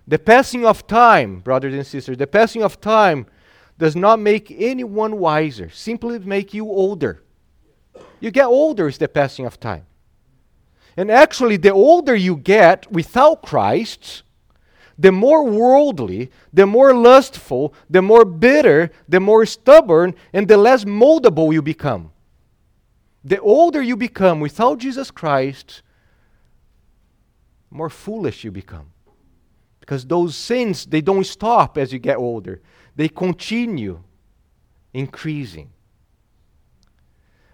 The 0.07 0.19
passing 0.19 0.65
of 0.65 0.85
time, 0.87 1.39
brothers 1.39 1.73
and 1.73 1.85
sisters, 1.85 2.17
the 2.17 2.27
passing 2.27 2.63
of 2.63 2.81
time 2.81 3.25
does 3.77 3.95
not 3.95 4.19
make 4.19 4.51
anyone 4.51 5.17
wiser, 5.17 5.69
simply 5.69 6.19
make 6.19 6.53
you 6.53 6.65
older. 6.65 7.23
You 8.19 8.29
get 8.29 8.45
older 8.45 8.87
is 8.87 8.97
the 8.97 9.07
passing 9.07 9.45
of 9.45 9.59
time. 9.59 9.85
And 10.97 11.09
actually, 11.09 11.57
the 11.57 11.71
older 11.71 12.15
you 12.15 12.35
get 12.35 12.91
without 12.91 13.41
Christ, 13.41 14.23
the 14.97 15.11
more 15.11 15.43
worldly, 15.43 16.29
the 16.53 16.67
more 16.67 16.93
lustful, 16.93 17.73
the 17.89 18.01
more 18.01 18.25
bitter, 18.25 18.91
the 19.07 19.19
more 19.19 19.45
stubborn, 19.45 20.13
and 20.33 20.47
the 20.47 20.57
less 20.57 20.85
moldable 20.85 21.53
you 21.53 21.61
become. 21.61 22.11
The 23.23 23.39
older 23.39 23.81
you 23.81 23.95
become 23.95 24.39
without 24.39 24.79
Jesus 24.79 25.11
Christ, 25.11 25.81
more 27.69 27.89
foolish 27.89 28.43
you 28.43 28.51
become. 28.51 28.91
Because 29.79 30.05
those 30.05 30.35
sins, 30.35 30.85
they 30.85 31.01
don't 31.01 31.25
stop 31.25 31.77
as 31.77 31.91
you 31.91 31.99
get 31.99 32.17
older. 32.17 32.61
They 32.95 33.07
continue 33.07 34.03
increasing. 34.93 35.71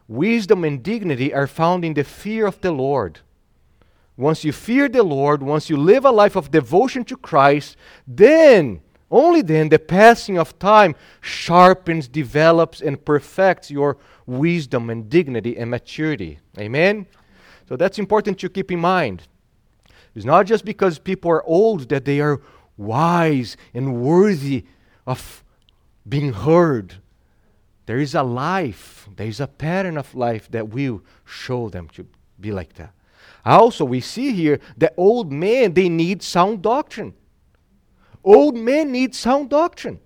Wisdom 0.07 0.63
and 0.63 0.81
dignity 0.81 1.33
are 1.33 1.47
found 1.47 1.85
in 1.85 1.93
the 1.93 2.03
fear 2.03 2.45
of 2.47 2.59
the 2.61 2.71
Lord. 2.71 3.19
Once 4.17 4.43
you 4.43 4.51
fear 4.51 4.89
the 4.89 5.03
Lord, 5.03 5.43
once 5.43 5.69
you 5.69 5.77
live 5.77 6.03
a 6.03 6.11
life 6.11 6.35
of 6.35 6.49
devotion 6.49 7.05
to 7.05 7.15
Christ, 7.15 7.77
then, 8.07 8.81
only 9.11 9.43
then, 9.43 9.69
the 9.69 9.77
passing 9.77 10.39
of 10.39 10.57
time 10.57 10.95
sharpens, 11.21 12.07
develops, 12.07 12.81
and 12.81 13.03
perfects 13.05 13.69
your 13.69 13.97
wisdom 14.25 14.89
and 14.89 15.07
dignity 15.07 15.55
and 15.55 15.69
maturity. 15.69 16.39
Amen? 16.57 17.05
So 17.69 17.77
that's 17.77 17.99
important 17.99 18.39
to 18.39 18.49
keep 18.49 18.71
in 18.71 18.79
mind. 18.79 19.27
It's 20.15 20.25
not 20.25 20.47
just 20.47 20.65
because 20.65 20.97
people 20.97 21.29
are 21.29 21.43
old 21.43 21.89
that 21.89 22.05
they 22.05 22.19
are 22.19 22.41
wise 22.75 23.55
and 23.71 24.01
worthy 24.01 24.65
of 25.05 25.43
being 26.09 26.33
heard. 26.33 26.95
There 27.85 27.99
is 27.99 28.15
a 28.15 28.23
life, 28.23 29.07
there 29.15 29.27
is 29.27 29.39
a 29.39 29.47
pattern 29.47 29.95
of 29.95 30.15
life 30.15 30.49
that 30.51 30.69
will 30.69 31.03
show 31.23 31.69
them 31.69 31.87
to 31.89 32.07
be 32.39 32.51
like 32.51 32.73
that. 32.73 32.93
Also, 33.45 33.85
we 33.85 34.01
see 34.01 34.33
here 34.33 34.59
that 34.77 34.93
old 34.97 35.31
men, 35.31 35.73
they 35.73 35.89
need 35.89 36.21
sound 36.21 36.61
doctrine. 36.61 37.13
Old 38.23 38.55
men 38.55 38.91
need 38.91 39.15
sound 39.15 39.49
doctrine. 39.49 39.99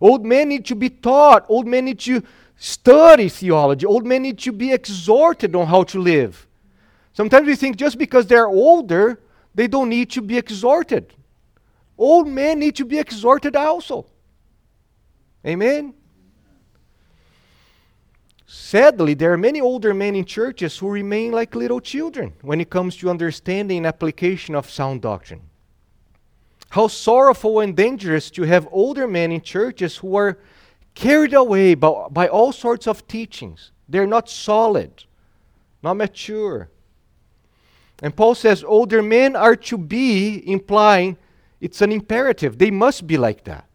Old 0.00 0.26
men 0.26 0.48
need 0.48 0.64
to 0.66 0.74
be 0.74 0.90
taught. 0.90 1.46
Old 1.48 1.66
men 1.66 1.84
need 1.84 2.00
to 2.00 2.22
study 2.56 3.28
theology. 3.28 3.86
Old 3.86 4.04
men 4.04 4.22
need 4.22 4.38
to 4.40 4.52
be 4.52 4.72
exhorted 4.72 5.54
on 5.54 5.66
how 5.66 5.84
to 5.84 6.00
live. 6.00 6.46
Sometimes 7.12 7.46
we 7.46 7.54
think 7.54 7.76
just 7.76 7.96
because 7.96 8.26
they're 8.26 8.48
older, 8.48 9.20
they 9.54 9.68
don't 9.68 9.88
need 9.88 10.10
to 10.10 10.20
be 10.20 10.36
exhorted. 10.36 11.14
Old 11.96 12.26
men 12.26 12.58
need 12.58 12.74
to 12.76 12.84
be 12.84 12.98
exhorted 12.98 13.54
also. 13.54 14.06
Amen? 15.46 15.94
Sadly, 18.46 19.14
there 19.14 19.32
are 19.32 19.38
many 19.38 19.60
older 19.60 19.94
men 19.94 20.14
in 20.14 20.24
churches 20.24 20.78
who 20.78 20.90
remain 20.90 21.32
like 21.32 21.54
little 21.54 21.80
children 21.80 22.34
when 22.42 22.60
it 22.60 22.70
comes 22.70 22.96
to 22.96 23.10
understanding 23.10 23.78
and 23.78 23.86
application 23.86 24.54
of 24.54 24.68
sound 24.68 25.02
doctrine. 25.02 25.42
How 26.70 26.88
sorrowful 26.88 27.60
and 27.60 27.76
dangerous 27.76 28.30
to 28.32 28.42
have 28.42 28.68
older 28.70 29.06
men 29.06 29.32
in 29.32 29.40
churches 29.40 29.96
who 29.96 30.16
are 30.16 30.38
carried 30.94 31.32
away 31.32 31.74
by, 31.74 32.08
by 32.10 32.28
all 32.28 32.52
sorts 32.52 32.86
of 32.86 33.06
teachings. 33.06 33.70
They're 33.88 34.06
not 34.06 34.28
solid, 34.28 35.04
not 35.82 35.94
mature. 35.94 36.68
And 38.02 38.14
Paul 38.14 38.34
says 38.34 38.64
older 38.64 39.02
men 39.02 39.36
are 39.36 39.56
to 39.56 39.78
be, 39.78 40.42
implying 40.50 41.16
it's 41.60 41.80
an 41.80 41.92
imperative. 41.92 42.58
They 42.58 42.70
must 42.70 43.06
be 43.06 43.16
like 43.16 43.44
that. 43.44 43.66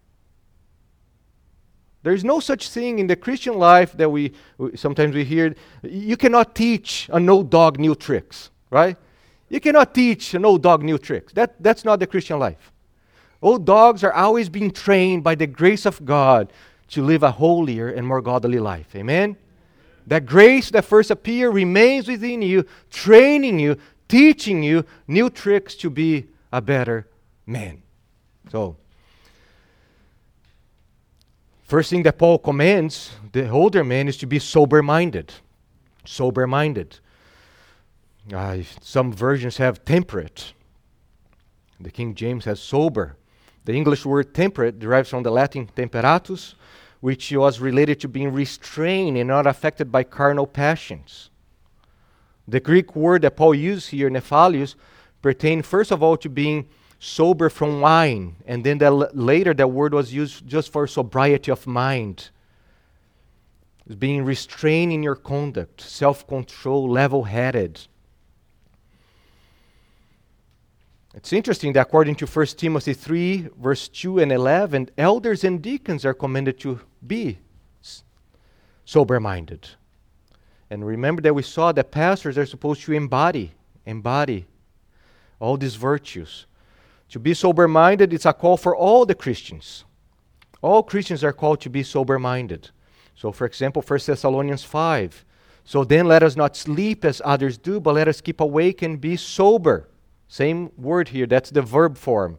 There 2.02 2.14
is 2.14 2.24
no 2.24 2.40
such 2.40 2.70
thing 2.70 3.00
in 3.00 3.08
the 3.08 3.16
Christian 3.16 3.56
life 3.56 3.94
that 3.98 4.10
we, 4.10 4.32
we 4.58 4.78
sometimes 4.78 5.14
we 5.14 5.26
hear. 5.26 5.54
You 5.84 6.16
cannot 6.16 6.56
teach 6.56 7.10
an 7.12 7.30
old 7.30 7.50
dog 7.50 7.78
new 7.80 7.96
tricks, 7.96 8.52
right? 8.70 8.96
You 9.50 9.60
cannot 9.60 9.94
teach 9.94 10.34
an 10.34 10.46
old 10.46 10.62
dog 10.62 10.84
new 10.84 10.98
tricks. 10.98 11.34
That, 11.34 11.62
that's 11.62 11.84
not 11.84 12.00
the 12.00 12.08
Christian 12.08 12.40
life. 12.40 12.72
Old 13.42 13.66
dogs 13.66 14.04
are 14.04 14.14
always 14.14 14.48
being 14.50 14.72
trained 14.72 15.24
by 15.24 15.36
the 15.36 15.48
grace 15.48 15.86
of 15.86 16.06
God 16.06 16.54
to 16.90 17.04
live 17.04 17.24
a 17.24 17.32
holier 17.32 17.90
and 17.90 18.06
more 18.06 18.22
godly 18.22 18.60
life. 18.60 18.96
Amen? 18.96 19.38
That 20.08 20.26
grace 20.26 20.72
that 20.72 20.86
first 20.86 21.12
appeared 21.12 21.54
remains 21.54 22.08
within 22.08 22.42
you, 22.42 22.66
training 22.90 23.60
you, 23.60 23.78
teaching 24.08 24.64
you 24.64 24.86
new 25.08 25.30
tricks 25.30 25.76
to 25.76 25.90
be 25.90 26.28
a 26.52 26.62
better 26.62 27.08
man. 27.46 27.82
So, 28.52 28.78
First 31.70 31.92
thing 31.92 32.02
that 32.02 32.18
Paul 32.18 32.40
commands 32.40 33.12
the 33.32 33.48
older 33.48 33.84
man 33.84 34.08
is 34.08 34.18
to 34.18 34.26
be 34.26 34.40
sober 34.40 34.82
minded. 34.82 35.32
Sober 36.04 36.48
minded. 36.48 36.98
Uh, 38.34 38.58
some 38.82 39.14
versions 39.14 39.58
have 39.58 39.86
temperate. 39.86 40.54
The 41.80 41.92
King 41.92 42.16
James 42.16 42.46
has 42.46 42.60
sober. 42.60 43.18
The 43.66 43.74
English 43.74 44.04
word 44.04 44.34
temperate 44.34 44.80
derives 44.80 45.10
from 45.10 45.22
the 45.22 45.30
Latin 45.30 45.70
temperatus, 45.76 46.56
which 47.02 47.32
was 47.32 47.60
related 47.60 48.00
to 48.00 48.08
being 48.08 48.34
restrained 48.34 49.16
and 49.16 49.28
not 49.28 49.46
affected 49.46 49.92
by 49.92 50.04
carnal 50.04 50.48
passions. 50.48 51.30
The 52.48 52.60
Greek 52.60 52.96
word 52.96 53.22
that 53.22 53.36
Paul 53.36 53.54
used 53.54 53.92
here, 53.92 54.10
nephalios, 54.10 54.74
pertains 55.22 55.68
first 55.68 55.92
of 55.92 56.02
all 56.02 56.18
to 56.18 56.30
being 56.30 56.68
sober 57.00 57.50
from 57.50 57.82
wine. 57.82 58.36
And 58.46 58.64
then 58.64 58.78
the, 58.78 58.92
later 58.92 59.54
that 59.54 59.68
word 59.68 59.94
was 59.94 60.14
used 60.14 60.46
just 60.46 60.72
for 60.72 60.86
sobriety 60.86 61.52
of 61.52 61.66
mind. 61.66 62.30
It's 63.86 63.96
being 63.96 64.24
restrained 64.24 64.92
in 64.92 65.02
your 65.02 65.16
conduct, 65.16 65.82
self 65.82 66.28
control, 66.28 66.88
level 66.90 67.24
headed. 67.24 67.80
It's 71.16 71.34
interesting 71.34 71.74
that 71.74 71.88
according 71.88 72.16
to 72.18 72.28
1 72.28 72.46
Timothy 72.48 72.94
3, 72.94 73.50
verse 73.60 73.88
2 73.88 74.20
and 74.20 74.32
11, 74.32 74.92
elders 74.96 75.44
and 75.44 75.60
deacons 75.60 76.06
are 76.06 76.14
commanded 76.14 76.60
to 76.60 76.82
be 77.06 77.40
sober 78.86 79.20
minded. 79.20 79.70
And 80.70 80.86
remember 80.86 81.22
that 81.24 81.34
we 81.34 81.42
saw 81.42 81.72
that 81.72 81.90
pastors 81.90 82.38
are 82.38 82.46
supposed 82.46 82.84
to 82.84 82.94
embody, 82.94 83.54
embody 83.88 84.46
all 85.40 85.58
these 85.58 85.76
virtues. 85.76 86.46
To 87.10 87.20
be 87.20 87.34
sober 87.34 87.68
minded, 87.68 88.14
it's 88.14 88.26
a 88.26 88.34
call 88.34 88.58
for 88.58 88.76
all 88.76 89.06
the 89.06 89.16
Christians. 89.16 89.84
All 90.62 90.84
Christians 90.84 91.24
are 91.24 91.34
called 91.34 91.62
to 91.62 91.70
be 91.70 91.84
sober 91.84 92.20
minded. 92.20 92.70
So, 93.16 93.32
for 93.32 93.46
example, 93.46 93.82
1 93.82 94.00
Thessalonians 94.06 94.64
5. 94.64 95.26
So 95.64 95.84
then 95.84 96.08
let 96.08 96.24
us 96.24 96.36
not 96.36 96.56
sleep 96.56 97.06
as 97.06 97.22
others 97.26 97.58
do, 97.58 97.80
but 97.80 97.96
let 97.96 98.08
us 98.08 98.22
keep 98.22 98.40
awake 98.40 98.82
and 98.82 99.00
be 99.00 99.16
sober. 99.16 99.90
Same 100.28 100.72
word 100.78 101.10
here, 101.10 101.26
that's 101.26 101.50
the 101.50 101.62
verb 101.62 101.98
form. 101.98 102.38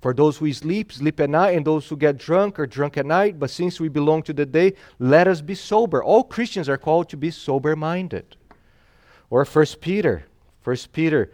For 0.00 0.14
those 0.14 0.38
who 0.38 0.50
sleep, 0.52 0.92
sleep 0.92 1.20
at 1.20 1.28
night, 1.28 1.56
and 1.56 1.66
those 1.66 1.88
who 1.88 1.96
get 1.96 2.16
drunk 2.16 2.58
are 2.58 2.66
drunk 2.66 2.96
at 2.96 3.04
night. 3.04 3.38
But 3.38 3.50
since 3.50 3.78
we 3.78 3.88
belong 3.88 4.22
to 4.24 4.32
the 4.32 4.46
day, 4.46 4.74
let 4.98 5.28
us 5.28 5.42
be 5.42 5.54
sober. 5.54 6.02
All 6.02 6.24
Christians 6.24 6.68
are 6.68 6.78
called 6.78 7.08
to 7.10 7.16
be 7.16 7.30
sober 7.30 7.76
minded. 7.76 8.36
Or 9.28 9.44
1 9.44 9.66
Peter. 9.80 10.24
1 10.64 10.76
Peter 10.92 11.30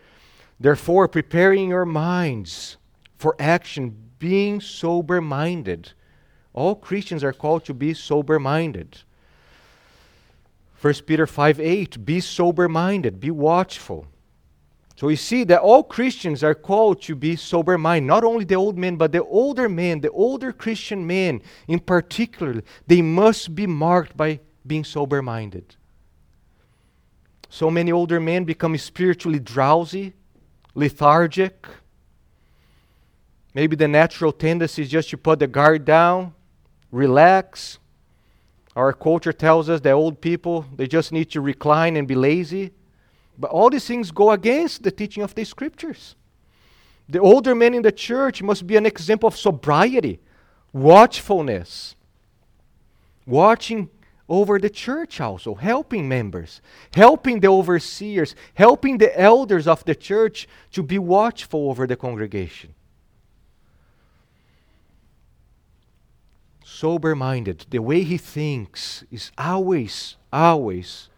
Therefore, 0.58 1.08
preparing 1.08 1.68
your 1.68 1.84
minds 1.84 2.76
for 3.18 3.36
action, 3.38 3.96
being 4.18 4.60
sober 4.60 5.20
minded. 5.20 5.92
All 6.54 6.74
Christians 6.74 7.22
are 7.22 7.32
called 7.32 7.64
to 7.66 7.74
be 7.74 7.92
sober 7.92 8.38
minded. 8.38 8.98
1 10.80 10.94
Peter 11.06 11.26
5 11.26 11.60
8, 11.60 12.04
be 12.04 12.20
sober 12.20 12.68
minded, 12.68 13.20
be 13.20 13.30
watchful. 13.30 14.06
So 14.96 15.08
we 15.08 15.16
see 15.16 15.44
that 15.44 15.60
all 15.60 15.82
Christians 15.82 16.42
are 16.42 16.54
called 16.54 17.02
to 17.02 17.14
be 17.14 17.36
sober 17.36 17.76
minded. 17.76 18.06
Not 18.06 18.24
only 18.24 18.46
the 18.46 18.54
old 18.54 18.78
men, 18.78 18.96
but 18.96 19.12
the 19.12 19.22
older 19.22 19.68
men, 19.68 20.00
the 20.00 20.10
older 20.10 20.52
Christian 20.52 21.06
men 21.06 21.42
in 21.68 21.80
particular, 21.80 22.62
they 22.86 23.02
must 23.02 23.54
be 23.54 23.66
marked 23.66 24.16
by 24.16 24.40
being 24.66 24.84
sober 24.84 25.20
minded. 25.20 25.76
So 27.50 27.70
many 27.70 27.92
older 27.92 28.20
men 28.20 28.44
become 28.44 28.76
spiritually 28.78 29.38
drowsy, 29.38 30.14
lethargic. 30.76 31.66
Maybe 33.54 33.74
the 33.74 33.88
natural 33.88 34.30
tendency 34.30 34.82
is 34.82 34.90
just 34.90 35.08
to 35.10 35.16
put 35.16 35.40
the 35.40 35.46
guard 35.48 35.84
down, 35.84 36.34
relax. 36.92 37.78
Our 38.76 38.92
culture 38.92 39.32
tells 39.32 39.70
us 39.70 39.80
that 39.80 39.92
old 39.92 40.20
people, 40.20 40.66
they 40.76 40.86
just 40.86 41.10
need 41.10 41.30
to 41.30 41.40
recline 41.40 41.96
and 41.96 42.06
be 42.06 42.14
lazy. 42.14 42.72
But 43.38 43.50
all 43.50 43.70
these 43.70 43.86
things 43.86 44.10
go 44.10 44.30
against 44.30 44.82
the 44.82 44.90
teaching 44.90 45.22
of 45.22 45.34
the 45.34 45.44
scriptures. 45.44 46.14
The 47.08 47.20
older 47.20 47.54
men 47.54 47.72
in 47.72 47.82
the 47.82 47.92
church 47.92 48.42
must 48.42 48.66
be 48.66 48.76
an 48.76 48.84
example 48.84 49.28
of 49.28 49.36
sobriety, 49.36 50.20
watchfulness, 50.72 51.96
watching 53.24 53.88
over 54.28 54.58
the 54.58 54.70
church 54.70 55.20
also, 55.20 55.54
helping 55.54 56.08
members, 56.08 56.60
helping 56.94 57.40
the 57.40 57.48
overseers, 57.48 58.34
helping 58.54 58.98
the 58.98 59.18
elders 59.18 59.66
of 59.66 59.84
the 59.84 59.94
church 59.94 60.48
to 60.72 60.82
be 60.82 60.98
watchful 60.98 61.70
over 61.70 61.86
the 61.86 61.96
congregation. 61.96 62.74
Sober 66.64 67.14
minded, 67.14 67.66
the 67.70 67.78
way 67.78 68.02
he 68.02 68.18
thinks 68.18 69.04
is 69.10 69.30
always, 69.38 70.16
always 70.32 71.08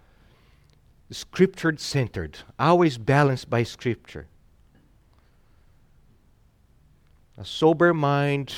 scripture 1.11 1.75
centered, 1.77 2.39
always 2.59 2.99
balanced 2.99 3.49
by 3.49 3.63
scripture. 3.63 4.27
A 7.37 7.45
sober 7.45 7.95
mind 7.95 8.53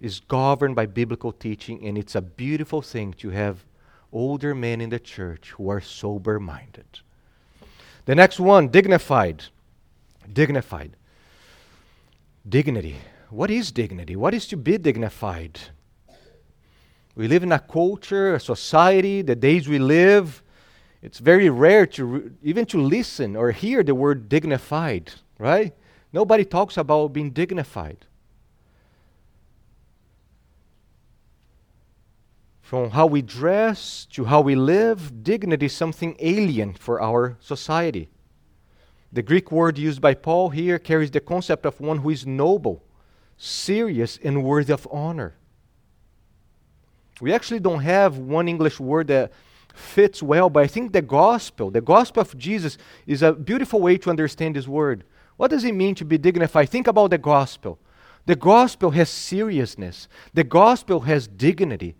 is 0.00 0.20
governed 0.20 0.76
by 0.76 0.86
biblical 0.86 1.32
teaching, 1.32 1.86
and 1.86 1.96
it's 1.96 2.14
a 2.14 2.20
beautiful 2.20 2.82
thing 2.82 3.12
to 3.14 3.30
have 3.30 3.64
older 4.12 4.54
men 4.54 4.80
in 4.80 4.90
the 4.90 4.98
church 4.98 5.50
who 5.56 5.68
are 5.70 5.80
sober 5.80 6.38
minded. 6.38 6.86
The 8.04 8.14
next 8.14 8.38
one, 8.38 8.68
dignified. 8.68 9.44
Dignified. 10.32 10.96
Dignity. 12.48 12.96
What 13.30 13.50
is 13.50 13.72
dignity? 13.72 14.14
What 14.14 14.34
is 14.34 14.46
to 14.48 14.56
be 14.56 14.78
dignified? 14.78 15.58
We 17.16 17.28
live 17.28 17.42
in 17.42 17.50
a 17.50 17.58
culture, 17.58 18.34
a 18.34 18.40
society, 18.40 19.22
the 19.22 19.34
days 19.34 19.68
we 19.68 19.78
live. 19.78 20.42
It's 21.02 21.18
very 21.18 21.48
rare 21.48 21.86
to 21.86 22.04
re- 22.04 22.30
even 22.42 22.66
to 22.66 22.80
listen 22.80 23.36
or 23.36 23.50
hear 23.50 23.82
the 23.82 23.94
word 23.94 24.28
dignified, 24.28 25.12
right? 25.38 25.72
Nobody 26.12 26.44
talks 26.44 26.76
about 26.76 27.12
being 27.12 27.30
dignified. 27.30 28.06
From 32.66 32.90
how 32.90 33.06
we 33.06 33.22
dress 33.22 34.08
to 34.10 34.24
how 34.24 34.40
we 34.40 34.56
live, 34.56 35.22
dignity 35.22 35.66
is 35.66 35.72
something 35.72 36.16
alien 36.18 36.74
for 36.74 37.00
our 37.00 37.36
society. 37.38 38.08
The 39.12 39.22
Greek 39.22 39.52
word 39.52 39.78
used 39.78 40.00
by 40.00 40.14
Paul 40.14 40.50
here 40.50 40.80
carries 40.80 41.12
the 41.12 41.20
concept 41.20 41.64
of 41.64 41.80
one 41.80 41.98
who 41.98 42.10
is 42.10 42.26
noble, 42.26 42.82
serious, 43.36 44.18
and 44.20 44.42
worthy 44.42 44.72
of 44.72 44.88
honor. 44.90 45.36
We 47.20 47.32
actually 47.32 47.60
don't 47.60 47.82
have 47.82 48.18
one 48.18 48.48
English 48.48 48.80
word 48.80 49.06
that 49.06 49.30
fits 49.72 50.20
well, 50.20 50.50
but 50.50 50.64
I 50.64 50.66
think 50.66 50.92
the 50.92 51.02
gospel, 51.02 51.70
the 51.70 51.80
gospel 51.80 52.22
of 52.22 52.36
Jesus, 52.36 52.78
is 53.06 53.22
a 53.22 53.32
beautiful 53.32 53.80
way 53.80 53.96
to 53.98 54.10
understand 54.10 54.56
this 54.56 54.66
word. 54.66 55.04
What 55.36 55.52
does 55.52 55.62
it 55.62 55.72
mean 55.72 55.94
to 55.94 56.04
be 56.04 56.18
dignified? 56.18 56.70
Think 56.70 56.88
about 56.88 57.10
the 57.10 57.18
gospel. 57.18 57.78
The 58.24 58.34
gospel 58.34 58.90
has 58.90 59.08
seriousness, 59.08 60.08
the 60.34 60.42
gospel 60.42 61.02
has 61.02 61.28
dignity, 61.28 61.94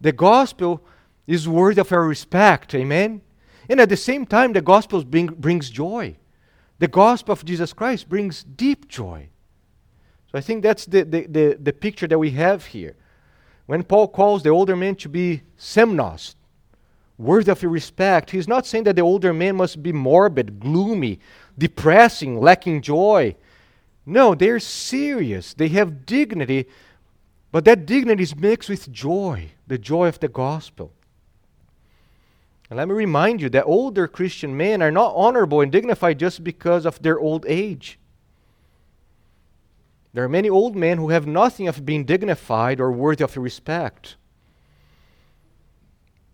the 0.00 0.12
gospel 0.12 0.82
is 1.26 1.48
worthy 1.48 1.80
of 1.80 1.92
our 1.92 2.04
respect. 2.04 2.74
Amen? 2.74 3.22
And 3.68 3.80
at 3.80 3.88
the 3.88 3.96
same 3.96 4.26
time, 4.26 4.52
the 4.52 4.60
gospel 4.60 5.02
bring, 5.04 5.26
brings 5.26 5.70
joy. 5.70 6.16
The 6.78 6.88
gospel 6.88 7.32
of 7.32 7.44
Jesus 7.44 7.72
Christ 7.72 8.08
brings 8.08 8.44
deep 8.44 8.88
joy. 8.88 9.28
So 10.30 10.38
I 10.38 10.40
think 10.40 10.62
that's 10.62 10.86
the, 10.86 11.02
the, 11.02 11.26
the, 11.26 11.58
the 11.60 11.72
picture 11.72 12.06
that 12.06 12.18
we 12.18 12.30
have 12.32 12.66
here. 12.66 12.96
When 13.66 13.82
Paul 13.82 14.08
calls 14.08 14.42
the 14.42 14.50
older 14.50 14.76
men 14.76 14.94
to 14.96 15.08
be 15.08 15.42
semnos, 15.56 16.36
worthy 17.18 17.50
of 17.50 17.62
respect, 17.64 18.30
he's 18.30 18.46
not 18.46 18.66
saying 18.66 18.84
that 18.84 18.96
the 18.96 19.02
older 19.02 19.32
men 19.32 19.56
must 19.56 19.82
be 19.82 19.92
morbid, 19.92 20.60
gloomy, 20.60 21.18
depressing, 21.58 22.40
lacking 22.40 22.82
joy. 22.82 23.34
No, 24.04 24.34
they're 24.34 24.60
serious. 24.60 25.54
They 25.54 25.68
have 25.68 26.06
dignity, 26.06 26.66
but 27.56 27.64
that 27.64 27.86
dignity 27.86 28.22
is 28.22 28.36
mixed 28.36 28.68
with 28.68 28.92
joy, 28.92 29.52
the 29.66 29.78
joy 29.78 30.08
of 30.08 30.20
the 30.20 30.28
gospel. 30.28 30.92
And 32.68 32.76
let 32.76 32.86
me 32.86 32.92
remind 32.92 33.40
you 33.40 33.48
that 33.48 33.64
older 33.64 34.06
Christian 34.06 34.54
men 34.54 34.82
are 34.82 34.90
not 34.90 35.14
honorable 35.16 35.62
and 35.62 35.72
dignified 35.72 36.18
just 36.18 36.44
because 36.44 36.84
of 36.84 37.00
their 37.00 37.18
old 37.18 37.46
age. 37.48 37.98
There 40.12 40.22
are 40.22 40.28
many 40.28 40.50
old 40.50 40.76
men 40.76 40.98
who 40.98 41.08
have 41.08 41.26
nothing 41.26 41.66
of 41.66 41.86
being 41.86 42.04
dignified 42.04 42.78
or 42.78 42.92
worthy 42.92 43.24
of 43.24 43.34
respect. 43.38 44.16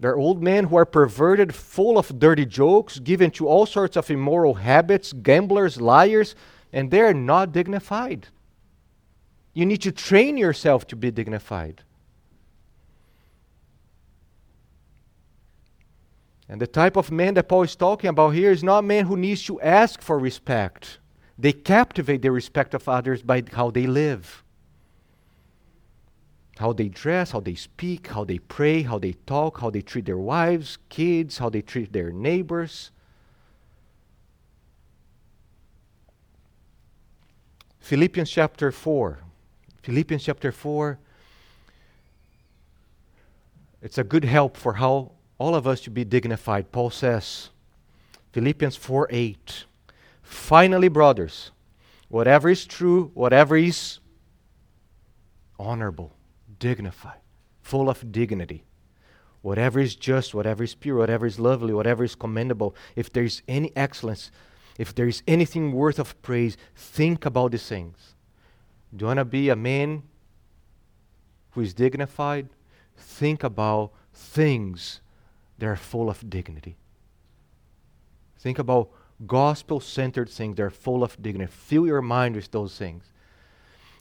There 0.01 0.11
are 0.11 0.18
old 0.18 0.43
men 0.43 0.64
who 0.64 0.77
are 0.77 0.85
perverted, 0.85 1.55
full 1.55 1.99
of 1.99 2.18
dirty 2.18 2.47
jokes, 2.47 2.99
given 2.99 3.31
to 3.39 3.47
all 3.47 3.64
sorts 3.64 3.97
of 3.97 4.11
immoral 4.11 4.55
habits, 4.55 5.12
gamblers, 5.12 5.81
liars, 5.81 6.35
and 6.73 6.91
they 6.91 7.03
are 7.03 7.14
not 7.14 7.53
dignified. 7.53 8.27
You 9.55 9.66
need 9.66 9.82
to 9.82 9.92
train 9.92 10.36
yourself 10.36 10.86
to 10.88 10.96
be 10.96 11.11
dignified. 11.11 11.82
And 16.48 16.61
the 16.61 16.66
type 16.66 16.96
of 16.96 17.11
man 17.11 17.34
that 17.34 17.48
Paul 17.48 17.62
is 17.62 17.76
talking 17.76 18.11
about 18.11 18.30
here 18.30 18.50
is 18.50 18.62
not 18.62 18.80
a 18.80 18.82
man 18.82 19.07
who 19.07 19.16
needs 19.16 19.42
to 19.44 19.61
ask 19.61 20.00
for 20.03 20.18
respect. 20.18 20.98
They 21.38 21.53
captivate 21.53 22.22
the 22.22 22.30
respect 22.30 22.74
of 22.74 22.88
others 22.88 23.22
by 23.22 23.42
how 23.53 23.70
they 23.70 23.86
live, 23.86 24.44
how 26.59 26.72
they 26.72 26.88
dress, 26.88 27.30
how 27.30 27.40
they 27.40 27.55
speak, 27.55 28.09
how 28.09 28.24
they 28.24 28.38
pray, 28.38 28.82
how 28.82 28.98
they 28.98 29.14
talk, 29.26 29.61
how 29.61 29.70
they 29.70 29.80
treat 29.80 30.05
their 30.05 30.18
wives, 30.18 30.78
kids, 30.88 31.38
how 31.38 31.48
they 31.48 31.62
treat 31.62 31.92
their 31.92 32.11
neighbors. 32.11 32.90
Philippians 37.80 38.30
chapter 38.30 38.70
4. 38.70 39.18
Philippians 39.83 40.24
chapter 40.24 40.53
4. 40.53 40.99
It's 43.83 43.99
a 43.99 44.05
good 44.05 44.24
help 44.24 44.57
for 44.57 44.74
how 44.74 45.12
all 45.39 45.57
of 45.57 45.66
us 45.66 45.80
should 45.80 45.95
be 45.95 46.05
dignified. 46.05 46.70
Paul 46.70 46.91
says, 46.91 47.51
Philippians 48.33 48.76
4 48.76 49.09
8. 49.11 49.64
Finally, 50.22 50.89
brothers, 50.89 51.51
whatever 52.09 52.49
is 52.49 52.64
true, 52.64 53.11
whatever 53.14 53.57
is 53.57 53.99
honorable, 55.59 56.14
dignified, 56.61 57.18
full 57.61 57.91
of 57.91 58.12
dignity, 58.12 58.64
whatever 59.43 59.80
is 59.80 59.97
just, 59.97 60.33
whatever 60.33 60.62
is 60.62 60.76
pure, 60.76 60.97
whatever 60.97 61.26
is 61.26 61.41
lovely, 61.41 61.74
whatever 61.74 62.05
is 62.05 62.14
commendable, 62.14 62.76
if 62.95 63.12
there 63.12 63.24
is 63.24 63.43
any 63.49 63.72
excellence, 63.74 64.30
if 64.78 64.95
there 64.95 65.09
is 65.09 65.24
anything 65.26 65.72
worth 65.72 65.99
of 65.99 66.20
praise, 66.22 66.57
think 66.76 67.26
about 67.26 67.51
these 67.51 67.66
things. 67.66 68.14
Do 68.95 69.05
you 69.05 69.07
want 69.07 69.18
to 69.18 69.24
be 69.24 69.49
a 69.49 69.57
man 69.57 70.03
who 71.53 71.62
is 71.62 71.72
dignified? 71.72 72.49
Think 72.97 73.43
about 73.43 73.93
things 74.12 75.01
that 75.59 75.66
are 75.66 75.76
full 75.76 76.11
of 76.11 76.28
dignity. 76.28 76.76
Think 78.38 78.59
about 78.59 78.90
gospel 79.26 79.80
centered 79.80 80.28
things, 80.28 80.57
that 80.57 80.62
are 80.64 80.70
full 80.70 81.03
of 81.03 81.20
dignity. 81.22 81.51
Fill 81.51 81.86
your 81.86 82.03
mind 82.03 82.34
with 82.34 82.51
those 82.51 82.76
things. 82.76 83.05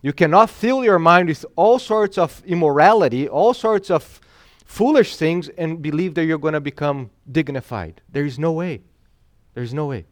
You 0.02 0.14
cannot 0.14 0.50
fill 0.50 0.84
your 0.84 1.00
mind 1.00 1.30
with 1.30 1.46
all 1.56 1.78
sorts 1.78 2.18
of 2.18 2.42
immorality, 2.46 3.30
all 3.30 3.54
sorts 3.54 3.92
of 3.92 4.20
foolish 4.66 5.16
things, 5.16 5.48
and 5.50 5.82
believe 5.82 6.16
that 6.16 6.26
you're 6.26 6.40
going 6.40 6.56
to 6.56 6.62
become 6.62 7.12
dignified. 7.32 8.02
There 8.10 8.26
is 8.26 8.40
no 8.40 8.52
way. 8.52 8.82
There 9.54 9.64
is 9.64 9.74
no 9.74 9.88
way. 9.88 10.06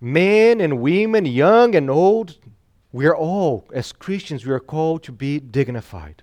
Men 0.00 0.60
and 0.60 0.80
women, 0.80 1.26
young 1.26 1.74
and 1.74 1.90
old, 1.90 2.38
we 2.92 3.06
are 3.06 3.16
all, 3.16 3.66
as 3.72 3.92
Christians, 3.92 4.46
we 4.46 4.52
are 4.52 4.60
called 4.60 5.02
to 5.04 5.12
be 5.12 5.40
dignified. 5.40 6.22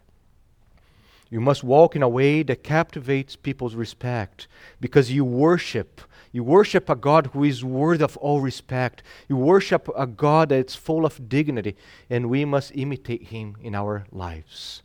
You 1.29 1.41
must 1.41 1.63
walk 1.63 1.95
in 1.95 2.03
a 2.03 2.09
way 2.09 2.43
that 2.43 2.63
captivates 2.63 3.35
people's 3.35 3.75
respect 3.75 4.47
because 4.79 5.11
you 5.11 5.25
worship. 5.25 6.01
You 6.31 6.43
worship 6.43 6.89
a 6.89 6.95
God 6.95 7.27
who 7.33 7.43
is 7.43 7.63
worthy 7.63 8.03
of 8.03 8.17
all 8.17 8.41
respect. 8.41 9.03
You 9.27 9.35
worship 9.35 9.89
a 9.97 10.07
God 10.07 10.49
that's 10.49 10.75
full 10.75 11.05
of 11.05 11.27
dignity, 11.29 11.75
and 12.09 12.29
we 12.29 12.45
must 12.45 12.71
imitate 12.75 13.23
him 13.23 13.57
in 13.61 13.75
our 13.75 14.05
lives. 14.11 14.81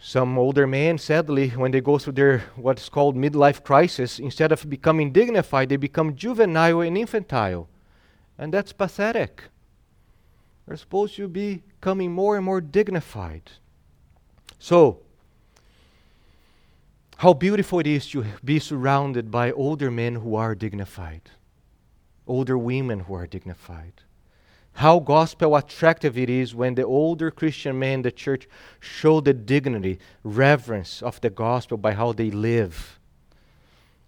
Some 0.00 0.38
older 0.38 0.66
men, 0.66 0.98
sadly, 0.98 1.50
when 1.50 1.70
they 1.70 1.80
go 1.80 1.98
through 1.98 2.14
their 2.14 2.38
what's 2.56 2.88
called 2.88 3.16
midlife 3.16 3.62
crisis, 3.62 4.18
instead 4.18 4.52
of 4.52 4.68
becoming 4.70 5.12
dignified, 5.12 5.68
they 5.68 5.76
become 5.76 6.14
juvenile 6.14 6.80
and 6.80 6.96
infantile. 6.96 7.68
And 8.38 8.54
that's 8.54 8.72
pathetic. 8.72 9.44
They're 10.66 10.76
supposed 10.76 11.16
to 11.16 11.28
be 11.28 11.62
becoming 11.80 12.12
more 12.12 12.36
and 12.36 12.44
more 12.44 12.60
dignified. 12.60 13.50
So, 14.58 15.00
how 17.16 17.32
beautiful 17.32 17.80
it 17.80 17.86
is 17.86 18.08
to 18.10 18.24
be 18.44 18.58
surrounded 18.58 19.30
by 19.30 19.50
older 19.50 19.90
men 19.90 20.16
who 20.16 20.36
are 20.36 20.54
dignified, 20.54 21.22
older 22.26 22.56
women 22.56 23.00
who 23.00 23.14
are 23.14 23.26
dignified. 23.26 24.02
How 24.74 25.00
gospel 25.00 25.56
attractive 25.56 26.16
it 26.16 26.30
is 26.30 26.54
when 26.54 26.76
the 26.76 26.84
older 26.84 27.32
Christian 27.32 27.80
men 27.80 27.94
in 27.94 28.02
the 28.02 28.12
church 28.12 28.46
show 28.78 29.20
the 29.20 29.34
dignity, 29.34 29.98
reverence 30.22 31.02
of 31.02 31.20
the 31.20 31.30
gospel 31.30 31.76
by 31.76 31.94
how 31.94 32.12
they 32.12 32.30
live. 32.30 33.00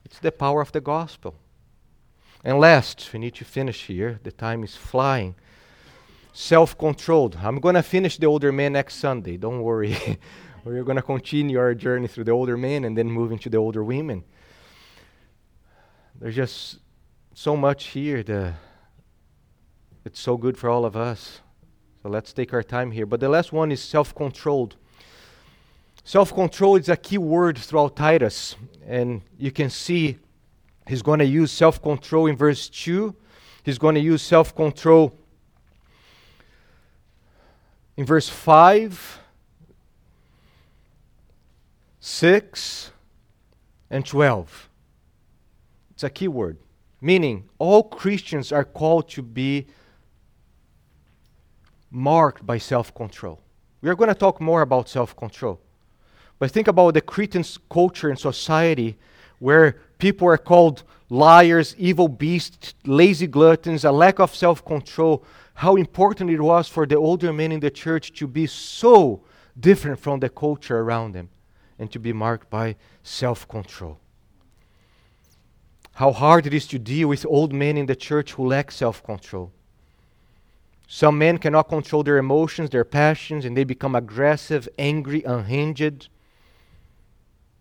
It's 0.05 0.21
the 0.21 0.31
power 0.31 0.61
of 0.61 0.71
the 0.71 0.81
gospel. 0.81 1.35
And 2.45 2.59
last, 2.59 3.13
we 3.13 3.19
need 3.19 3.35
to 3.37 3.45
finish 3.45 3.87
here. 3.87 4.21
The 4.23 4.33
time 4.33 4.65
is 4.65 4.77
flying 4.77 5.35
self 6.33 6.77
controlled. 6.79 7.39
I'm 7.43 7.61
going 7.61 7.75
to 7.75 7.83
finish 7.83 8.17
the 8.17 8.27
older 8.27 8.53
man 8.53 8.73
next 8.73 8.97
Sunday. 8.97 9.37
Don't 9.37 9.63
worry. 9.63 9.97
We're 10.65 10.85
going 10.85 10.97
to 10.97 11.03
continue 11.03 11.59
our 11.59 11.75
journey 11.75 12.07
through 12.07 12.25
the 12.25 12.33
older 12.33 12.57
men 12.57 12.85
and 12.85 12.97
then 12.97 13.11
move 13.11 13.33
into 13.33 13.49
the 13.49 13.57
older 13.57 13.83
women. 13.83 14.25
There's 16.21 16.37
just 16.37 16.79
so 17.35 17.57
much 17.57 17.87
here. 17.87 18.23
The, 18.23 18.55
it's 20.05 20.21
so 20.21 20.37
good 20.37 20.59
for 20.59 20.69
all 20.69 20.85
of 20.85 20.97
us. 20.97 21.41
So 22.03 22.09
let's 22.09 22.33
take 22.33 22.53
our 22.53 22.63
time 22.63 22.91
here. 22.91 23.07
But 23.07 23.21
the 23.21 23.29
last 23.29 23.53
one 23.53 23.73
is 23.73 23.81
self 23.83 24.15
controlled. 24.15 24.77
Self 26.05 26.35
control 26.35 26.77
is 26.77 26.89
a 26.89 26.97
key 26.97 27.19
word 27.19 27.59
throughout 27.59 27.97
Titus. 27.97 28.57
And 28.87 29.23
you 29.39 29.51
can 29.51 29.71
see 29.71 30.19
he's 30.91 31.03
going 31.03 31.21
to 31.21 31.25
use 31.25 31.53
self 31.53 31.81
control 31.81 32.27
in 32.27 32.37
verse 32.37 32.69
2. 32.69 33.15
He's 33.63 33.79
going 33.79 33.95
to 33.95 34.01
use 34.01 34.23
self 34.23 34.55
control 34.55 35.17
in 37.97 38.05
verse 38.05 38.29
5, 38.29 39.21
6, 42.01 42.91
and 43.91 44.05
12. 44.05 44.69
It's 45.93 46.03
a 46.03 46.11
key 46.11 46.29
word, 46.29 46.59
meaning 47.01 47.49
all 47.59 47.85
Christians 47.85 48.51
are 48.51 48.65
called 48.65 49.09
to 49.11 49.23
be 49.23 49.69
marked 51.91 52.45
by 52.45 52.59
self 52.59 52.93
control. 52.93 53.41
We 53.81 53.89
are 53.89 53.95
going 53.95 54.09
to 54.09 54.15
talk 54.15 54.41
more 54.41 54.63
about 54.63 54.89
self 54.89 55.17
control. 55.17 55.61
But 56.41 56.51
think 56.51 56.67
about 56.67 56.95
the 56.95 57.01
Cretan 57.01 57.45
culture 57.71 58.09
and 58.09 58.19
society 58.19 58.97
where 59.39 59.77
people 60.01 60.27
are 60.29 60.39
called 60.39 60.83
liars, 61.09 61.75
evil 61.79 62.09
beasts, 62.09 62.75
lazy 62.85 63.27
gluttons, 63.27 63.85
a 63.85 63.93
lack 63.93 64.19
of 64.19 64.35
self 64.35 64.65
control. 64.65 65.25
How 65.55 65.77
important 65.77 66.31
it 66.31 66.41
was 66.41 66.69
for 66.69 66.87
the 66.87 66.97
older 66.97 67.33
men 67.33 67.53
in 67.53 67.61
the 67.61 67.71
church 67.71 68.13
to 68.15 68.27
be 68.27 68.47
so 68.47 69.23
different 69.59 70.01
from 70.01 70.21
the 70.21 70.29
culture 70.29 70.79
around 70.79 71.13
them 71.13 71.29
and 71.79 71.91
to 71.93 71.99
be 71.99 72.13
marked 72.13 72.49
by 72.51 72.77
self 73.03 73.47
control. 73.47 73.99
How 75.95 76.13
hard 76.13 76.47
it 76.47 76.55
is 76.55 76.67
to 76.69 76.79
deal 76.79 77.09
with 77.09 77.27
old 77.27 77.53
men 77.53 77.77
in 77.77 77.87
the 77.87 77.97
church 77.97 78.33
who 78.33 78.47
lack 78.47 78.71
self 78.71 79.03
control. 79.03 79.53
Some 80.87 81.19
men 81.19 81.39
cannot 81.39 81.69
control 81.69 82.03
their 82.03 82.19
emotions, 82.19 82.71
their 82.71 82.85
passions, 82.85 83.45
and 83.45 83.57
they 83.57 83.65
become 83.65 83.95
aggressive, 83.95 84.69
angry, 84.77 85.23
unhinged. 85.23 86.09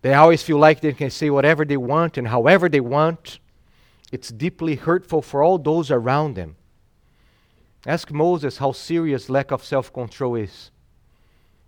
They 0.02 0.14
always 0.14 0.42
feel 0.42 0.58
like 0.58 0.80
they 0.80 0.92
can 0.92 1.10
say 1.10 1.30
whatever 1.30 1.64
they 1.64 1.76
want 1.76 2.16
and 2.16 2.28
however 2.28 2.68
they 2.68 2.80
want. 2.80 3.38
It's 4.10 4.30
deeply 4.30 4.76
hurtful 4.76 5.22
for 5.22 5.42
all 5.42 5.58
those 5.58 5.90
around 5.90 6.34
them. 6.34 6.56
Ask 7.86 8.10
Moses 8.10 8.58
how 8.58 8.72
serious 8.72 9.30
lack 9.30 9.50
of 9.50 9.64
self 9.64 9.92
control 9.92 10.36
is. 10.36 10.70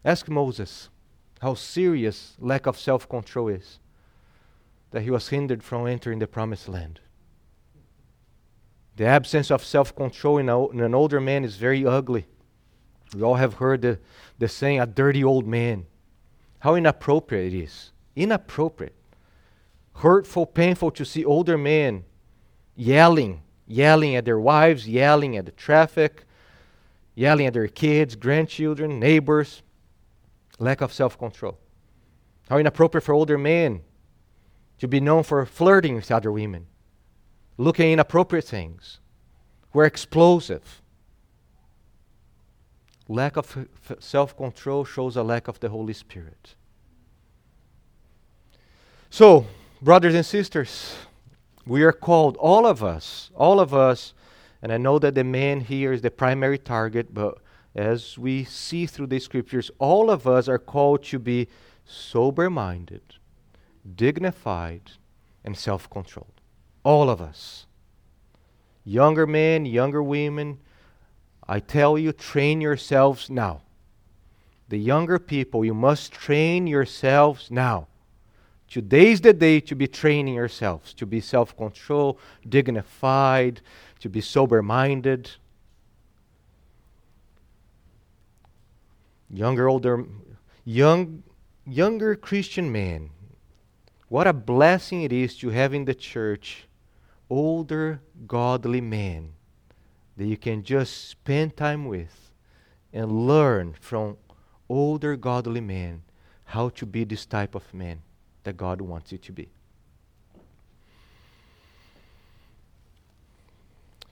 Ask 0.04 0.28
Moses 0.28 0.88
how 1.40 1.54
serious 1.54 2.36
lack 2.38 2.66
of 2.66 2.78
self 2.78 3.08
control 3.08 3.48
is 3.48 3.78
that 4.90 5.02
he 5.02 5.10
was 5.10 5.28
hindered 5.28 5.62
from 5.62 5.86
entering 5.86 6.18
the 6.18 6.26
promised 6.26 6.68
land. 6.68 7.00
The 8.96 9.06
absence 9.06 9.50
of 9.50 9.64
self 9.64 9.94
control 9.94 10.38
in, 10.38 10.48
in, 10.48 10.80
an 10.80 10.94
older 10.94 11.20
man 11.20 11.44
is 11.44 11.56
very 11.56 11.86
ugly. 11.86 12.26
We 13.14 13.22
all 13.22 13.36
have 13.36 13.54
heard 13.54 13.82
the, 13.82 13.98
the 14.38 14.48
saying, 14.48 14.80
a 14.80 14.86
dirty 14.86 15.24
old 15.24 15.46
man. 15.46 15.86
How 16.60 16.74
inappropriate 16.74 17.52
it 17.52 17.64
is. 17.64 17.91
Inappropriate. 18.16 18.94
Hurtful, 19.96 20.46
painful 20.46 20.90
to 20.92 21.04
see 21.04 21.24
older 21.24 21.58
men 21.58 22.04
yelling, 22.74 23.42
yelling 23.66 24.16
at 24.16 24.24
their 24.24 24.40
wives, 24.40 24.88
yelling 24.88 25.36
at 25.36 25.44
the 25.44 25.52
traffic, 25.52 26.24
yelling 27.14 27.46
at 27.46 27.52
their 27.52 27.68
kids, 27.68 28.16
grandchildren, 28.16 28.98
neighbors. 28.98 29.62
Lack 30.58 30.80
of 30.80 30.92
self 30.92 31.18
control. 31.18 31.58
How 32.48 32.58
inappropriate 32.58 33.04
for 33.04 33.14
older 33.14 33.38
men 33.38 33.82
to 34.78 34.88
be 34.88 35.00
known 35.00 35.22
for 35.22 35.44
flirting 35.46 35.94
with 35.94 36.10
other 36.10 36.32
women 36.32 36.66
looking 37.58 37.86
at 37.86 37.92
inappropriate 37.92 38.44
things, 38.44 38.98
who 39.70 39.80
are 39.80 39.84
explosive. 39.84 40.82
Lack 43.08 43.36
of 43.36 43.66
f- 43.88 43.96
self 44.00 44.36
control 44.36 44.84
shows 44.84 45.16
a 45.16 45.22
lack 45.22 45.48
of 45.48 45.60
the 45.60 45.68
Holy 45.68 45.92
Spirit. 45.92 46.54
So, 49.12 49.44
brothers 49.82 50.14
and 50.14 50.24
sisters, 50.24 50.96
we 51.66 51.82
are 51.82 51.92
called, 51.92 52.38
all 52.38 52.64
of 52.64 52.82
us, 52.82 53.30
all 53.34 53.60
of 53.60 53.74
us, 53.74 54.14
and 54.62 54.72
I 54.72 54.78
know 54.78 54.98
that 54.98 55.14
the 55.14 55.22
man 55.22 55.60
here 55.60 55.92
is 55.92 56.00
the 56.00 56.10
primary 56.10 56.56
target, 56.56 57.12
but 57.12 57.36
as 57.74 58.16
we 58.16 58.44
see 58.44 58.86
through 58.86 59.08
the 59.08 59.18
scriptures, 59.18 59.70
all 59.78 60.10
of 60.10 60.26
us 60.26 60.48
are 60.48 60.58
called 60.58 61.04
to 61.04 61.18
be 61.18 61.48
sober 61.84 62.48
minded, 62.48 63.02
dignified, 63.96 64.92
and 65.44 65.58
self 65.58 65.90
controlled. 65.90 66.40
All 66.82 67.10
of 67.10 67.20
us. 67.20 67.66
Younger 68.82 69.26
men, 69.26 69.66
younger 69.66 70.02
women, 70.02 70.58
I 71.46 71.60
tell 71.60 71.98
you, 71.98 72.12
train 72.12 72.62
yourselves 72.62 73.28
now. 73.28 73.60
The 74.70 74.78
younger 74.78 75.18
people, 75.18 75.66
you 75.66 75.74
must 75.74 76.12
train 76.12 76.66
yourselves 76.66 77.50
now. 77.50 77.88
Today's 78.72 79.20
the 79.20 79.34
day 79.34 79.60
to 79.60 79.74
be 79.74 79.86
training 79.86 80.32
yourselves, 80.32 80.94
to 80.94 81.04
be 81.04 81.20
self 81.20 81.54
control, 81.54 82.18
dignified, 82.48 83.60
to 84.00 84.08
be 84.08 84.22
sober 84.22 84.62
minded. 84.62 85.30
Younger, 89.28 89.68
older, 89.68 90.06
young, 90.64 91.22
younger 91.66 92.16
Christian 92.16 92.72
men, 92.72 93.10
what 94.08 94.26
a 94.26 94.32
blessing 94.32 95.02
it 95.02 95.12
is 95.12 95.36
to 95.40 95.50
have 95.50 95.74
in 95.74 95.84
the 95.84 95.94
church 95.94 96.66
older, 97.28 98.00
godly 98.26 98.80
men 98.80 99.34
that 100.16 100.24
you 100.24 100.38
can 100.38 100.62
just 100.62 101.10
spend 101.10 101.58
time 101.58 101.84
with 101.84 102.30
and 102.90 103.26
learn 103.26 103.74
from 103.78 104.16
older, 104.70 105.14
godly 105.14 105.60
men 105.60 106.04
how 106.44 106.70
to 106.70 106.86
be 106.86 107.04
this 107.04 107.26
type 107.26 107.54
of 107.54 107.74
man 107.74 108.00
that 108.44 108.56
God 108.56 108.80
wants 108.80 109.12
you 109.12 109.18
to 109.18 109.32
be. 109.32 109.48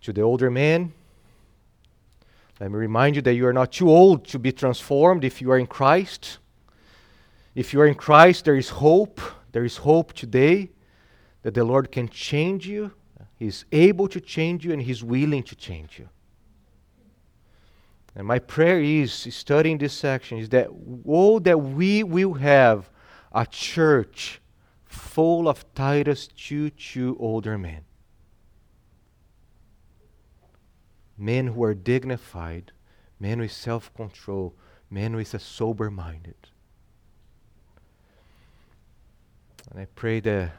To 0.03 0.13
the 0.13 0.23
older 0.23 0.51
man, 0.51 0.93
let 2.59 2.71
me 2.71 2.77
remind 2.77 3.17
you 3.17 3.23
that 3.23 3.35
you 3.35 3.47
are 3.47 3.53
not 3.53 3.73
too 3.73 3.91
old 3.91 4.27
to 4.29 4.39
be 4.39 4.53
transformed 4.53 5.25
if 5.25 5.41
you 5.41 5.51
are 5.51 5.59
in 5.59 5.67
Christ. 5.67 6.39
If 7.55 7.73
you 7.73 7.81
are 7.81 7.87
in 7.87 7.95
Christ, 7.95 8.45
there 8.45 8.57
is 8.57 8.69
hope. 8.69 9.21
There 9.53 9.65
is 9.65 9.79
hope 9.79 10.13
today 10.13 10.71
that 11.43 11.55
the 11.55 11.65
Lord 11.65 11.91
can 11.91 12.09
change 12.09 12.67
you 12.67 12.93
He's 13.41 13.65
able 13.73 14.07
to 14.09 14.21
change 14.21 14.67
you 14.67 14.73
and 14.73 14.83
He's 14.83 15.03
willing 15.03 15.43
to 15.45 15.57
change 15.57 15.99
you. 15.99 16.11
And 18.15 18.27
my 18.27 18.39
prayer 18.39 18.83
is, 18.83 19.13
studying 19.15 19.79
this 19.79 19.95
section, 19.95 20.37
is 20.37 20.51
that, 20.51 20.69
oh, 21.09 21.39
that 21.39 21.57
we 21.57 22.03
will 22.03 22.35
have 22.35 22.91
a 23.33 23.47
church 23.47 24.41
full 24.85 25.49
of 25.49 25.73
Titus 25.75 26.29
2 26.29 26.71
2 26.71 27.17
older 27.21 27.57
men. 27.57 27.83
Men 31.17 31.49
who 31.49 31.63
are 31.63 31.75
dignified, 31.75 32.73
men 33.19 33.41
with 33.41 33.53
self 33.53 33.93
control, 33.95 34.55
men 34.91 35.15
with 35.15 35.35
a 35.35 35.39
sober 35.39 35.91
minded. 35.91 36.49
And 39.71 39.81
I 39.81 39.87
pray 39.95 40.21
that 40.21 40.53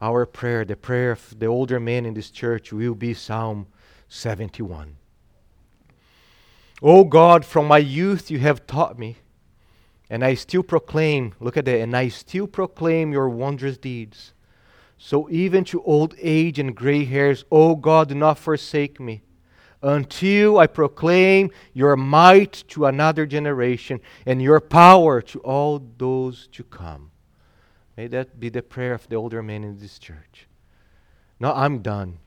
our 0.00 0.26
prayer, 0.26 0.64
the 0.64 0.76
prayer 0.76 1.12
of 1.12 1.38
the 1.38 1.46
older 1.46 1.78
men 1.78 2.06
in 2.06 2.14
this 2.14 2.30
church, 2.30 2.72
will 2.72 2.94
be 2.94 3.14
Psalm 3.14 3.66
71. 4.08 4.96
O 6.82 7.04
God, 7.04 7.44
from 7.44 7.66
my 7.66 7.78
youth 7.78 8.30
you 8.30 8.38
have 8.38 8.66
taught 8.66 8.98
me, 8.98 9.18
and 10.10 10.24
I 10.24 10.34
still 10.34 10.62
proclaim, 10.64 11.34
look 11.40 11.56
at 11.56 11.64
that, 11.64 11.80
and 11.80 11.96
I 11.96 12.08
still 12.08 12.46
proclaim 12.46 13.12
your 13.12 13.28
wondrous 13.28 13.78
deeds. 13.78 14.34
So 14.98 15.30
even 15.30 15.64
to 15.66 15.82
old 15.84 16.14
age 16.20 16.58
and 16.58 16.76
gray 16.76 17.04
hairs, 17.04 17.44
O 17.50 17.76
God, 17.76 18.08
do 18.08 18.14
not 18.14 18.38
forsake 18.38 19.00
me 19.00 19.22
until 19.82 20.58
I 20.58 20.66
proclaim 20.66 21.50
your 21.72 21.96
might 21.96 22.64
to 22.68 22.86
another 22.86 23.24
generation 23.24 24.00
and 24.26 24.42
your 24.42 24.60
power 24.60 25.22
to 25.22 25.38
all 25.40 25.82
those 25.96 26.48
to 26.52 26.64
come. 26.64 27.12
May 27.96 28.08
that 28.08 28.38
be 28.38 28.48
the 28.48 28.62
prayer 28.62 28.92
of 28.92 29.08
the 29.08 29.16
older 29.16 29.42
men 29.42 29.64
in 29.64 29.78
this 29.78 29.98
church. 29.98 30.46
No, 31.38 31.52
I'm 31.54 31.78
done. 31.78 32.18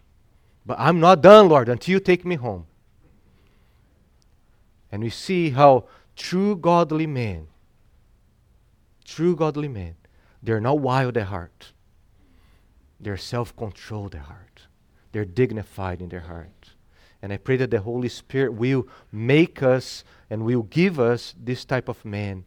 But 0.66 0.80
I'm 0.80 1.00
not 1.00 1.22
done, 1.22 1.50
Lord, 1.50 1.70
until 1.70 1.94
you 1.94 2.00
take 2.00 2.26
me 2.26 2.36
home. 2.36 2.66
And 4.92 5.04
we 5.04 5.10
see 5.10 5.52
how 5.52 5.86
true 6.16 6.56
godly 6.56 7.08
men, 7.08 7.48
true 9.04 9.36
godly 9.36 9.68
men, 9.68 9.96
they're 10.42 10.62
not 10.62 10.80
wild 10.80 11.18
at 11.18 11.28
heart. 11.28 11.72
They're 13.00 13.18
self 13.18 13.56
controlled 13.56 14.16
at 14.16 14.22
heart. 14.22 14.62
They're 15.12 15.26
dignified 15.26 16.02
in 16.02 16.10
their 16.10 16.22
heart. 16.22 16.72
And 17.22 17.32
I 17.32 17.38
pray 17.38 17.58
that 17.58 17.72
the 17.72 17.82
Holy 17.82 18.10
Spirit 18.10 18.54
will 18.54 18.88
make 19.12 19.64
us 19.64 20.04
and 20.30 20.44
will 20.44 20.64
give 20.64 21.00
us 21.00 21.34
this 21.38 21.64
type 21.64 21.88
of 21.88 22.04
man 22.04 22.46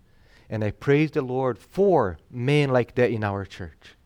and 0.48 0.62
I 0.62 0.70
praise 0.70 1.10
the 1.10 1.22
Lord 1.22 1.58
for 1.58 2.18
men 2.30 2.70
like 2.70 2.94
that 2.94 3.10
in 3.10 3.24
our 3.24 3.44
church. 3.44 3.96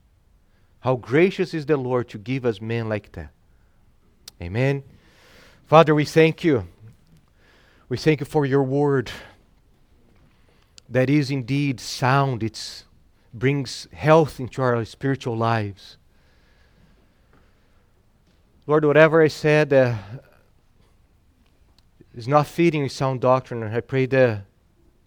How 0.81 0.97
gracious 0.97 1.53
is 1.53 1.67
the 1.67 1.77
Lord 1.77 2.09
to 2.11 2.19
give 2.19 2.47
us 2.47 2.61
men 2.61 2.89
like 2.89 3.13
that. 3.13 3.31
Amen. 4.41 4.83
Father, 5.67 5.95
we 5.95 6.07
thank 6.07 6.43
you. 6.43 6.67
We 7.89 7.99
thank 7.99 8.21
you 8.21 8.27
for 8.27 8.47
your 8.47 8.63
word 8.63 9.11
that 10.91 11.09
is 11.09 11.31
indeed 11.31 11.81
sound. 11.81 12.43
It 12.43 12.85
brings 13.33 13.87
health 13.93 14.41
into 14.41 14.61
our 14.61 14.85
spiritual 14.85 15.37
lives. 15.37 15.97
Lord, 18.67 18.85
whatever 18.85 19.23
I 19.23 19.29
said 19.29 19.73
uh, 19.73 19.95
is 22.15 22.29
not 22.29 22.49
with 22.59 22.93
sound 22.93 23.21
doctrine, 23.21 23.63
I 23.63 23.81
pray 23.81 24.07
that 24.07 24.43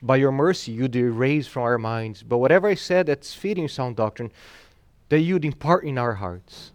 by 0.02 0.18
your 0.18 0.32
mercy, 0.32 0.72
you'd 0.74 0.96
erase 0.96 1.48
from 1.48 1.64
our 1.64 1.78
minds. 1.78 2.24
But 2.24 2.40
whatever 2.40 2.68
I 2.68 2.76
said 2.76 3.06
that's 3.06 3.34
feeding 3.34 3.68
sound 3.68 3.96
doctrine, 3.96 4.32
that 5.10 5.20
you'd 5.20 5.46
impart 5.46 5.86
in 5.86 5.98
our 5.98 6.16
hearts. 6.16 6.72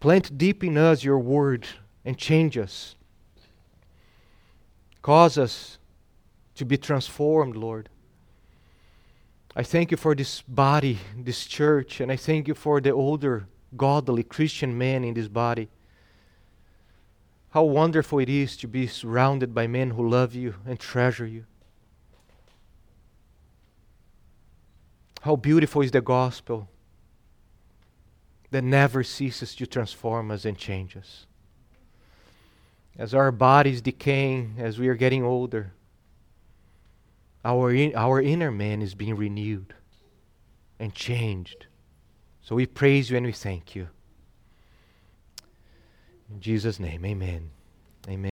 Plant 0.00 0.38
deep 0.38 0.64
in 0.64 0.78
us 0.78 1.04
your 1.04 1.18
word 1.18 1.66
and 2.04 2.16
change 2.16 2.56
us. 2.56 2.94
Cause 5.02 5.36
us 5.36 5.78
to 6.56 6.64
be 6.64 6.76
transformed, 6.76 7.56
Lord. 7.56 7.88
I 9.54 9.62
thank 9.62 9.90
you 9.90 9.96
for 9.96 10.14
this 10.14 10.42
body, 10.42 10.98
this 11.16 11.46
church, 11.46 12.00
and 12.00 12.12
I 12.12 12.16
thank 12.16 12.46
you 12.46 12.54
for 12.54 12.80
the 12.80 12.90
older, 12.90 13.46
godly 13.76 14.22
Christian 14.22 14.76
men 14.76 15.04
in 15.04 15.14
this 15.14 15.28
body. 15.28 15.68
How 17.50 17.62
wonderful 17.62 18.18
it 18.18 18.28
is 18.28 18.56
to 18.58 18.68
be 18.68 18.86
surrounded 18.86 19.54
by 19.54 19.66
men 19.66 19.92
who 19.92 20.06
love 20.06 20.34
you 20.34 20.56
and 20.66 20.78
treasure 20.78 21.26
you. 21.26 21.46
How 25.22 25.36
beautiful 25.36 25.80
is 25.80 25.90
the 25.90 26.02
gospel 26.02 26.68
that 28.50 28.62
never 28.62 29.02
ceases 29.02 29.54
to 29.54 29.66
transform 29.66 30.30
us 30.30 30.44
and 30.44 30.56
change 30.56 30.96
us. 30.96 31.26
As 32.98 33.14
our 33.14 33.32
bodies 33.32 33.80
decaying, 33.80 34.56
as 34.58 34.78
we 34.78 34.88
are 34.88 34.94
getting 34.94 35.24
older, 35.24 35.72
our, 37.46 37.72
in, 37.72 37.94
our 37.94 38.20
inner 38.20 38.50
man 38.50 38.82
is 38.82 38.94
being 38.94 39.16
renewed 39.16 39.72
and 40.78 40.92
changed. 40.94 41.66
So 42.42 42.56
we 42.56 42.66
praise 42.66 43.10
you 43.10 43.16
and 43.16 43.24
we 43.24 43.32
thank 43.32 43.74
you. 43.74 43.88
In 46.30 46.40
Jesus' 46.40 46.80
name, 46.80 47.04
amen. 47.04 47.50
Amen. 48.08 48.35